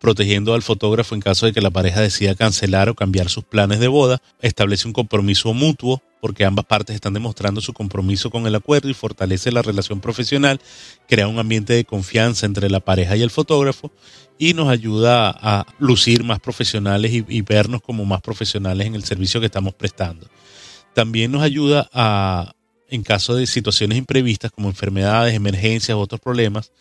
protegiendo 0.00 0.54
al 0.54 0.62
fotógrafo 0.62 1.14
en 1.14 1.20
caso 1.20 1.44
de 1.44 1.52
que 1.52 1.60
la 1.60 1.70
pareja 1.70 2.00
decida 2.00 2.34
cancelar 2.34 2.88
o 2.88 2.94
cambiar 2.94 3.28
sus 3.28 3.44
planes 3.44 3.78
de 3.78 3.88
boda. 3.88 4.22
Establece 4.40 4.88
un 4.88 4.94
compromiso 4.94 5.52
mutuo 5.52 6.02
porque 6.22 6.46
ambas 6.46 6.64
partes 6.64 6.94
están 6.94 7.12
demostrando 7.12 7.60
su 7.60 7.74
compromiso 7.74 8.30
con 8.30 8.46
el 8.46 8.54
acuerdo 8.54 8.88
y 8.88 8.94
fortalece 8.94 9.52
la 9.52 9.62
relación 9.62 10.00
profesional, 10.00 10.58
crea 11.06 11.28
un 11.28 11.38
ambiente 11.38 11.74
de 11.74 11.84
confianza 11.84 12.46
entre 12.46 12.70
la 12.70 12.80
pareja 12.80 13.14
y 13.16 13.22
el 13.22 13.30
fotógrafo 13.30 13.92
y 14.38 14.54
nos 14.54 14.68
ayuda 14.68 15.30
a 15.30 15.66
lucir 15.78 16.24
más 16.24 16.40
profesionales 16.40 17.12
y, 17.12 17.24
y 17.28 17.42
vernos 17.42 17.82
como 17.82 18.06
más 18.06 18.22
profesionales 18.22 18.86
en 18.86 18.94
el 18.94 19.04
servicio 19.04 19.38
que 19.38 19.46
estamos 19.46 19.74
prestando. 19.74 20.26
También 20.94 21.30
nos 21.30 21.42
ayuda 21.42 21.88
a 21.92 22.55
en 22.88 23.02
caso 23.02 23.34
de 23.34 23.46
situaciones 23.46 23.98
imprevistas 23.98 24.50
como 24.50 24.68
enfermedades, 24.68 25.34
emergencias 25.34 25.96
u 25.96 26.00
otros 26.00 26.20
problemas, 26.20 26.72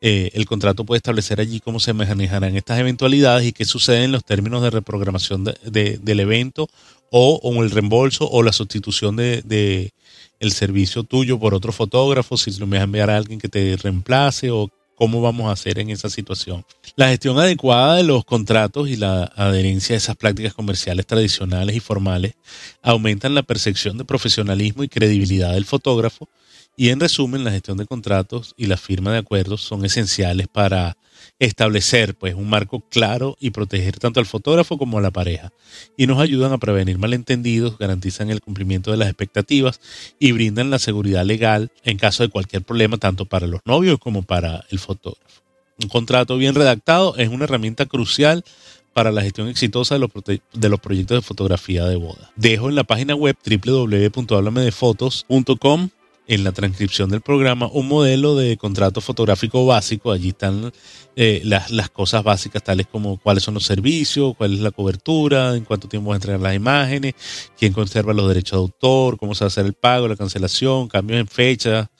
eh, 0.00 0.30
el 0.34 0.44
contrato 0.46 0.84
puede 0.84 0.98
establecer 0.98 1.40
allí 1.40 1.60
cómo 1.60 1.80
se 1.80 1.92
manejarán 1.92 2.56
estas 2.56 2.78
eventualidades 2.78 3.46
y 3.46 3.52
qué 3.52 3.64
sucede 3.64 4.04
en 4.04 4.12
los 4.12 4.24
términos 4.24 4.62
de 4.62 4.70
reprogramación 4.70 5.44
del 5.44 6.20
evento 6.20 6.68
o, 7.10 7.40
o, 7.42 7.62
el 7.62 7.70
reembolso 7.70 8.28
o 8.28 8.42
la 8.42 8.52
sustitución 8.52 9.16
de, 9.16 9.92
el 10.40 10.52
servicio 10.52 11.04
tuyo 11.04 11.38
por 11.38 11.54
otro 11.54 11.72
fotógrafo, 11.72 12.36
si 12.36 12.50
lo 12.58 12.66
vas 12.66 12.80
a 12.80 12.84
enviar 12.84 13.08
a 13.08 13.16
alguien 13.16 13.38
que 13.38 13.48
te 13.48 13.76
reemplace 13.76 14.50
o 14.50 14.70
cómo 14.94 15.20
vamos 15.20 15.48
a 15.48 15.52
hacer 15.52 15.78
en 15.78 15.90
esa 15.90 16.08
situación. 16.08 16.64
La 16.96 17.08
gestión 17.08 17.38
adecuada 17.38 17.96
de 17.96 18.04
los 18.04 18.24
contratos 18.24 18.88
y 18.88 18.96
la 18.96 19.24
adherencia 19.24 19.94
a 19.94 19.98
esas 19.98 20.16
prácticas 20.16 20.54
comerciales 20.54 21.06
tradicionales 21.06 21.76
y 21.76 21.80
formales 21.80 22.34
aumentan 22.82 23.34
la 23.34 23.42
percepción 23.42 23.98
de 23.98 24.04
profesionalismo 24.04 24.84
y 24.84 24.88
credibilidad 24.88 25.52
del 25.52 25.64
fotógrafo 25.64 26.28
y 26.76 26.88
en 26.88 27.00
resumen 27.00 27.44
la 27.44 27.50
gestión 27.50 27.78
de 27.78 27.86
contratos 27.86 28.54
y 28.56 28.66
la 28.66 28.76
firma 28.76 29.12
de 29.12 29.18
acuerdos 29.18 29.62
son 29.62 29.84
esenciales 29.84 30.48
para 30.48 30.96
establecer 31.38 32.14
pues 32.14 32.34
un 32.34 32.48
marco 32.48 32.80
claro 32.88 33.36
y 33.40 33.50
proteger 33.50 33.98
tanto 33.98 34.20
al 34.20 34.26
fotógrafo 34.26 34.78
como 34.78 34.98
a 34.98 35.02
la 35.02 35.10
pareja 35.10 35.52
y 35.96 36.06
nos 36.06 36.20
ayudan 36.20 36.52
a 36.52 36.58
prevenir 36.58 36.98
malentendidos, 36.98 37.78
garantizan 37.78 38.30
el 38.30 38.40
cumplimiento 38.40 38.90
de 38.90 38.96
las 38.96 39.08
expectativas 39.08 39.80
y 40.18 40.32
brindan 40.32 40.70
la 40.70 40.78
seguridad 40.78 41.24
legal 41.24 41.70
en 41.84 41.98
caso 41.98 42.22
de 42.22 42.28
cualquier 42.28 42.62
problema 42.62 42.98
tanto 42.98 43.26
para 43.26 43.46
los 43.46 43.60
novios 43.64 43.98
como 43.98 44.22
para 44.22 44.64
el 44.70 44.78
fotógrafo. 44.78 45.42
Un 45.82 45.88
contrato 45.88 46.36
bien 46.36 46.54
redactado 46.54 47.16
es 47.16 47.28
una 47.28 47.44
herramienta 47.44 47.86
crucial 47.86 48.44
para 48.92 49.10
la 49.10 49.22
gestión 49.22 49.48
exitosa 49.48 49.96
de 49.96 50.00
los, 50.00 50.10
de 50.52 50.68
los 50.68 50.78
proyectos 50.78 51.18
de 51.18 51.22
fotografía 51.22 51.84
de 51.86 51.96
boda. 51.96 52.30
Dejo 52.36 52.68
en 52.68 52.76
la 52.76 52.84
página 52.84 53.16
web 53.16 53.36
www.hablamedefotos.com 53.44 55.90
en 56.26 56.44
la 56.44 56.52
transcripción 56.52 57.10
del 57.10 57.20
programa 57.20 57.68
un 57.72 57.88
modelo 57.88 58.34
de 58.34 58.56
contrato 58.56 59.00
fotográfico 59.00 59.66
básico. 59.66 60.12
Allí 60.12 60.30
están 60.30 60.72
eh, 61.16 61.42
las, 61.44 61.90
cosas 61.90 62.22
básicas 62.22 62.62
tales 62.62 62.86
como 62.86 63.18
cuáles 63.18 63.42
son 63.42 63.54
los 63.54 63.64
servicios, 63.64 64.34
cuál 64.36 64.54
es 64.54 64.60
la 64.60 64.70
cobertura, 64.70 65.54
en 65.54 65.64
cuánto 65.64 65.88
tiempo 65.88 66.10
va 66.10 66.14
a 66.14 66.18
entregar 66.18 66.40
las 66.40 66.54
imágenes, 66.54 67.14
quién 67.58 67.72
conserva 67.72 68.14
los 68.14 68.28
derechos 68.28 68.58
de 68.58 68.62
autor, 68.62 69.18
cómo 69.18 69.34
se 69.34 69.44
va 69.44 69.46
a 69.46 69.48
hacer 69.48 69.66
el 69.66 69.74
pago, 69.74 70.08
la 70.08 70.16
cancelación, 70.16 70.88
cambios 70.88 71.20
en 71.20 71.28
fecha. 71.28 71.90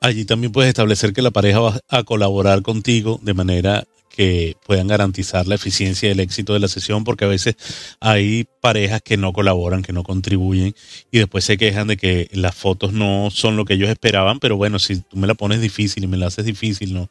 Allí 0.00 0.24
también 0.24 0.52
puedes 0.52 0.68
establecer 0.68 1.12
que 1.12 1.22
la 1.22 1.30
pareja 1.30 1.60
va 1.60 1.80
a 1.88 2.02
colaborar 2.04 2.62
contigo 2.62 3.18
de 3.22 3.34
manera 3.34 3.86
que 4.16 4.56
puedan 4.64 4.86
garantizar 4.86 5.46
la 5.46 5.56
eficiencia 5.56 6.08
y 6.08 6.12
el 6.12 6.20
éxito 6.20 6.54
de 6.54 6.60
la 6.60 6.68
sesión, 6.68 7.04
porque 7.04 7.26
a 7.26 7.28
veces 7.28 7.56
hay 8.00 8.46
parejas 8.62 9.02
que 9.02 9.18
no 9.18 9.34
colaboran, 9.34 9.82
que 9.82 9.92
no 9.92 10.04
contribuyen 10.04 10.74
y 11.10 11.18
después 11.18 11.44
se 11.44 11.58
quejan 11.58 11.86
de 11.86 11.98
que 11.98 12.30
las 12.32 12.54
fotos 12.54 12.94
no 12.94 13.28
son 13.30 13.56
lo 13.56 13.66
que 13.66 13.74
ellos 13.74 13.90
esperaban, 13.90 14.38
pero 14.38 14.56
bueno, 14.56 14.78
si 14.78 15.02
tú 15.02 15.18
me 15.18 15.26
la 15.26 15.34
pones 15.34 15.60
difícil 15.60 16.04
y 16.04 16.06
me 16.06 16.16
la 16.16 16.28
haces 16.28 16.46
difícil, 16.46 16.94
no 16.94 17.10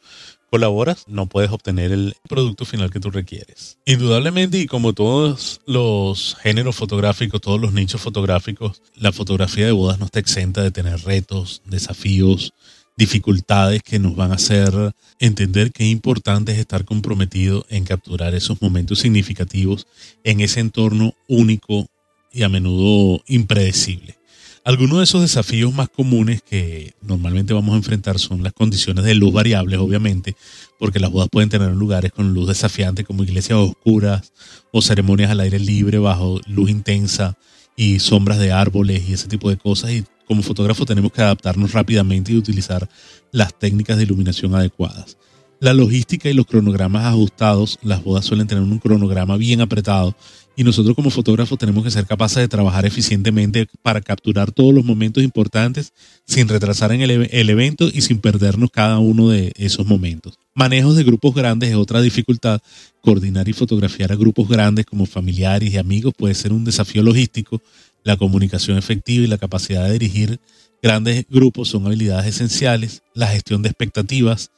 colaboras, 0.50 1.04
no 1.06 1.26
puedes 1.26 1.50
obtener 1.50 1.92
el 1.92 2.14
producto 2.28 2.64
final 2.64 2.90
que 2.90 3.00
tú 3.00 3.10
requieres. 3.10 3.78
Indudablemente, 3.84 4.58
y 4.58 4.66
como 4.66 4.92
todos 4.92 5.60
los 5.66 6.36
géneros 6.42 6.74
fotográficos, 6.74 7.40
todos 7.40 7.60
los 7.60 7.72
nichos 7.72 8.00
fotográficos, 8.00 8.82
la 8.96 9.12
fotografía 9.12 9.66
de 9.66 9.72
bodas 9.72 9.98
no 9.98 10.06
está 10.06 10.18
exenta 10.18 10.62
de 10.62 10.70
tener 10.70 11.00
retos, 11.02 11.62
desafíos, 11.66 12.52
dificultades 12.96 13.82
que 13.82 13.98
nos 13.98 14.16
van 14.16 14.32
a 14.32 14.36
hacer 14.36 14.94
entender 15.18 15.70
es 15.76 15.86
importante 15.86 16.52
es 16.52 16.58
estar 16.58 16.84
comprometido 16.84 17.66
en 17.68 17.84
capturar 17.84 18.34
esos 18.34 18.60
momentos 18.62 19.00
significativos 19.00 19.86
en 20.24 20.40
ese 20.40 20.60
entorno 20.60 21.14
único 21.28 21.86
y 22.32 22.42
a 22.42 22.48
menudo 22.48 23.22
impredecible. 23.26 24.16
Algunos 24.64 24.98
de 24.98 25.04
esos 25.04 25.20
desafíos 25.20 25.72
más 25.72 25.88
comunes 25.88 26.42
que 26.42 26.92
normalmente 27.00 27.54
vamos 27.54 27.74
a 27.74 27.76
enfrentar 27.76 28.18
son 28.18 28.42
las 28.42 28.52
condiciones 28.52 29.04
de 29.04 29.14
luz 29.14 29.32
variables, 29.32 29.78
obviamente, 29.78 30.34
porque 30.76 30.98
las 30.98 31.12
bodas 31.12 31.28
pueden 31.30 31.48
tener 31.48 31.70
lugares 31.70 32.10
con 32.10 32.34
luz 32.34 32.48
desafiante 32.48 33.04
como 33.04 33.22
iglesias 33.22 33.60
oscuras 33.60 34.32
o 34.72 34.82
ceremonias 34.82 35.30
al 35.30 35.38
aire 35.38 35.60
libre 35.60 35.98
bajo 35.98 36.40
luz 36.48 36.68
intensa 36.68 37.38
y 37.76 37.98
sombras 38.00 38.38
de 38.38 38.52
árboles 38.52 39.08
y 39.08 39.12
ese 39.12 39.28
tipo 39.28 39.50
de 39.50 39.56
cosas. 39.56 39.92
Y 39.92 40.04
como 40.26 40.42
fotógrafo 40.42 40.84
tenemos 40.86 41.12
que 41.12 41.22
adaptarnos 41.22 41.72
rápidamente 41.72 42.32
y 42.32 42.36
utilizar 42.36 42.88
las 43.32 43.56
técnicas 43.56 43.96
de 43.96 44.04
iluminación 44.04 44.54
adecuadas. 44.54 45.16
La 45.60 45.72
logística 45.72 46.28
y 46.28 46.34
los 46.34 46.46
cronogramas 46.46 47.04
ajustados, 47.06 47.78
las 47.82 48.04
bodas 48.04 48.26
suelen 48.26 48.46
tener 48.46 48.62
un 48.62 48.78
cronograma 48.78 49.38
bien 49.38 49.62
apretado 49.62 50.14
y 50.54 50.64
nosotros 50.64 50.94
como 50.94 51.10
fotógrafos 51.10 51.58
tenemos 51.58 51.82
que 51.82 51.90
ser 51.90 52.06
capaces 52.06 52.38
de 52.38 52.48
trabajar 52.48 52.84
eficientemente 52.84 53.66
para 53.82 54.02
capturar 54.02 54.52
todos 54.52 54.74
los 54.74 54.84
momentos 54.84 55.22
importantes 55.22 55.92
sin 56.26 56.48
retrasar 56.48 56.92
en 56.92 57.02
el, 57.02 57.28
el, 57.30 57.50
evento 57.50 57.88
y 57.92 58.02
sin 58.02 58.18
perdernos 58.18 58.70
cada 58.70 58.98
uno 58.98 59.30
de 59.30 59.52
esos 59.56 59.86
momentos. 59.86 60.38
Manejos 60.56 60.96
de 60.96 61.04
grupos 61.04 61.34
grandes 61.34 61.68
es 61.68 61.76
otra 61.76 62.00
dificultad. 62.00 62.62
Coordinar 63.02 63.46
y 63.46 63.52
fotografiar 63.52 64.10
a 64.10 64.16
grupos 64.16 64.48
grandes 64.48 64.86
como 64.86 65.04
familiares 65.04 65.70
y 65.70 65.76
amigos 65.76 66.14
puede 66.16 66.34
ser 66.34 66.54
un 66.54 66.64
desafío 66.64 67.02
logístico 67.02 67.60
la 68.04 68.16
comunicación 68.16 68.78
efectiva 68.78 69.22
y 69.22 69.26
la 69.26 69.36
capacidad 69.36 69.84
de 69.84 69.92
dirigir 69.92 70.40
grandes 70.82 71.26
grupos 71.28 71.68
son 71.68 71.84
habilidades 71.84 72.36
esenciales. 72.36 73.02
La 73.12 73.26
gestión 73.26 73.60
de 73.60 73.68
expectativas, 73.68 74.50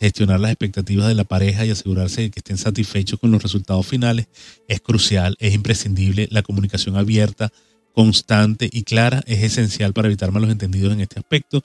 gestionar 0.00 0.40
las 0.40 0.50
expectativas 0.50 1.06
de 1.06 1.14
la 1.14 1.22
pareja 1.22 1.64
y 1.64 1.70
asegurarse 1.70 2.22
de 2.22 2.30
que 2.30 2.40
estén 2.40 2.58
satisfechos 2.58 3.20
con 3.20 3.30
los 3.30 3.40
resultados 3.40 3.86
finales 3.86 4.26
es 4.66 4.80
crucial, 4.80 5.36
es 5.38 5.54
imprescindible. 5.54 6.26
La 6.32 6.42
comunicación 6.42 6.96
abierta, 6.96 7.52
constante 7.96 8.68
y 8.70 8.82
clara 8.82 9.22
es 9.26 9.42
esencial 9.42 9.94
para 9.94 10.08
evitar 10.08 10.30
malos 10.30 10.50
entendidos 10.50 10.92
en 10.92 11.00
este 11.00 11.18
aspecto. 11.18 11.62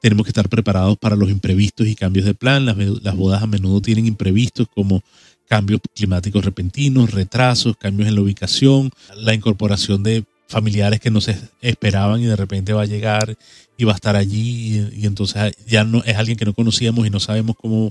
Tenemos 0.00 0.24
que 0.24 0.30
estar 0.30 0.48
preparados 0.48 0.96
para 0.96 1.16
los 1.16 1.28
imprevistos 1.28 1.88
y 1.88 1.96
cambios 1.96 2.26
de 2.26 2.34
plan. 2.34 2.64
Las, 2.64 3.16
bodas 3.16 3.42
a 3.42 3.48
menudo 3.48 3.80
tienen 3.80 4.06
imprevistos 4.06 4.68
como 4.72 5.02
cambios 5.48 5.80
climáticos 5.92 6.44
repentinos, 6.44 7.10
retrasos, 7.10 7.76
cambios 7.76 8.08
en 8.08 8.14
la 8.14 8.20
ubicación, 8.20 8.92
la 9.16 9.34
incorporación 9.34 10.04
de 10.04 10.22
familiares 10.46 11.00
que 11.00 11.10
no 11.10 11.20
se 11.20 11.36
esperaban 11.60 12.20
y 12.20 12.26
de 12.26 12.36
repente 12.36 12.72
va 12.72 12.82
a 12.82 12.86
llegar 12.86 13.36
y 13.76 13.82
va 13.82 13.92
a 13.92 13.96
estar 13.96 14.14
allí 14.14 14.78
y, 14.94 15.06
entonces 15.06 15.56
ya 15.66 15.82
no 15.82 16.04
es 16.04 16.16
alguien 16.16 16.36
que 16.36 16.44
no 16.44 16.54
conocíamos 16.54 17.04
y 17.04 17.10
no 17.10 17.18
sabemos 17.18 17.56
cómo 17.60 17.90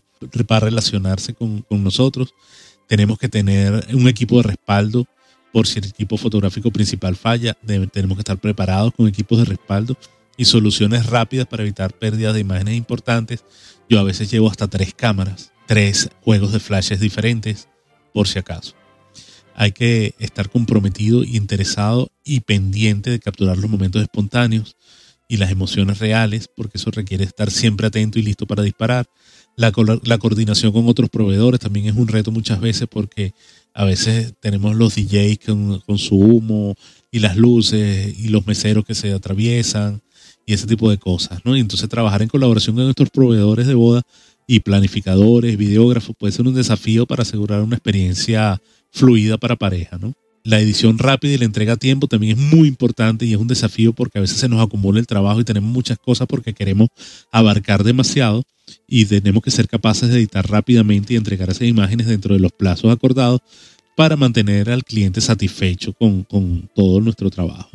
va 0.50 0.56
a 0.56 0.62
relacionarse 0.62 1.34
con, 1.34 1.66
nosotros. 1.70 2.34
Tenemos 2.88 3.18
que 3.18 3.28
tener 3.28 3.88
un 3.94 4.08
equipo 4.08 4.38
de 4.38 4.44
respaldo 4.44 5.06
por 5.54 5.68
si 5.68 5.80
el 5.80 5.86
equipo 5.86 6.18
fotográfico 6.18 6.72
principal 6.72 7.16
falla. 7.16 7.54
tenemos 7.64 8.18
que 8.18 8.22
estar 8.22 8.40
preparados 8.40 8.94
con 8.94 9.08
equipos 9.08 9.38
de 9.38 9.46
respaldo 9.46 9.96
y 10.36 10.46
soluciones 10.46 11.06
rápidas 11.06 11.48
para 11.48 11.64
evitar 11.64 11.94
pérdidas 11.94 12.34
de 12.34 12.42
imágenes 12.42 12.76
importantes. 12.76 13.46
Yo 13.88 14.00
a 14.00 14.04
veces 14.04 14.30
llevo 14.30 14.50
hasta 14.50 14.68
tres 14.68 14.94
cámaras, 14.94 15.54
tres 15.68 16.10
juegos 16.22 16.52
de 16.52 16.60
flashes 16.60 17.00
diferentes, 17.00 17.70
por 18.14 18.28
si 18.28 18.40
acaso 18.40 18.76
hay 19.56 19.72
que 19.72 20.16
estar 20.20 20.50
comprometido, 20.50 21.24
interesado 21.24 22.12
y 22.24 22.42
pendiente 22.42 23.10
de 23.10 23.20
capturar 23.20 23.58
los 23.58 23.70
momentos 23.70 24.02
espontáneos 24.02 24.76
y 25.28 25.38
las 25.38 25.52
emociones 25.52 26.00
reales, 26.00 26.50
porque 26.54 26.78
eso 26.78 26.92
requiere 26.92 27.24
estar 27.24 27.52
siempre 27.52 27.88
atento 27.88 28.20
y 28.20 28.24
listo 28.24 28.46
para 28.46 28.64
disparar. 28.64 29.08
La, 29.56 29.72
la, 30.04 30.18
coordinación 30.18 30.72
con 30.72 30.88
otros 30.88 31.10
proveedores 31.10 31.60
también 31.60 31.86
es 31.86 31.96
un 31.96 32.08
reto 32.08 32.32
muchas 32.32 32.60
veces 32.60 32.88
porque 32.90 33.34
a 33.74 33.86
veces 33.86 34.34
tenemos 34.40 34.76
los 34.76 34.96
DJs 34.96 35.40
con, 35.46 35.80
con 35.80 35.98
su 35.98 36.16
humo 36.18 36.76
y 37.12 37.20
las 37.20 37.38
luces 37.38 38.18
y 38.18 38.30
los 38.30 38.46
meseros 38.46 38.86
que 38.86 38.96
se 38.96 39.12
atraviesan 39.14 40.02
y 40.46 40.54
ese 40.54 40.68
tipo 40.68 40.90
de 40.90 40.98
cosas, 40.98 41.40
¿no? 41.46 41.56
Y 41.56 41.60
entonces 41.60 41.90
trabajar 41.90 42.22
en 42.22 42.30
colaboración 42.30 42.76
con 42.76 42.86
nuestros 42.86 43.10
proveedores 43.10 43.68
de 43.68 43.74
boda 43.74 44.02
y 44.46 44.60
planificadores, 44.60 45.58
videógrafos, 45.58 46.16
puede 46.18 46.34
ser 46.34 46.48
un 46.48 46.54
desafío 46.54 47.06
para 47.06 47.24
asegurar 47.24 47.62
una 47.62 47.76
experiencia 47.76 48.62
fluida 48.92 49.38
para 49.38 49.56
pareja, 49.56 49.98
¿no? 49.98 50.14
La 50.46 50.60
edición 50.60 50.98
rápida 50.98 51.34
y 51.34 51.38
la 51.38 51.46
entrega 51.46 51.74
a 51.74 51.78
tiempo 51.78 52.08
también 52.08 52.38
es 52.38 52.44
muy 52.44 52.68
importante 52.68 53.26
y 53.26 53.32
es 53.32 53.40
un 53.40 53.48
desafío 53.48 53.94
porque 53.94 54.18
a 54.18 54.22
veces 54.22 54.38
se 54.38 54.50
nos 54.50 54.62
acumula 54.62 55.00
el 55.00 55.08
trabajo 55.08 55.40
y 55.40 55.46
tenemos 55.46 55.72
muchas 55.72 55.98
cosas 55.98 56.28
porque 56.28 56.54
queremos 56.54 56.90
abarcar 57.32 57.86
demasiado 57.86 58.44
y 58.86 59.06
tenemos 59.06 59.42
que 59.42 59.52
ser 59.52 59.70
capaces 59.70 60.10
de 60.10 60.18
editar 60.18 60.46
rápidamente 60.50 61.14
y 61.14 61.18
entregar 61.18 61.50
esas 61.50 61.70
imágenes 61.70 62.08
dentro 62.08 62.34
de 62.34 62.42
los 62.42 62.52
plazos 62.52 62.92
acordados 62.92 63.40
para 63.96 64.18
mantener 64.18 64.70
al 64.70 64.84
cliente 64.84 65.22
satisfecho 65.22 65.94
con, 65.94 66.24
con 66.24 66.70
todo 66.76 67.00
nuestro 67.00 67.30
trabajo. 67.30 67.70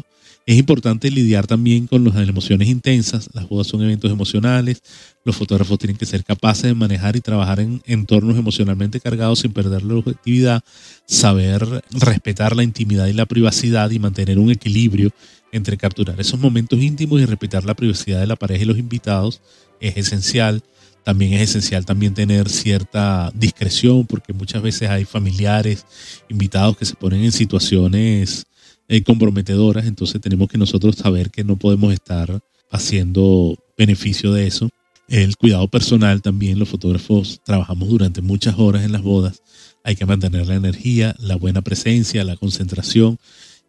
Es 0.49 0.57
importante 0.57 1.11
lidiar 1.11 1.47
también 1.47 1.87
con 1.87 2.03
las 2.05 2.27
emociones 2.27 2.69
intensas. 2.69 3.29
Las 3.35 3.47
bodas 3.51 3.67
son 3.67 3.83
eventos 3.83 4.11
emocionales. 4.11 4.83
Los 5.23 5.37
fotógrafos 5.37 5.79
tienen 5.79 5.99
que 5.99 6.07
ser 6.07 6.25
capaces 6.25 6.63
de 6.63 6.75
manejar 6.75 7.17
y 7.17 7.21
trabajar 7.21 7.61
en 7.61 7.83
entornos 7.85 8.39
emocionalmente 8.39 8.99
cargados 8.99 9.41
sin 9.41 9.53
perder 9.53 9.83
la 9.83 9.97
objetividad, 9.97 10.65
saber 11.05 11.85
respetar 11.91 12.57
la 12.57 12.63
intimidad 12.63 13.09
y 13.09 13.13
la 13.13 13.27
privacidad 13.27 13.91
y 13.91 13.99
mantener 13.99 14.39
un 14.39 14.51
equilibrio 14.51 15.11
entre 15.53 15.77
capturar 15.77 16.19
esos 16.19 16.41
momentos 16.41 16.81
íntimos 16.81 17.21
y 17.21 17.27
respetar 17.27 17.67
la 17.67 17.75
privacidad 17.75 18.21
de 18.21 18.27
la 18.27 18.37
pareja 18.37 18.63
y 18.63 18.69
los 18.69 18.79
invitados 18.79 19.43
es 19.81 19.99
esencial. 19.99 20.63
También 21.05 21.35
es 21.35 21.51
esencial 21.51 21.85
también 21.85 22.15
tener 22.15 22.49
cierta 22.49 23.31
discreción 23.35 24.07
porque 24.07 24.33
muchas 24.33 24.63
veces 24.63 24.89
hay 24.89 25.05
familiares, 25.05 25.85
invitados 26.31 26.79
que 26.79 26.87
se 26.87 26.95
ponen 26.95 27.23
en 27.23 27.33
situaciones 27.33 28.47
eh, 28.89 29.03
comprometedoras, 29.03 29.87
entonces 29.87 30.21
tenemos 30.21 30.49
que 30.49 30.59
nosotros 30.59 30.97
saber 30.97 31.31
que 31.31 31.45
no 31.45 31.57
podemos 31.57 31.93
estar 31.93 32.41
haciendo 32.71 33.57
beneficio 33.77 34.33
de 34.33 34.47
eso. 34.47 34.71
El 35.09 35.37
cuidado 35.37 35.69
personal 35.69 36.21
también, 36.23 36.59
los 36.59 36.69
fotógrafos 36.69 37.41
trabajamos 37.45 37.89
durante 37.89 38.21
muchas 38.21 38.59
horas 38.59 38.85
en 38.85 38.93
las 38.93 39.03
bodas, 39.03 39.43
hay 39.85 39.97
que 39.97 40.07
mantener 40.07 40.47
la 40.47 40.55
energía, 40.55 41.15
la 41.19 41.37
buena 41.37 41.63
presencia, 41.63 42.25
la 42.25 42.37
concentración 42.37 43.19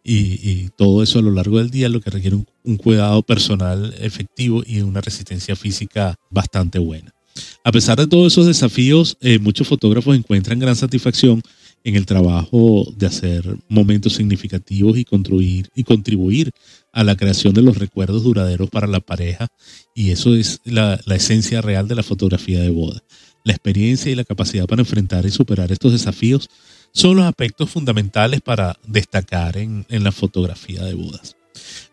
y, 0.02 0.68
todo 0.76 1.02
eso 1.02 1.18
a 1.18 1.22
lo 1.22 1.30
largo 1.30 1.58
del 1.58 1.70
día, 1.70 1.88
lo 1.88 2.00
que 2.00 2.10
requiere 2.10 2.36
un, 2.36 2.76
cuidado 2.76 3.22
personal 3.22 3.94
efectivo 3.98 4.62
y 4.66 4.80
una 4.80 5.00
resistencia 5.00 5.56
física 5.56 6.16
bastante 6.30 6.78
buena. 6.78 7.12
A 7.64 7.72
pesar 7.72 7.98
de 7.98 8.06
todos 8.06 8.32
esos 8.32 8.46
desafíos, 8.46 9.16
eh, 9.20 9.38
muchos 9.38 9.68
fotógrafos 9.68 10.16
encuentran 10.16 10.58
gran 10.58 10.76
satisfacción 10.76 11.42
en 11.84 11.96
el 11.96 12.06
trabajo 12.06 12.86
de 12.96 13.06
hacer 13.06 13.56
momentos 13.68 14.14
significativos 14.14 14.98
y 14.98 15.04
construir 15.04 15.68
y 15.74 15.84
contribuir 15.84 16.52
a 16.92 17.04
la 17.04 17.16
creación 17.16 17.54
de 17.54 17.62
los 17.62 17.78
recuerdos 17.78 18.24
duraderos 18.24 18.68
para 18.70 18.86
la 18.86 19.00
pareja 19.00 19.48
y 19.94 20.10
eso 20.10 20.34
es 20.34 20.60
la, 20.64 21.00
esencia 21.06 21.60
real 21.60 21.88
de 21.88 21.94
la 21.94 22.02
fotografía 22.02 22.60
de 22.60 22.70
boda. 22.70 23.02
La 23.44 23.52
experiencia 23.52 24.12
y 24.12 24.14
la 24.14 24.24
capacidad 24.24 24.66
para 24.66 24.82
enfrentar 24.82 25.24
y 25.24 25.30
superar 25.30 25.72
estos 25.72 25.92
desafíos 25.92 26.48
son 26.92 27.16
los 27.16 27.24
aspectos 27.24 27.70
fundamentales 27.70 28.40
para 28.40 28.78
destacar 28.86 29.56
en, 29.56 29.86
en 29.88 30.04
la 30.04 30.12
fotografía 30.12 30.84
de 30.84 30.94
bodas. 30.94 31.36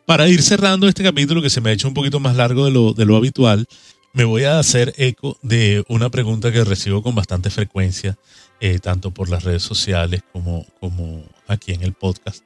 Para 0.05 0.27
ir 0.27 0.41
cerrando 0.41 0.87
este 0.87 1.03
capítulo 1.03 1.41
que 1.41 1.49
se 1.49 1.61
me 1.61 1.69
ha 1.69 1.73
hecho 1.73 1.87
un 1.87 1.93
poquito 1.93 2.19
más 2.19 2.35
largo 2.35 2.65
de 2.65 2.71
lo, 2.71 2.93
de 2.93 3.05
lo 3.05 3.15
habitual, 3.15 3.67
me 4.13 4.23
voy 4.23 4.43
a 4.43 4.57
hacer 4.57 4.93
eco 4.97 5.37
de 5.43 5.83
una 5.89 6.09
pregunta 6.09 6.51
que 6.51 6.63
recibo 6.63 7.03
con 7.03 7.13
bastante 7.13 7.49
frecuencia 7.49 8.17
eh, 8.59 8.79
tanto 8.79 9.11
por 9.11 9.29
las 9.29 9.43
redes 9.43 9.63
sociales 9.63 10.23
como, 10.31 10.65
como 10.79 11.23
aquí 11.47 11.73
en 11.73 11.83
el 11.83 11.93
podcast. 11.93 12.43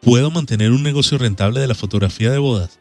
¿Puedo 0.00 0.30
mantener 0.30 0.70
un 0.70 0.82
negocio 0.82 1.16
rentable 1.16 1.60
de 1.60 1.68
la 1.68 1.74
fotografía 1.74 2.30
de 2.30 2.38
bodas? 2.38 2.78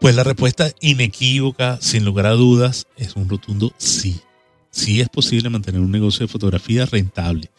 Pues 0.00 0.14
la 0.14 0.24
respuesta 0.24 0.72
inequívoca, 0.80 1.78
sin 1.82 2.06
lugar 2.06 2.26
a 2.26 2.32
dudas, 2.32 2.86
es 2.96 3.16
un 3.16 3.28
rotundo 3.28 3.72
sí. 3.76 4.20
Sí 4.70 5.00
es 5.00 5.08
posible 5.10 5.50
mantener 5.50 5.82
un 5.82 5.90
negocio 5.90 6.26
de 6.26 6.32
fotografía 6.32 6.86
rentable. 6.86 7.50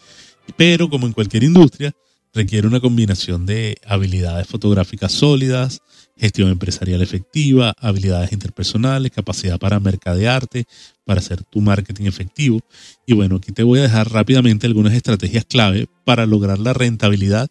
Pero 0.57 0.89
como 0.89 1.05
en 1.05 1.13
cualquier 1.13 1.43
industria, 1.43 1.93
requiere 2.33 2.67
una 2.67 2.79
combinación 2.79 3.45
de 3.45 3.77
habilidades 3.85 4.47
fotográficas 4.47 5.11
sólidas, 5.11 5.81
gestión 6.21 6.49
empresarial 6.49 7.01
efectiva, 7.01 7.73
habilidades 7.79 8.31
interpersonales, 8.31 9.11
capacidad 9.11 9.57
para 9.57 9.79
mercadearte, 9.79 10.65
para 11.03 11.19
hacer 11.19 11.43
tu 11.43 11.61
marketing 11.61 12.05
efectivo. 12.05 12.59
Y 13.07 13.13
bueno, 13.13 13.37
aquí 13.37 13.51
te 13.51 13.63
voy 13.63 13.79
a 13.79 13.83
dejar 13.83 14.11
rápidamente 14.11 14.67
algunas 14.67 14.93
estrategias 14.93 15.45
clave 15.45 15.87
para 16.05 16.27
lograr 16.27 16.59
la 16.59 16.73
rentabilidad 16.73 17.49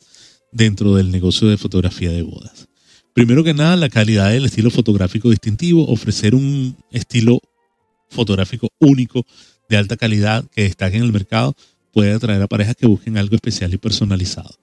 dentro 0.53 0.95
del 0.95 1.11
negocio 1.11 1.49
de 1.49 1.59
fotografía 1.59 2.13
de 2.13 2.23
bodas. 2.23 2.69
Primero 3.13 3.43
que 3.43 3.55
nada, 3.55 3.75
la 3.75 3.89
calidad 3.89 4.31
del 4.31 4.45
estilo 4.45 4.71
fotográfico 4.71 5.31
distintivo, 5.31 5.89
ofrecer 5.89 6.37
un 6.37 6.77
estilo 6.93 7.41
fotográfico 8.09 8.69
único 8.79 9.27
de 9.69 9.79
alta 9.79 9.97
calidad 9.97 10.45
que 10.55 10.63
destaque 10.63 10.97
en 10.97 11.03
el 11.03 11.13
mercado 11.13 11.57
puede 11.93 12.13
atraer 12.13 12.41
a 12.41 12.47
parejas 12.47 12.77
que 12.77 12.87
busquen 12.87 13.19
algo 13.19 13.35
especial 13.35 13.75
y 13.75 13.79
personalizado. 13.79 14.55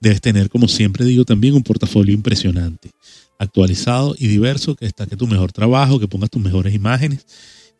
Debes 0.00 0.20
tener, 0.20 0.48
como 0.48 0.66
siempre 0.66 1.04
digo, 1.04 1.24
también 1.24 1.54
un 1.54 1.62
portafolio 1.62 2.14
impresionante, 2.14 2.90
actualizado 3.38 4.14
y 4.18 4.26
diverso 4.26 4.74
que 4.74 4.86
destaque 4.86 5.16
tu 5.16 5.26
mejor 5.26 5.52
trabajo, 5.52 5.98
que 6.00 6.08
pongas 6.08 6.30
tus 6.30 6.42
mejores 6.42 6.74
imágenes. 6.74 7.26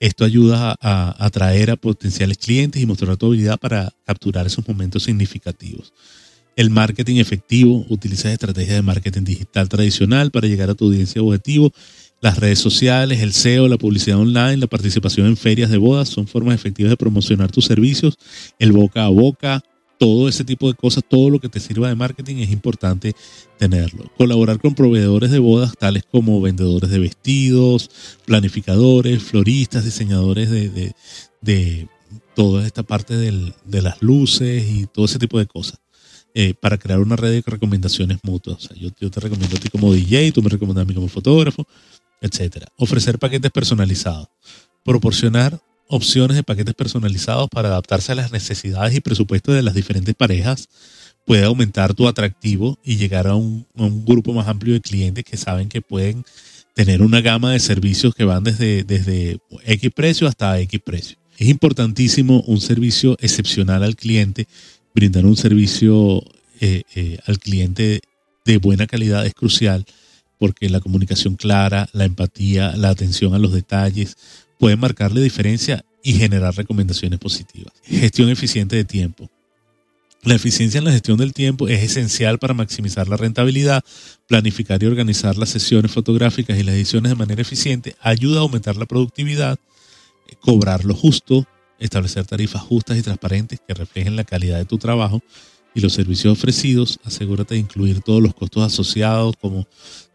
Esto 0.01 0.25
ayuda 0.25 0.77
a 0.81 1.25
atraer 1.25 1.71
a 1.71 1.77
potenciales 1.77 2.39
clientes 2.39 2.81
y 2.81 2.87
mostrar 2.87 3.17
tu 3.17 3.27
habilidad 3.27 3.59
para 3.59 3.93
capturar 4.05 4.47
esos 4.47 4.67
momentos 4.67 5.03
significativos. 5.03 5.93
El 6.59 6.71
marketing 6.71 7.17
efectivo, 7.17 7.87
utiliza 7.89 8.33
estrategias 8.33 8.75
de 8.75 8.83
marketing 8.83 9.23
digital 9.23 9.69
tradicional 9.69 10.33
para 10.33 10.49
llegar 10.49 10.71
a 10.71 10.75
tu 10.75 10.87
audiencia 10.87 11.23
objetivo. 11.23 11.73
Las 12.21 12.37
redes 12.39 12.59
sociales, 12.59 13.21
el 13.21 13.33
SEO, 13.33 13.69
la 13.69 13.77
publicidad 13.77 14.19
online, 14.19 14.57
la 14.57 14.67
participación 14.67 15.29
en 15.29 15.37
ferias 15.37 15.71
de 15.71 15.79
bodas 15.79 16.09
son 16.09 16.27
formas 16.27 16.57
efectivas 16.57 16.91
de 16.91 16.97
promocionar 16.97 17.53
tus 17.53 17.65
servicios. 17.65 18.19
El 18.59 18.73
boca 18.73 19.05
a 19.05 19.09
boca, 19.09 19.63
todo 19.99 20.29
ese 20.29 20.45
tipo 20.45 20.69
de 20.69 20.75
cosas, 20.75 21.05
todo 21.07 21.29
lo 21.29 21.41
que 21.41 21.49
te 21.49 21.61
sirva 21.61 21.89
de 21.89 21.95
marketing 21.95 22.37
es 22.37 22.51
importante 22.51 23.15
tenerlo. 23.59 24.05
Colaborar 24.17 24.61
con 24.61 24.75
proveedores 24.75 25.31
de 25.31 25.39
bodas 25.39 25.75
tales 25.79 26.05
como 26.11 26.41
vendedores 26.41 26.91
de 26.91 26.99
vestidos, 26.99 27.91
planificadores, 28.25 29.23
floristas, 29.23 29.85
diseñadores 29.85 30.51
de, 30.51 31.89
toda 32.35 32.65
esta 32.65 32.85
parte 32.85 33.17
de 33.17 33.83
las 33.83 34.01
luces 34.01 34.65
y 34.69 34.87
todo 34.87 35.07
ese 35.07 35.19
tipo 35.19 35.39
de 35.39 35.47
cosas. 35.47 35.81
Eh, 36.35 36.55
para 36.55 36.79
crear 36.79 37.01
una 37.01 37.17
red 37.17 37.33
de 37.33 37.43
recomendaciones 37.45 38.19
mutuas. 38.23 38.69
yo, 38.77 38.91
yo, 39.01 39.11
te 39.11 39.19
recomiendo 39.19 39.57
a 39.57 39.59
ti 39.59 39.71
como 39.71 39.93
DJ, 39.93 40.31
tú 40.31 40.41
me 40.41 40.51
recomiendas 40.51 40.83
a 40.83 40.87
mí 40.87 40.95
como 40.95 41.09
fotógrafo, 41.09 41.67
etc. 42.21 42.67
Ofrecer 42.77 43.19
paquetes 43.19 43.51
personalizados. 43.51 44.29
Proporcionar 44.85 45.61
opciones 45.89 46.37
de 46.37 46.43
paquetes 46.43 46.75
personalizados 46.75 47.49
para 47.49 47.69
adaptarse 47.69 48.13
a 48.13 48.15
las 48.15 48.33
necesidades 48.33 48.95
y 48.95 49.01
presupuestos 49.01 49.55
de 49.55 49.63
las 49.63 49.75
diferentes 49.75 50.15
parejas 50.15 50.69
puede 51.25 51.45
aumentar 51.45 51.95
tu 51.95 52.09
atractivo 52.09 52.79
y 52.83 52.97
llegar 52.97 53.27
a 53.27 53.35
un, 53.35 53.67
grupo 54.07 54.33
más 54.33 54.49
amplio 54.49 54.75
de 54.75 54.81
clientes 54.81 55.25
que 55.25 55.37
saben 55.37 55.69
que 55.69 55.83
pueden 55.83 56.25
tener 56.75 57.03
una 57.03 57.21
gama 57.21 57.53
de 57.53 57.61
servicios 57.61 58.15
que 58.15 58.25
van 58.25 58.45
desde, 58.45 58.83
desde 58.85 59.39
X 59.67 59.91
precio 59.95 60.27
hasta 60.27 60.59
X 60.61 60.81
precio. 60.83 61.19
Es 61.37 61.49
importantísimo 61.49 62.41
un 62.47 62.61
servicio 62.61 63.17
excepcional 63.21 63.83
al 63.83 63.95
cliente, 63.95 64.49
brindar 64.95 65.27
un 65.27 65.37
servicio 65.37 66.25
eh, 66.61 66.83
eh, 66.95 67.19
al 67.27 67.39
cliente 67.39 68.01
de 68.45 68.59
buena 68.59 68.87
calidad 68.87 69.27
es 69.27 69.35
crucial 69.35 69.85
porque 70.39 70.71
la 70.71 70.81
comunicación 70.81 71.37
clara, 71.37 71.89
la 71.93 72.05
empatía, 72.05 72.75
la 72.77 72.89
atención 72.89 73.35
a 73.35 73.39
los 73.39 73.53
detalles, 73.53 74.17
pueden 74.59 74.81
marcarle 74.81 75.23
diferencia 75.23 75.85
y 76.03 76.15
generar 76.15 76.55
recomendaciones 76.55 77.19
positivas. 77.19 77.73
Gestión 77.85 78.29
eficiente 78.29 78.77
de 78.77 78.85
tiempo. 78.85 79.31
La 80.25 80.35
eficiencia 80.35 80.79
en 80.79 80.85
la 80.85 80.91
gestión 80.93 81.17
del 81.17 81.33
tiempo 81.33 81.69
es 81.69 81.83
esencial 81.83 82.39
para 82.39 82.53
maximizar 82.53 83.09
la 83.09 83.17
rentabilidad. 83.17 83.85
Planificar 84.27 84.83
y 84.83 84.87
organizar 84.87 85.37
las 85.37 85.51
sesiones 85.51 85.93
fotográficas 85.93 86.59
y 86.59 86.65
las 86.65 86.75
ediciones 86.75 87.11
de 87.11 87.17
manera 87.17 87.41
eficiente 87.41 87.95
ayuda 88.01 88.39
a 88.39 88.43
aumentar 88.43 88.77
la 88.77 88.87
productividad, 88.87 89.59
cobrar 90.41 90.85
lo 90.85 90.95
justo, 90.95 91.47
establecer 91.79 92.27
tarifas 92.27 92.63
justas 92.63 92.99
y 92.99 93.03
transparentes 93.03 93.61
que 93.67 93.75
reflejen 93.75 94.17
la 94.17 94.25
calidad 94.25 94.59
de 94.59 94.65
tu 94.65 94.77
trabajo 94.77 95.23
y 95.75 95.81
los 95.81 95.93
servicios 95.93 96.37
ofrecidos. 96.37 96.99
Asegúrate 97.05 97.55
de 97.55 97.61
incluir 97.61 98.01
todos 98.01 98.21
los 98.21 98.35
costos 98.35 98.65
asociados 98.65 99.37
como 99.41 99.67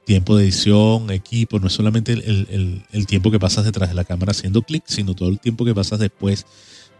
tiempo 0.05 0.37
de 0.37 0.43
edición, 0.43 1.09
equipo, 1.11 1.59
no 1.59 1.67
es 1.67 1.73
solamente 1.73 2.13
el, 2.13 3.05
tiempo 3.07 3.31
que 3.31 3.39
pasas 3.39 3.65
detrás 3.65 3.89
de 3.89 3.95
la 3.95 4.03
cámara 4.03 4.31
haciendo 4.31 4.61
clic, 4.61 4.83
sino 4.87 5.13
todo 5.13 5.29
el 5.29 5.39
tiempo 5.39 5.65
que 5.65 5.73
pasas 5.73 5.99
después 5.99 6.45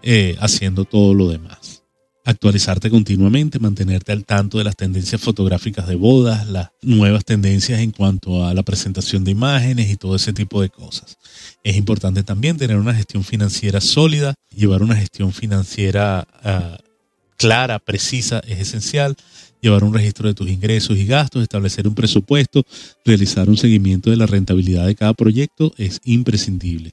eh, 0.01 0.35
haciendo 0.39 0.85
todo 0.85 1.13
lo 1.13 1.29
demás. 1.29 1.83
Actualizarte 2.25 2.89
continuamente, 2.89 3.59
mantenerte 3.59 4.13
al 4.13 4.23
tanto 4.23 4.57
de 4.57 4.63
las 4.63 4.77
tendencias 4.77 5.19
fotográficas 5.19 5.87
de 5.87 5.95
bodas, 5.95 6.47
las 6.47 6.69
nuevas 6.81 7.25
tendencias 7.25 7.81
en 7.81 7.91
cuanto 7.91 8.45
a 8.45 8.53
la 8.53 8.63
presentación 8.63 9.25
de 9.25 9.31
imágenes 9.31 9.89
y 9.89 9.97
todo 9.97 10.15
ese 10.15 10.31
tipo 10.31 10.61
de 10.61 10.69
cosas. 10.69 11.17
Es 11.63 11.75
importante 11.75 12.23
también 12.23 12.57
tener 12.57 12.77
una 12.77 12.93
gestión 12.93 13.25
financiera 13.25 13.81
sólida, 13.81 14.35
llevar 14.55 14.83
una 14.83 14.95
gestión 14.95 15.33
financiera 15.33 16.25
ah, 16.43 16.77
clara, 17.35 17.79
precisa, 17.79 18.39
es 18.47 18.59
esencial 18.59 19.17
llevar 19.63 19.85
un 19.85 19.93
registro 19.93 20.27
de 20.27 20.33
tus 20.33 20.49
ingresos 20.49 20.97
y 20.97 21.05
gastos, 21.05 21.41
establecer 21.41 21.87
un 21.87 21.95
presupuesto, 21.95 22.65
realizar 23.05 23.49
un 23.49 23.55
seguimiento 23.55 24.09
de 24.11 24.17
la 24.17 24.25
rentabilidad 24.25 24.85
de 24.85 24.95
cada 24.95 25.13
proyecto 25.13 25.73
es 25.77 26.01
imprescindible. 26.03 26.91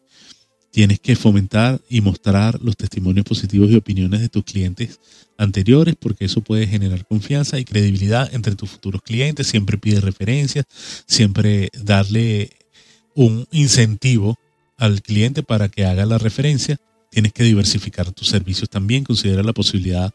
Tienes 0.71 1.01
que 1.01 1.17
fomentar 1.17 1.81
y 1.89 2.01
mostrar 2.01 2.63
los 2.63 2.77
testimonios 2.77 3.27
positivos 3.27 3.71
y 3.71 3.77
opiniones 3.77 4.21
de 4.21 4.29
tus 4.29 4.45
clientes 4.45 5.01
anteriores 5.37 5.97
porque 5.99 6.27
eso 6.27 6.43
puede 6.43 6.69
generar 6.69 7.05
confianza 7.07 7.59
y 7.59 7.65
credibilidad 7.65 8.33
entre 8.33 8.55
tus 8.55 8.71
futuros 8.71 9.03
clientes. 9.03 9.49
Siempre 9.49 9.77
pide 9.77 10.01
referencias, 10.01 10.67
siempre 11.07 11.71
darle 11.83 12.51
un 13.17 13.49
incentivo 13.51 14.39
al 14.77 15.03
cliente 15.03 15.43
para 15.43 15.69
que 15.69 15.87
haga 15.87 16.07
la 16.07 16.19
referencia. 16.19 16.79
Tienes 17.11 17.33
que 17.33 17.43
diversificar 17.43 18.13
tus 18.13 18.29
servicios 18.29 18.71
también, 18.71 19.03
considera 19.03 19.43
la 19.43 19.53
posibilidad 19.53 20.05
de 20.07 20.15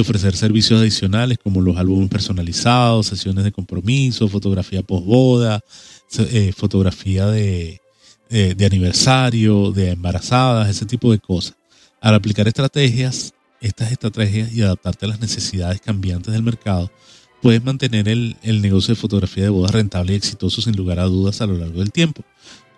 ofrecer 0.00 0.36
servicios 0.36 0.80
adicionales 0.80 1.38
como 1.42 1.60
los 1.60 1.76
álbumes 1.76 2.08
personalizados, 2.08 3.06
sesiones 3.06 3.44
de 3.44 3.52
compromiso, 3.52 4.28
fotografía 4.28 4.82
postboda, 4.82 5.60
eh, 6.18 6.52
fotografía 6.56 7.26
de, 7.26 7.80
de 8.28 8.66
aniversario, 8.66 9.70
de 9.70 9.90
embarazadas, 9.90 10.68
ese 10.68 10.86
tipo 10.86 11.12
de 11.12 11.18
cosas. 11.18 11.54
Al 12.00 12.14
aplicar 12.14 12.48
estrategias, 12.48 13.34
estas 13.60 13.92
estrategias 13.92 14.52
y 14.52 14.62
adaptarte 14.62 15.06
a 15.06 15.08
las 15.08 15.20
necesidades 15.20 15.80
cambiantes 15.80 16.32
del 16.32 16.42
mercado, 16.42 16.90
puedes 17.40 17.62
mantener 17.62 18.08
el, 18.08 18.36
el 18.42 18.62
negocio 18.62 18.94
de 18.94 19.00
fotografía 19.00 19.44
de 19.44 19.50
bodas 19.50 19.70
rentable 19.70 20.12
y 20.12 20.16
exitoso 20.16 20.60
sin 20.60 20.76
lugar 20.76 20.98
a 20.98 21.04
dudas 21.04 21.40
a 21.40 21.46
lo 21.46 21.58
largo 21.58 21.80
del 21.80 21.92
tiempo. 21.92 22.22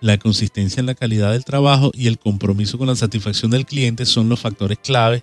La 0.01 0.19
consistencia 0.19 0.81
en 0.81 0.87
la 0.87 0.95
calidad 0.95 1.33
del 1.33 1.45
trabajo 1.45 1.91
y 1.95 2.07
el 2.07 2.19
compromiso 2.19 2.77
con 2.77 2.87
la 2.87 2.97
satisfacción 2.97 3.51
del 3.51 3.65
cliente 3.65 4.07
son 4.07 4.29
los 4.29 4.41
factores 4.41 4.79
claves 4.79 5.23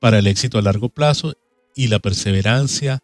para 0.00 0.18
el 0.18 0.26
éxito 0.26 0.58
a 0.58 0.62
largo 0.62 0.88
plazo 0.88 1.34
y 1.74 1.88
la 1.88 1.98
perseverancia, 1.98 3.00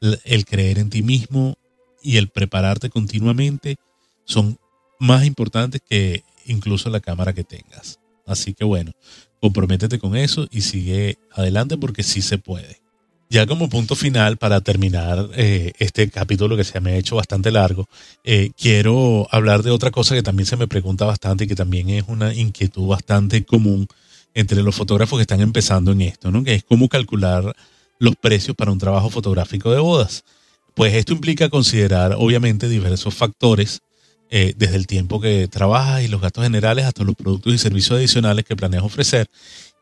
el 0.00 0.44
creer 0.44 0.78
en 0.78 0.90
ti 0.90 1.02
mismo 1.02 1.56
y 2.02 2.16
el 2.16 2.28
prepararte 2.28 2.90
continuamente 2.90 3.76
son 4.24 4.58
más 4.98 5.24
importantes 5.24 5.80
que 5.88 6.24
incluso 6.46 6.90
la 6.90 7.00
cámara 7.00 7.32
que 7.32 7.44
tengas. 7.44 7.98
Así 8.26 8.54
que 8.54 8.64
bueno, 8.64 8.92
comprométete 9.40 9.98
con 9.98 10.16
eso 10.16 10.46
y 10.50 10.62
sigue 10.62 11.18
adelante 11.32 11.76
porque 11.76 12.02
sí 12.02 12.22
se 12.22 12.38
puede. 12.38 12.80
Ya 13.30 13.46
como 13.46 13.68
punto 13.68 13.94
final, 13.94 14.38
para 14.38 14.62
terminar 14.62 15.28
eh, 15.34 15.72
este 15.78 16.08
capítulo 16.08 16.56
que 16.56 16.64
se 16.64 16.80
me 16.80 16.92
ha 16.92 16.96
hecho 16.96 17.16
bastante 17.16 17.50
largo, 17.50 17.86
eh, 18.24 18.52
quiero 18.56 19.28
hablar 19.30 19.62
de 19.62 19.70
otra 19.70 19.90
cosa 19.90 20.14
que 20.14 20.22
también 20.22 20.46
se 20.46 20.56
me 20.56 20.66
pregunta 20.66 21.04
bastante 21.04 21.44
y 21.44 21.46
que 21.46 21.54
también 21.54 21.90
es 21.90 22.04
una 22.08 22.32
inquietud 22.32 22.86
bastante 22.86 23.44
común 23.44 23.86
entre 24.34 24.62
los 24.62 24.74
fotógrafos 24.74 25.18
que 25.18 25.22
están 25.22 25.40
empezando 25.40 25.92
en 25.92 26.02
esto, 26.02 26.30
¿no? 26.30 26.44
Que 26.44 26.54
es 26.54 26.64
cómo 26.64 26.88
calcular 26.88 27.54
los 27.98 28.16
precios 28.16 28.56
para 28.56 28.70
un 28.70 28.78
trabajo 28.78 29.10
fotográfico 29.10 29.72
de 29.72 29.80
bodas. 29.80 30.24
Pues 30.74 30.94
esto 30.94 31.12
implica 31.12 31.48
considerar, 31.48 32.14
obviamente, 32.16 32.68
diversos 32.68 33.14
factores, 33.14 33.82
eh, 34.30 34.52
desde 34.56 34.76
el 34.76 34.86
tiempo 34.86 35.22
que 35.22 35.48
trabajas 35.48 36.02
y 36.02 36.08
los 36.08 36.20
gastos 36.20 36.44
generales 36.44 36.84
hasta 36.84 37.02
los 37.02 37.14
productos 37.14 37.54
y 37.54 37.56
servicios 37.56 37.96
adicionales 37.96 38.44
que 38.44 38.54
planeas 38.54 38.82
ofrecer. 38.82 39.26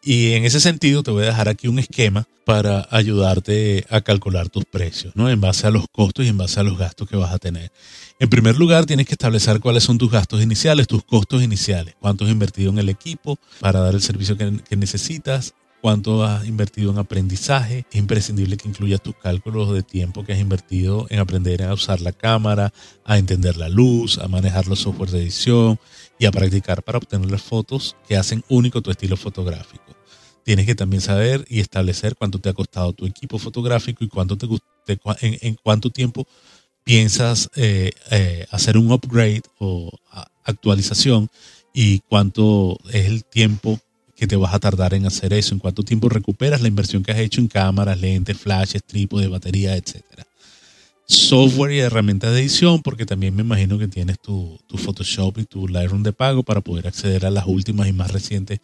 Y 0.08 0.34
en 0.34 0.44
ese 0.44 0.60
sentido 0.60 1.02
te 1.02 1.10
voy 1.10 1.24
a 1.24 1.26
dejar 1.26 1.48
aquí 1.48 1.66
un 1.66 1.80
esquema 1.80 2.28
para 2.44 2.86
ayudarte 2.92 3.84
a 3.90 4.02
calcular 4.02 4.48
tus 4.48 4.64
precios, 4.64 5.16
¿no? 5.16 5.28
En 5.28 5.40
base 5.40 5.66
a 5.66 5.72
los 5.72 5.86
costos 5.90 6.24
y 6.24 6.28
en 6.28 6.38
base 6.38 6.60
a 6.60 6.62
los 6.62 6.78
gastos 6.78 7.08
que 7.08 7.16
vas 7.16 7.32
a 7.32 7.38
tener. 7.38 7.72
En 8.20 8.30
primer 8.30 8.56
lugar, 8.56 8.86
tienes 8.86 9.06
que 9.06 9.14
establecer 9.14 9.58
cuáles 9.58 9.82
son 9.82 9.98
tus 9.98 10.08
gastos 10.08 10.40
iniciales, 10.40 10.86
tus 10.86 11.02
costos 11.02 11.42
iniciales, 11.42 11.96
cuánto 11.98 12.24
has 12.24 12.30
invertido 12.30 12.70
en 12.70 12.78
el 12.78 12.88
equipo 12.88 13.36
para 13.58 13.80
dar 13.80 13.96
el 13.96 14.00
servicio 14.00 14.36
que, 14.36 14.76
necesitas, 14.76 15.54
cuánto 15.80 16.22
has 16.22 16.46
invertido 16.46 16.92
en 16.92 16.98
aprendizaje. 16.98 17.84
Es 17.90 17.98
imprescindible 17.98 18.56
que 18.56 18.68
incluyas 18.68 19.02
tus 19.02 19.16
cálculos 19.16 19.74
de 19.74 19.82
tiempo 19.82 20.24
que 20.24 20.34
has 20.34 20.38
invertido 20.38 21.08
en 21.10 21.18
aprender 21.18 21.64
a 21.64 21.74
usar 21.74 22.00
la 22.00 22.12
cámara, 22.12 22.72
a 23.04 23.18
entender 23.18 23.56
la 23.56 23.68
luz, 23.68 24.18
a 24.18 24.28
manejar 24.28 24.68
los 24.68 24.78
softwares 24.78 25.12
de 25.12 25.22
edición 25.22 25.80
y 26.16 26.26
a 26.26 26.30
practicar 26.30 26.84
para 26.84 26.98
obtener 26.98 27.28
las 27.28 27.42
fotos 27.42 27.96
que 28.06 28.16
hacen 28.16 28.44
único 28.48 28.82
tu 28.82 28.92
estilo 28.92 29.16
fotográfico. 29.16 29.95
Tienes 30.46 30.64
que 30.64 30.76
también 30.76 31.00
saber 31.00 31.44
y 31.48 31.58
establecer 31.58 32.14
cuánto 32.14 32.38
te 32.38 32.48
ha 32.48 32.54
costado 32.54 32.92
tu 32.92 33.04
equipo 33.04 33.36
fotográfico 33.36 34.04
y 34.04 34.08
cuánto 34.08 34.38
te, 34.38 34.46
en, 35.20 35.38
en 35.40 35.56
cuánto 35.60 35.90
tiempo 35.90 36.24
piensas 36.84 37.50
eh, 37.56 37.90
eh, 38.12 38.46
hacer 38.52 38.78
un 38.78 38.92
upgrade 38.92 39.42
o 39.58 39.90
actualización 40.44 41.28
y 41.74 41.98
cuánto 42.08 42.78
es 42.92 43.06
el 43.06 43.24
tiempo 43.24 43.80
que 44.14 44.28
te 44.28 44.36
vas 44.36 44.54
a 44.54 44.60
tardar 44.60 44.94
en 44.94 45.06
hacer 45.06 45.32
eso, 45.32 45.52
en 45.52 45.58
cuánto 45.58 45.82
tiempo 45.82 46.08
recuperas 46.08 46.60
la 46.60 46.68
inversión 46.68 47.02
que 47.02 47.10
has 47.10 47.18
hecho 47.18 47.40
en 47.40 47.48
cámaras, 47.48 48.00
lentes, 48.00 48.38
flashes, 48.38 48.84
trípodes, 48.84 49.28
batería, 49.28 49.74
etcétera. 49.74 50.28
Software 51.08 51.72
y 51.72 51.80
herramientas 51.80 52.32
de 52.32 52.40
edición, 52.42 52.82
porque 52.82 53.04
también 53.04 53.34
me 53.34 53.42
imagino 53.42 53.78
que 53.78 53.88
tienes 53.88 54.20
tu, 54.20 54.56
tu 54.68 54.78
Photoshop 54.78 55.38
y 55.38 55.44
tu 55.44 55.66
Lightroom 55.66 56.04
de 56.04 56.12
pago 56.12 56.44
para 56.44 56.60
poder 56.60 56.86
acceder 56.86 57.26
a 57.26 57.30
las 57.30 57.46
últimas 57.46 57.88
y 57.88 57.92
más 57.92 58.12
recientes 58.12 58.60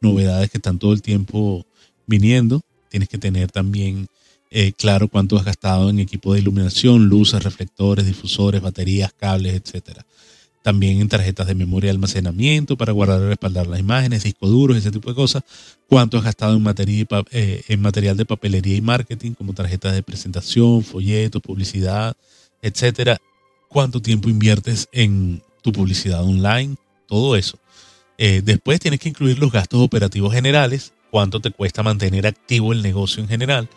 novedades 0.00 0.50
que 0.50 0.58
están 0.58 0.78
todo 0.78 0.92
el 0.92 1.02
tiempo 1.02 1.66
viniendo. 2.06 2.62
Tienes 2.88 3.08
que 3.08 3.18
tener 3.18 3.50
también 3.50 4.08
eh, 4.50 4.72
claro 4.72 5.08
cuánto 5.08 5.36
has 5.36 5.44
gastado 5.44 5.90
en 5.90 5.98
equipo 5.98 6.32
de 6.32 6.40
iluminación, 6.40 7.08
luces, 7.08 7.42
reflectores, 7.42 8.06
difusores, 8.06 8.60
baterías, 8.60 9.12
cables, 9.12 9.54
etcétera. 9.54 10.06
También 10.62 11.00
en 11.00 11.08
tarjetas 11.08 11.46
de 11.46 11.54
memoria 11.54 11.88
de 11.88 11.92
almacenamiento 11.92 12.76
para 12.76 12.92
guardar 12.92 13.20
y 13.20 13.26
respaldar 13.26 13.66
las 13.66 13.78
imágenes, 13.78 14.24
discos 14.24 14.50
duros, 14.50 14.76
ese 14.76 14.90
tipo 14.90 15.10
de 15.10 15.14
cosas. 15.14 15.42
Cuánto 15.88 16.18
has 16.18 16.24
gastado 16.24 16.56
en, 16.56 16.64
eh, 17.30 17.62
en 17.68 17.80
material 17.80 18.16
de 18.16 18.24
papelería 18.24 18.76
y 18.76 18.80
marketing, 18.80 19.32
como 19.32 19.52
tarjetas 19.52 19.94
de 19.94 20.02
presentación, 20.02 20.82
folletos, 20.82 21.42
publicidad, 21.42 22.16
etcétera. 22.62 23.18
Cuánto 23.68 24.00
tiempo 24.00 24.28
inviertes 24.28 24.88
en 24.90 25.42
tu 25.62 25.72
publicidad 25.72 26.24
online, 26.24 26.76
todo 27.06 27.36
eso. 27.36 27.58
Eh, 28.18 28.42
después 28.44 28.80
tienes 28.80 29.00
que 29.00 29.08
incluir 29.08 29.38
los 29.38 29.52
gastos 29.52 29.80
operativos 29.80 30.32
generales, 30.32 30.92
cuánto 31.10 31.40
te 31.40 31.50
cuesta 31.50 31.82
mantener 31.82 32.26
activo 32.26 32.72
el 32.72 32.82
negocio 32.82 33.22
en 33.22 33.28
general 33.28 33.68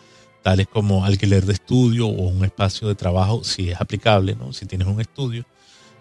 tales 0.42 0.66
como 0.68 1.04
alquiler 1.04 1.44
de 1.44 1.52
estudio 1.52 2.06
o 2.06 2.28
un 2.28 2.44
espacio 2.44 2.88
de 2.88 2.94
trabajo, 2.94 3.44
si 3.44 3.70
es 3.70 3.80
aplicable, 3.80 4.34
¿no? 4.34 4.52
si 4.52 4.66
tienes 4.66 4.88
un 4.88 5.00
estudio 5.00 5.44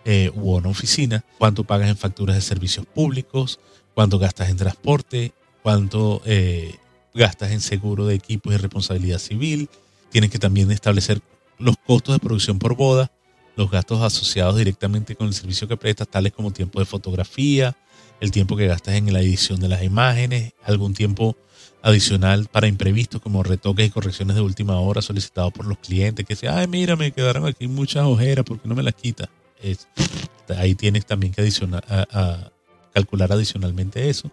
eh, 0.05 0.31
u 0.35 0.55
una 0.55 0.69
oficina, 0.69 1.23
cuánto 1.37 1.63
pagas 1.63 1.89
en 1.89 1.97
facturas 1.97 2.35
de 2.35 2.41
servicios 2.41 2.85
públicos, 2.85 3.59
cuánto 3.93 4.17
gastas 4.17 4.49
en 4.49 4.57
transporte, 4.57 5.33
cuánto 5.61 6.21
eh, 6.25 6.75
gastas 7.13 7.51
en 7.51 7.61
seguro 7.61 8.05
de 8.05 8.15
equipos 8.15 8.53
y 8.53 8.57
responsabilidad 8.57 9.19
civil. 9.19 9.69
Tienes 10.09 10.29
que 10.29 10.39
también 10.39 10.71
establecer 10.71 11.21
los 11.57 11.75
costos 11.85 12.15
de 12.15 12.19
producción 12.19 12.59
por 12.59 12.75
boda, 12.75 13.11
los 13.55 13.69
gastos 13.69 14.01
asociados 14.01 14.55
directamente 14.55 15.15
con 15.15 15.27
el 15.27 15.33
servicio 15.33 15.67
que 15.67 15.75
prestas, 15.75 16.07
tales 16.07 16.31
como 16.31 16.51
tiempo 16.51 16.79
de 16.79 16.85
fotografía, 16.85 17.75
el 18.19 18.31
tiempo 18.31 18.55
que 18.57 18.67
gastas 18.67 18.95
en 18.95 19.11
la 19.13 19.21
edición 19.21 19.59
de 19.59 19.69
las 19.69 19.83
imágenes, 19.83 20.53
algún 20.63 20.93
tiempo 20.93 21.37
adicional 21.81 22.47
para 22.51 22.67
imprevistos 22.67 23.21
como 23.21 23.43
retoques 23.43 23.87
y 23.87 23.89
correcciones 23.89 24.35
de 24.35 24.41
última 24.41 24.79
hora 24.79 25.01
solicitados 25.01 25.53
por 25.53 25.65
los 25.65 25.77
clientes 25.77 26.25
que 26.25 26.33
dicen, 26.33 26.51
ay, 26.53 26.67
mira, 26.67 26.95
me 26.95 27.11
quedaron 27.11 27.45
aquí 27.45 27.67
muchas 27.67 28.03
ojeras, 28.03 28.45
porque 28.45 28.67
no 28.67 28.75
me 28.75 28.83
las 28.83 28.95
quita? 28.95 29.29
Es, 29.61 29.87
ahí 30.57 30.75
tienes 30.75 31.05
también 31.05 31.33
que 31.33 31.41
adicionar, 31.41 31.83
calcular 32.93 33.31
adicionalmente 33.31 34.09
eso. 34.09 34.31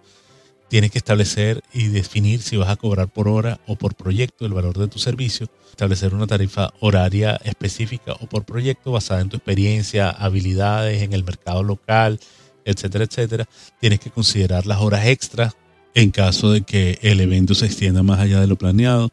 Tienes 0.68 0.90
que 0.90 0.98
establecer 0.98 1.62
y 1.72 1.86
definir 1.86 2.42
si 2.42 2.56
vas 2.56 2.68
a 2.68 2.76
cobrar 2.76 3.06
por 3.06 3.28
hora 3.28 3.60
o 3.68 3.76
por 3.76 3.94
proyecto 3.94 4.46
el 4.46 4.52
valor 4.52 4.76
de 4.76 4.88
tu 4.88 4.98
servicio, 4.98 5.48
establecer 5.70 6.12
una 6.12 6.26
tarifa 6.26 6.72
horaria 6.80 7.38
específica 7.44 8.14
o 8.14 8.26
por 8.26 8.44
proyecto 8.44 8.90
basada 8.90 9.20
en 9.20 9.28
tu 9.28 9.36
experiencia, 9.36 10.10
habilidades 10.10 11.02
en 11.02 11.12
el 11.12 11.22
mercado 11.22 11.62
local, 11.62 12.18
etcétera, 12.66 13.04
etcétera. 13.04 13.48
Tienes 13.80 14.00
que 14.00 14.10
considerar 14.10 14.66
las 14.66 14.80
horas 14.80 15.06
extras 15.06 15.54
en 15.96 16.10
caso 16.10 16.50
de 16.50 16.60
que 16.60 16.98
el 17.00 17.20
evento 17.20 17.54
se 17.54 17.64
extienda 17.64 18.02
más 18.02 18.20
allá 18.20 18.38
de 18.38 18.46
lo 18.46 18.56
planeado, 18.56 19.10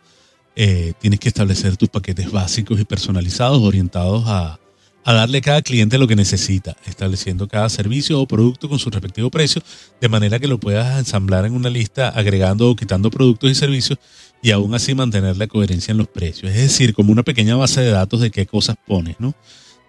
eh, 0.57 0.91
tienes 0.99 1.21
que 1.21 1.29
establecer 1.29 1.77
tus 1.77 1.87
paquetes 1.87 2.29
básicos 2.29 2.77
y 2.77 2.83
personalizados 2.83 3.61
orientados 3.61 4.25
a, 4.27 4.59
darle 5.05 5.37
a 5.37 5.41
cada 5.41 5.61
cliente 5.61 5.97
lo 5.97 6.07
que 6.07 6.17
necesita, 6.17 6.75
estableciendo 6.85 7.47
cada 7.47 7.69
servicio 7.69 8.19
o 8.19 8.27
producto 8.27 8.67
con 8.67 8.79
su 8.79 8.89
respectivo 8.89 9.29
precio, 9.29 9.61
de 10.01 10.09
manera 10.09 10.39
que 10.39 10.47
lo 10.47 10.59
puedas 10.59 10.99
ensamblar 10.99 11.45
en 11.45 11.53
una 11.53 11.69
lista 11.69 12.09
agregando 12.09 12.69
o 12.69 12.75
quitando 12.75 13.09
productos 13.09 13.49
y 13.49 13.55
servicios 13.55 13.97
y 14.41 14.51
aún 14.51 14.75
así 14.75 14.93
mantener 14.93 15.37
la 15.37 15.47
coherencia 15.47 15.93
en 15.93 15.99
los 15.99 16.07
precios. 16.07 16.51
Es 16.51 16.57
decir, 16.57 16.93
como 16.93 17.13
una 17.13 17.23
pequeña 17.23 17.55
base 17.55 17.79
de 17.79 17.91
datos 17.91 18.19
de 18.19 18.29
qué 18.29 18.45
cosas 18.45 18.75
pones, 18.85 19.15
¿no? 19.19 19.33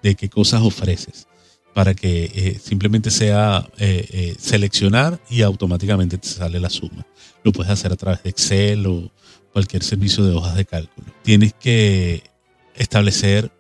De 0.01 0.15
qué 0.15 0.29
cosas 0.29 0.63
ofreces 0.63 1.27
para 1.75 1.95
que 1.95 2.31
eh, 2.33 2.61
simplemente 2.63 3.11
sea 3.11 3.69
eh, 3.79 4.07
eh, 4.11 4.37
seleccionar 4.39 5.21
y 5.29 5.43
automáticamente 5.43 6.17
te 6.17 6.29
sale 6.29 6.61
la 6.61 6.71
suma. 6.71 7.05
Lo 7.43 7.53
puedes 7.53 7.71
hacer 7.71 7.93
a 7.93 7.97
través 7.97 8.23
de 8.23 8.31
Excel 8.31 8.87
o 8.87 9.11
cualquier 9.53 9.83
servicio 9.83 10.25
de 10.25 10.35
hojas 10.35 10.55
de 10.55 10.65
cálculo. 10.65 11.09
Tienes 11.23 11.53
que 11.53 12.23
establecer 12.77 13.51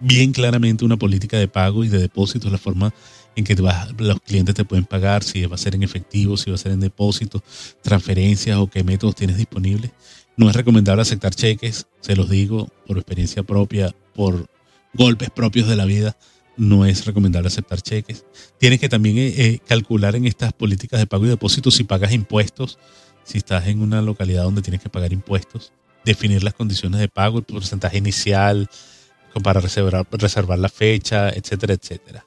bien 0.00 0.32
claramente 0.32 0.84
una 0.84 0.96
política 0.96 1.38
de 1.38 1.48
pago 1.48 1.84
y 1.84 1.88
de 1.88 1.98
depósitos, 1.98 2.50
la 2.50 2.58
forma 2.58 2.92
en 3.36 3.44
que 3.44 3.54
los 3.54 4.20
clientes 4.20 4.54
te 4.54 4.64
pueden 4.64 4.84
pagar, 4.84 5.22
si 5.22 5.44
va 5.46 5.54
a 5.54 5.58
ser 5.58 5.74
en 5.74 5.82
efectivo, 5.82 6.36
si 6.36 6.50
va 6.50 6.56
a 6.56 6.58
ser 6.58 6.72
en 6.72 6.80
depósito, 6.80 7.42
transferencias 7.82 8.58
o 8.58 8.68
qué 8.68 8.82
métodos 8.82 9.14
tienes 9.14 9.36
disponibles. 9.36 9.92
No 10.36 10.50
es 10.50 10.56
recomendable 10.56 11.02
aceptar 11.02 11.34
cheques, 11.34 11.86
se 12.00 12.16
los 12.16 12.28
digo 12.28 12.68
por 12.86 12.96
experiencia 12.96 13.42
propia, 13.42 13.94
por 14.14 14.48
golpes 14.94 15.30
propios 15.30 15.68
de 15.68 15.76
la 15.76 15.84
vida 15.84 16.16
no 16.56 16.84
es 16.86 17.04
recomendable 17.04 17.48
aceptar 17.48 17.80
cheques. 17.80 18.24
Tienes 18.58 18.80
que 18.80 18.88
también 18.88 19.18
eh, 19.18 19.34
eh, 19.36 19.58
calcular 19.66 20.16
en 20.16 20.26
estas 20.26 20.52
políticas 20.52 21.00
de 21.00 21.06
pago 21.06 21.26
y 21.26 21.28
depósito 21.28 21.70
si 21.70 21.84
pagas 21.84 22.12
impuestos, 22.12 22.78
si 23.24 23.38
estás 23.38 23.66
en 23.66 23.80
una 23.80 24.02
localidad 24.02 24.44
donde 24.44 24.62
tienes 24.62 24.80
que 24.80 24.88
pagar 24.88 25.12
impuestos, 25.12 25.72
definir 26.04 26.42
las 26.42 26.54
condiciones 26.54 27.00
de 27.00 27.08
pago, 27.08 27.38
el 27.38 27.44
porcentaje 27.44 27.98
inicial, 27.98 28.68
para 29.42 29.60
reservar, 29.60 30.06
reservar 30.12 30.58
la 30.58 30.68
fecha, 30.68 31.28
etcétera, 31.28 31.74
etcétera. 31.74 32.26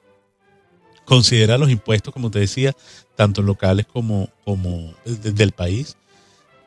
Considera 1.05 1.57
los 1.57 1.71
impuestos, 1.71 2.13
como 2.13 2.29
te 2.29 2.39
decía, 2.39 2.75
tanto 3.15 3.41
locales 3.41 3.87
como, 3.87 4.29
como 4.45 4.93
del 5.05 5.51
país 5.51 5.97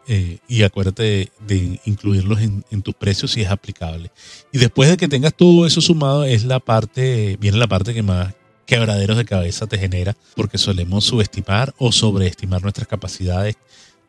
eh, 0.08 0.38
y 0.48 0.62
acuérdate 0.62 1.30
de, 1.46 1.80
incluirlos 1.84 2.40
en, 2.40 2.82
tus 2.82 2.94
precios 2.94 3.30
si 3.32 3.42
es 3.42 3.50
aplicable. 3.50 4.10
Y 4.52 4.58
después 4.58 4.90
de 4.90 4.96
que 4.96 5.08
tengas 5.08 5.34
todo 5.34 5.66
eso 5.66 5.80
sumado, 5.80 6.24
es 6.24 6.44
la 6.44 6.60
parte, 6.60 7.36
viene 7.40 7.58
la 7.58 7.68
parte 7.68 7.94
que 7.94 8.02
más 8.02 8.34
quebraderos 8.66 9.16
de 9.16 9.24
cabeza 9.24 9.66
te 9.66 9.78
genera, 9.78 10.16
porque 10.34 10.58
solemos 10.58 11.04
subestimar 11.04 11.74
o 11.78 11.92
sobreestimar 11.92 12.62
nuestras 12.62 12.88
capacidades, 12.88 13.56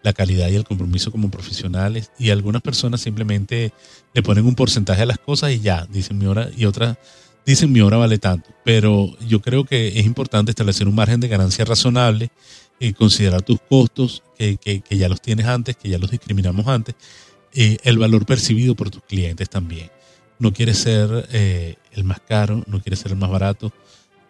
la 0.01 0.13
calidad 0.13 0.49
y 0.49 0.55
el 0.55 0.63
compromiso 0.63 1.11
como 1.11 1.29
profesionales, 1.29 2.11
y 2.17 2.29
algunas 2.29 2.61
personas 2.61 3.01
simplemente 3.01 3.71
le 4.13 4.23
ponen 4.23 4.45
un 4.45 4.55
porcentaje 4.55 5.03
a 5.03 5.05
las 5.05 5.19
cosas 5.19 5.51
y 5.51 5.59
ya, 5.59 5.85
dicen 5.89 6.17
mi 6.17 6.25
hora, 6.25 6.49
y 6.55 6.65
otras 6.65 6.97
dicen 7.45 7.71
mi 7.71 7.81
hora 7.81 7.97
vale 7.97 8.17
tanto. 8.17 8.49
Pero 8.63 9.17
yo 9.27 9.41
creo 9.41 9.65
que 9.65 9.99
es 9.99 10.05
importante 10.05 10.51
establecer 10.51 10.87
un 10.87 10.95
margen 10.95 11.19
de 11.19 11.27
ganancia 11.27 11.65
razonable 11.65 12.31
y 12.83 12.93
considerar 12.93 13.41
tus 13.41 13.59
costos, 13.61 14.23
que, 14.37 14.83
ya 14.89 15.07
los 15.07 15.21
tienes 15.21 15.45
antes, 15.45 15.77
que 15.77 15.89
ya 15.89 15.97
los 15.97 16.11
discriminamos 16.11 16.67
antes, 16.67 16.95
y 17.53 17.77
el 17.83 17.97
valor 17.97 18.25
percibido 18.25 18.75
por 18.75 18.89
tus 18.89 19.03
clientes 19.03 19.49
también. 19.49 19.89
No 20.39 20.51
quieres 20.51 20.79
ser 20.79 21.29
eh, 21.31 21.75
el 21.93 22.03
más 22.03 22.19
caro, 22.19 22.63
no 22.67 22.81
quieres 22.81 22.99
ser 22.99 23.11
el 23.11 23.17
más 23.17 23.29
barato. 23.29 23.71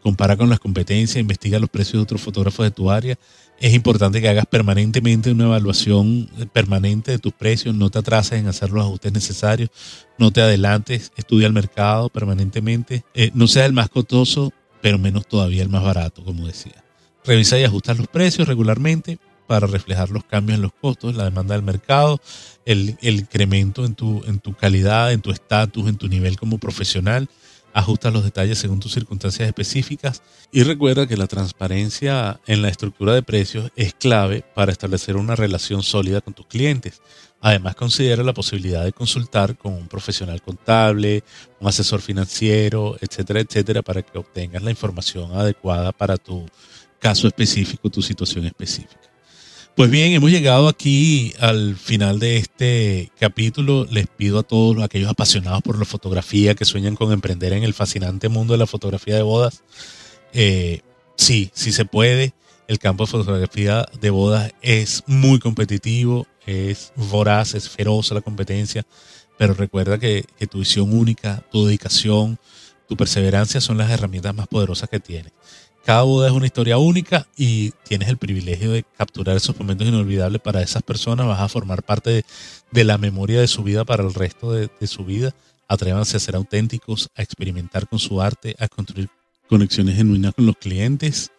Compara 0.01 0.35
con 0.35 0.49
las 0.49 0.59
competencias, 0.59 1.19
investiga 1.19 1.57
los 1.57 1.69
precios 1.69 1.93
de 1.93 2.03
otros 2.03 2.21
fotógrafos 2.21 2.65
de 2.65 2.71
tu 2.71 2.91
área. 2.91 3.17
Es 3.59 3.73
importante 3.73 4.21
que 4.21 4.27
hagas 4.27 4.45
permanentemente 4.45 5.31
una 5.31 5.45
evaluación 5.45 6.29
permanente 6.51 7.11
de 7.11 7.19
tus 7.19 7.33
precios, 7.33 7.73
no 7.73 7.89
te 7.89 7.99
atrases 7.99 8.39
en 8.39 8.47
hacer 8.47 8.69
los 8.69 8.83
ajustes 8.83 9.13
necesarios, 9.13 9.69
no 10.19 10.31
te 10.31 10.41
adelantes, 10.41 11.13
estudia 11.15 11.47
el 11.47 11.53
mercado 11.53 12.09
permanentemente. 12.09 13.05
Eh, 13.13 13.31
no 13.33 13.47
seas 13.47 13.65
el 13.65 13.73
más 13.73 13.89
costoso, 13.89 14.51
pero 14.81 14.99
menos 14.99 15.25
todavía 15.25 15.63
el 15.63 15.69
más 15.69 15.83
barato, 15.83 16.23
como 16.23 16.45
decía. 16.45 16.82
Revisa 17.25 17.59
y 17.59 17.63
ajusta 17.63 17.93
los 17.93 18.07
precios 18.07 18.47
regularmente 18.47 19.17
para 19.47 19.67
reflejar 19.67 20.09
los 20.09 20.23
cambios 20.23 20.57
en 20.57 20.61
los 20.61 20.73
costos, 20.73 21.15
la 21.15 21.25
demanda 21.25 21.55
del 21.55 21.63
mercado, 21.63 22.19
el, 22.65 22.97
incremento 23.01 23.85
en 23.85 23.95
tu, 23.95 24.23
en 24.25 24.39
tu 24.39 24.53
calidad, 24.53 25.11
en 25.11 25.21
tu 25.21 25.31
estatus, 25.31 25.87
en 25.87 25.97
tu 25.97 26.07
nivel 26.07 26.37
como 26.37 26.57
profesional. 26.57 27.29
Ajusta 27.75 28.11
los 28.11 28.23
detalles 28.23 28.59
según 28.59 28.79
tus 28.79 28.93
circunstancias 28.93 29.47
específicas 29.47 30.21
y 30.51 30.61
recuerda 30.61 31.07
que 31.07 31.17
la 31.17 31.25
transparencia 31.25 32.39
en 32.45 32.61
la 32.61 32.69
estructura 32.69 33.15
de 33.15 33.23
precios 33.23 33.71
es 33.75 33.95
clave 33.95 34.43
para 34.53 34.71
establecer 34.71 35.17
una 35.17 35.35
relación 35.35 35.81
sólida 35.81 36.21
con 36.21 36.35
tus 36.35 36.45
clientes. 36.45 37.01
Además, 37.41 37.75
considera 37.75 38.23
la 38.23 38.33
posibilidad 38.33 38.85
de 38.85 38.93
consultar 38.93 39.57
con 39.57 39.73
un 39.73 39.87
profesional 39.87 40.41
contable, 40.41 41.23
un 41.59 41.67
asesor 41.67 42.01
financiero, 42.01 42.95
etcétera, 43.01 43.39
etcétera, 43.39 43.81
para 43.81 44.03
que 44.03 44.19
obtengas 44.19 44.61
la 44.61 44.69
información 44.69 45.31
adecuada 45.33 45.91
para 45.91 46.17
tu 46.17 46.45
caso 47.03 47.27
específico, 47.27 47.89
tu 47.89 48.01
situación 48.01 48.45
específica. 48.45 49.11
Pues 49.75 49.91
bien, 49.91 50.13
hemos 50.13 50.31
llegado 50.31 50.69
aquí 50.69 51.33
al 51.37 51.75
final 51.75 52.17
de 52.17 52.37
este 52.37 53.11
capítulo. 53.19 53.85
Les 53.91 54.07
pido 54.07 54.39
a 54.39 54.43
todos 54.43 54.81
aquellos 54.81 55.09
apasionados 55.09 55.61
por 55.63 55.77
la 55.77 55.83
fotografía 55.83 56.55
que 56.55 56.63
sueñan 56.63 56.95
con 56.95 57.11
emprender 57.11 57.51
en 57.51 57.63
el 57.63 57.73
fascinante 57.73 58.29
mundo 58.29 58.53
de 58.53 58.59
la 58.59 58.67
fotografía 58.67 59.15
de 59.15 59.21
bodas. 59.21 59.63
Eh, 60.31 60.79
sí, 61.17 61.51
sí 61.53 61.73
se 61.73 61.83
puede. 61.83 62.33
El 62.69 62.79
campo 62.79 63.03
de 63.03 63.11
fotografía 63.11 63.85
de 63.99 64.09
bodas 64.09 64.53
es 64.61 65.03
muy 65.05 65.39
competitivo, 65.39 66.25
es 66.45 66.93
voraz, 66.95 67.53
es 67.53 67.67
feroz 67.67 68.11
la 68.11 68.21
competencia, 68.21 68.85
pero 69.37 69.53
recuerda 69.53 69.99
que, 69.99 70.23
que 70.39 70.47
tu 70.47 70.59
visión 70.59 70.97
única, 70.97 71.43
tu 71.51 71.65
dedicación, 71.65 72.39
tu 72.87 72.95
perseverancia 72.95 73.59
son 73.59 73.77
las 73.77 73.91
herramientas 73.91 74.33
más 74.33 74.47
poderosas 74.47 74.87
que 74.87 75.01
tienes. 75.01 75.33
Cada 75.85 76.03
boda 76.03 76.27
es 76.27 76.33
una 76.33 76.45
historia 76.45 76.77
única 76.77 77.27
y 77.35 77.71
tienes 77.83 78.07
el 78.07 78.17
privilegio 78.17 78.71
de 78.71 78.83
capturar 78.97 79.35
esos 79.35 79.59
momentos 79.59 79.85
inolvidables 79.85 80.41
para 80.41 80.61
esas 80.61 80.81
personas. 80.81 81.27
Vas 81.27 81.41
a 81.41 81.49
formar 81.49 81.83
parte 81.83 82.23
de, 82.71 82.83
la 82.85 82.97
memoria 82.97 83.41
de 83.41 83.47
su 83.47 83.63
vida 83.63 83.83
para 83.83 84.03
el 84.03 84.13
resto 84.13 84.53
de, 84.53 84.69
de 84.79 84.87
su 84.87 85.03
vida. 85.03 85.35
Atrévanse 85.67 86.15
a 86.15 86.21
ser 86.21 86.37
auténticos, 86.37 87.09
a 87.15 87.21
experimentar 87.21 87.89
con 87.89 87.99
su 87.99 88.21
arte, 88.21 88.55
a 88.59 88.69
construir 88.69 89.09
conexiones 89.49 89.97
genuinas 89.97 90.33
con 90.33 90.45
los 90.45 90.55
clientes 90.55 91.31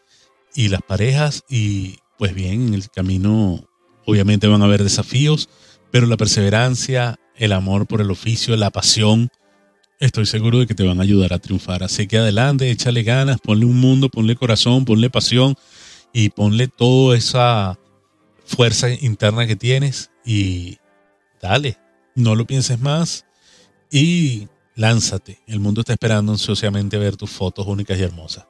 y 0.55 0.69
las 0.69 0.83
parejas. 0.83 1.43
Y 1.49 2.01
pues 2.19 2.35
bien, 2.35 2.69
en 2.69 2.75
el 2.75 2.91
camino 2.91 3.65
obviamente 4.05 4.47
van 4.47 4.61
a 4.61 4.67
haber 4.67 4.83
desafíos, 4.83 5.49
pero 5.91 6.07
la 6.07 6.19
perseverancia, 6.19 7.19
el 7.37 7.53
amor 7.53 7.87
por 7.87 8.03
el 8.03 8.11
oficio, 8.11 8.55
la 8.59 8.71
pasión, 8.71 9.31
Estoy 10.01 10.27
seguro 10.27 10.59
de 10.59 10.67
que 10.67 10.75
te 10.75 10.83
van 10.83 10.99
a 10.99 11.05
ayudar 11.05 11.33
a 11.33 11.39
triunfar. 11.39 11.83
Así 11.83 12.07
que 12.07 12.19
adelante, 12.19 12.71
échale 12.71 13.03
ganas, 13.03 13.39
ponle 13.41 13.65
un 13.65 13.79
mundo, 13.79 14.09
ponle 14.09 14.35
corazón, 14.35 14.85
ponle 14.85 15.09
pasión 15.09 15.55
y 16.13 16.31
ponle 16.31 16.69
toda 16.69 17.17
esa 17.17 17.79
fuerza 18.45 18.91
interna 18.91 19.47
que 19.47 19.57
tienes 19.57 20.11
y 20.25 20.79
dale, 21.41 21.79
no 22.15 22.35
lo 22.35 22.47
pienses 22.47 22.81
más 22.81 23.25
y 23.91 24.49
lánzate. 24.75 25.41
El 25.47 25.61
mundo 25.61 25.81
está 25.81 25.93
esperando 25.93 26.33
ansiosamente 26.33 26.99
ver 26.99 27.17
tus 27.17 27.31
fotos 27.31 27.67
únicas 27.67 27.99
y 27.99 28.03
hermosas. 28.03 28.47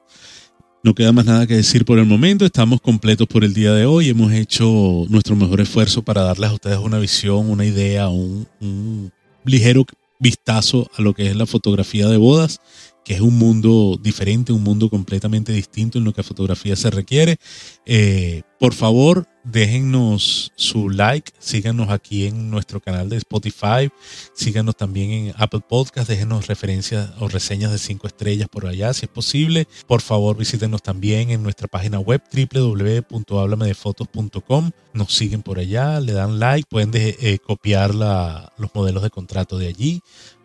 No 0.82 0.95
queda 0.95 1.12
más 1.12 1.24
nada 1.24 1.47
que 1.47 1.55
decir 1.55 1.84
por 1.84 1.99
el 1.99 2.05
momento. 2.05 2.45
Estamos 2.45 2.80
completos 2.80 3.26
por 3.26 3.42
el 3.42 3.55
día 3.55 3.72
de 3.72 3.86
hoy. 3.86 4.11
Hemos 4.11 4.32
hecho 4.32 5.07
nuestro 5.09 5.34
mejor 5.34 5.61
esfuerzo 5.62 6.03
para 6.03 6.22
darles 6.22 6.51
a 6.51 6.55
ustedes 6.55 6.78
una 6.78 6.99
visión, 6.99 7.51
una 7.51 7.64
idea, 7.64 8.09
un, 8.09 8.47
un 8.61 9.11
ligero 9.45 9.86
vistazo 10.18 10.90
a 10.96 11.02
lo 11.02 11.14
que 11.14 11.28
es 11.28 11.36
la 11.36 11.46
fotografía 11.46 12.08
de 12.08 12.16
bodas, 12.16 12.60
que 13.05 13.14
es 13.14 13.20
un 13.20 13.36
mundo 13.36 13.98
diferente, 14.02 14.52
un 14.52 14.62
mundo 14.62 14.88
completamente 14.88 15.52
distinto 15.52 15.98
en 15.98 16.05
lo 16.05 16.12
que 16.12 16.22
a 16.22 16.24
fotografía 16.24 16.74
se 16.74 16.90
requiere. 16.90 17.36
Eh, 17.84 18.42
por 18.59 18.72
favor, 18.72 19.28
déjennos 19.44 20.52
su 20.57 20.88
like, 20.88 21.32
síganos 21.38 21.90
aquí 21.90 22.26
en 22.26 22.50
nuestro 22.50 22.80
canal 22.80 23.11
de 23.11 23.18
Spotify, 23.18 23.90
síganos 24.32 24.74
también 24.76 25.11
en 25.11 25.34
Apple 25.36 25.61
Podcast, 25.68 26.09
déjenos 26.09 26.46
referencias 26.46 27.11
o 27.20 27.28
reseñas 27.28 27.72
de 27.72 27.78
cinco 27.78 28.07
estrellas 28.07 28.48
por 28.48 28.66
allá 28.66 28.94
si 28.94 29.05
es 29.05 29.11
posible. 29.11 29.68
Por 29.86 30.00
favor, 30.00 30.38
visítenos 30.38 30.82
también 30.82 31.28
en 31.30 31.42
nuestra 31.42 31.68
página 31.68 31.98
web 31.98 32.22
www.hablamedefotos.com. 32.32 34.70
Nos 34.94 35.12
siguen 35.12 35.42
por 35.42 35.59
allá, 35.59 36.00
le 36.00 36.12
dan 36.12 36.38
like, 36.38 36.66
pueden 36.70 36.90
eh, 36.94 37.38
copiar 37.44 37.94
los 37.94 38.74
modelos 38.74 39.02
de 39.02 39.11
contrato 39.11 39.59
de 39.59 39.68
allí 39.68 40.00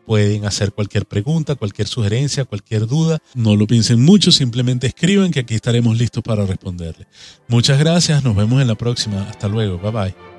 pueden 0.10 0.44
hacer 0.46 0.74
cualquier 0.74 1.06
pregunta, 1.06 1.54
cualquier 1.54 1.88
sugerencia, 1.88 2.44
cualquier 2.44 2.88
duda. 2.88 3.20
No 3.36 3.56
lo 3.56 3.68
piensen 3.68 4.02
mucho, 4.02 4.32
simplemente 4.32 4.88
escriban 4.88 5.30
que 5.30 5.42
aquí 5.42 5.54
estaremos 5.54 5.96
listos 6.00 6.24
para 6.24 6.48
responderle. 6.48 7.06
Muchas 7.48 7.78
gracias, 7.78 8.24
nos 8.24 8.36
vemos 8.36 8.60
en 8.60 8.68
la 8.68 8.74
próxima. 8.74 9.30
Hasta 9.30 9.48
luego, 9.48 9.78
bye 9.78 9.92
bye. 9.92 10.39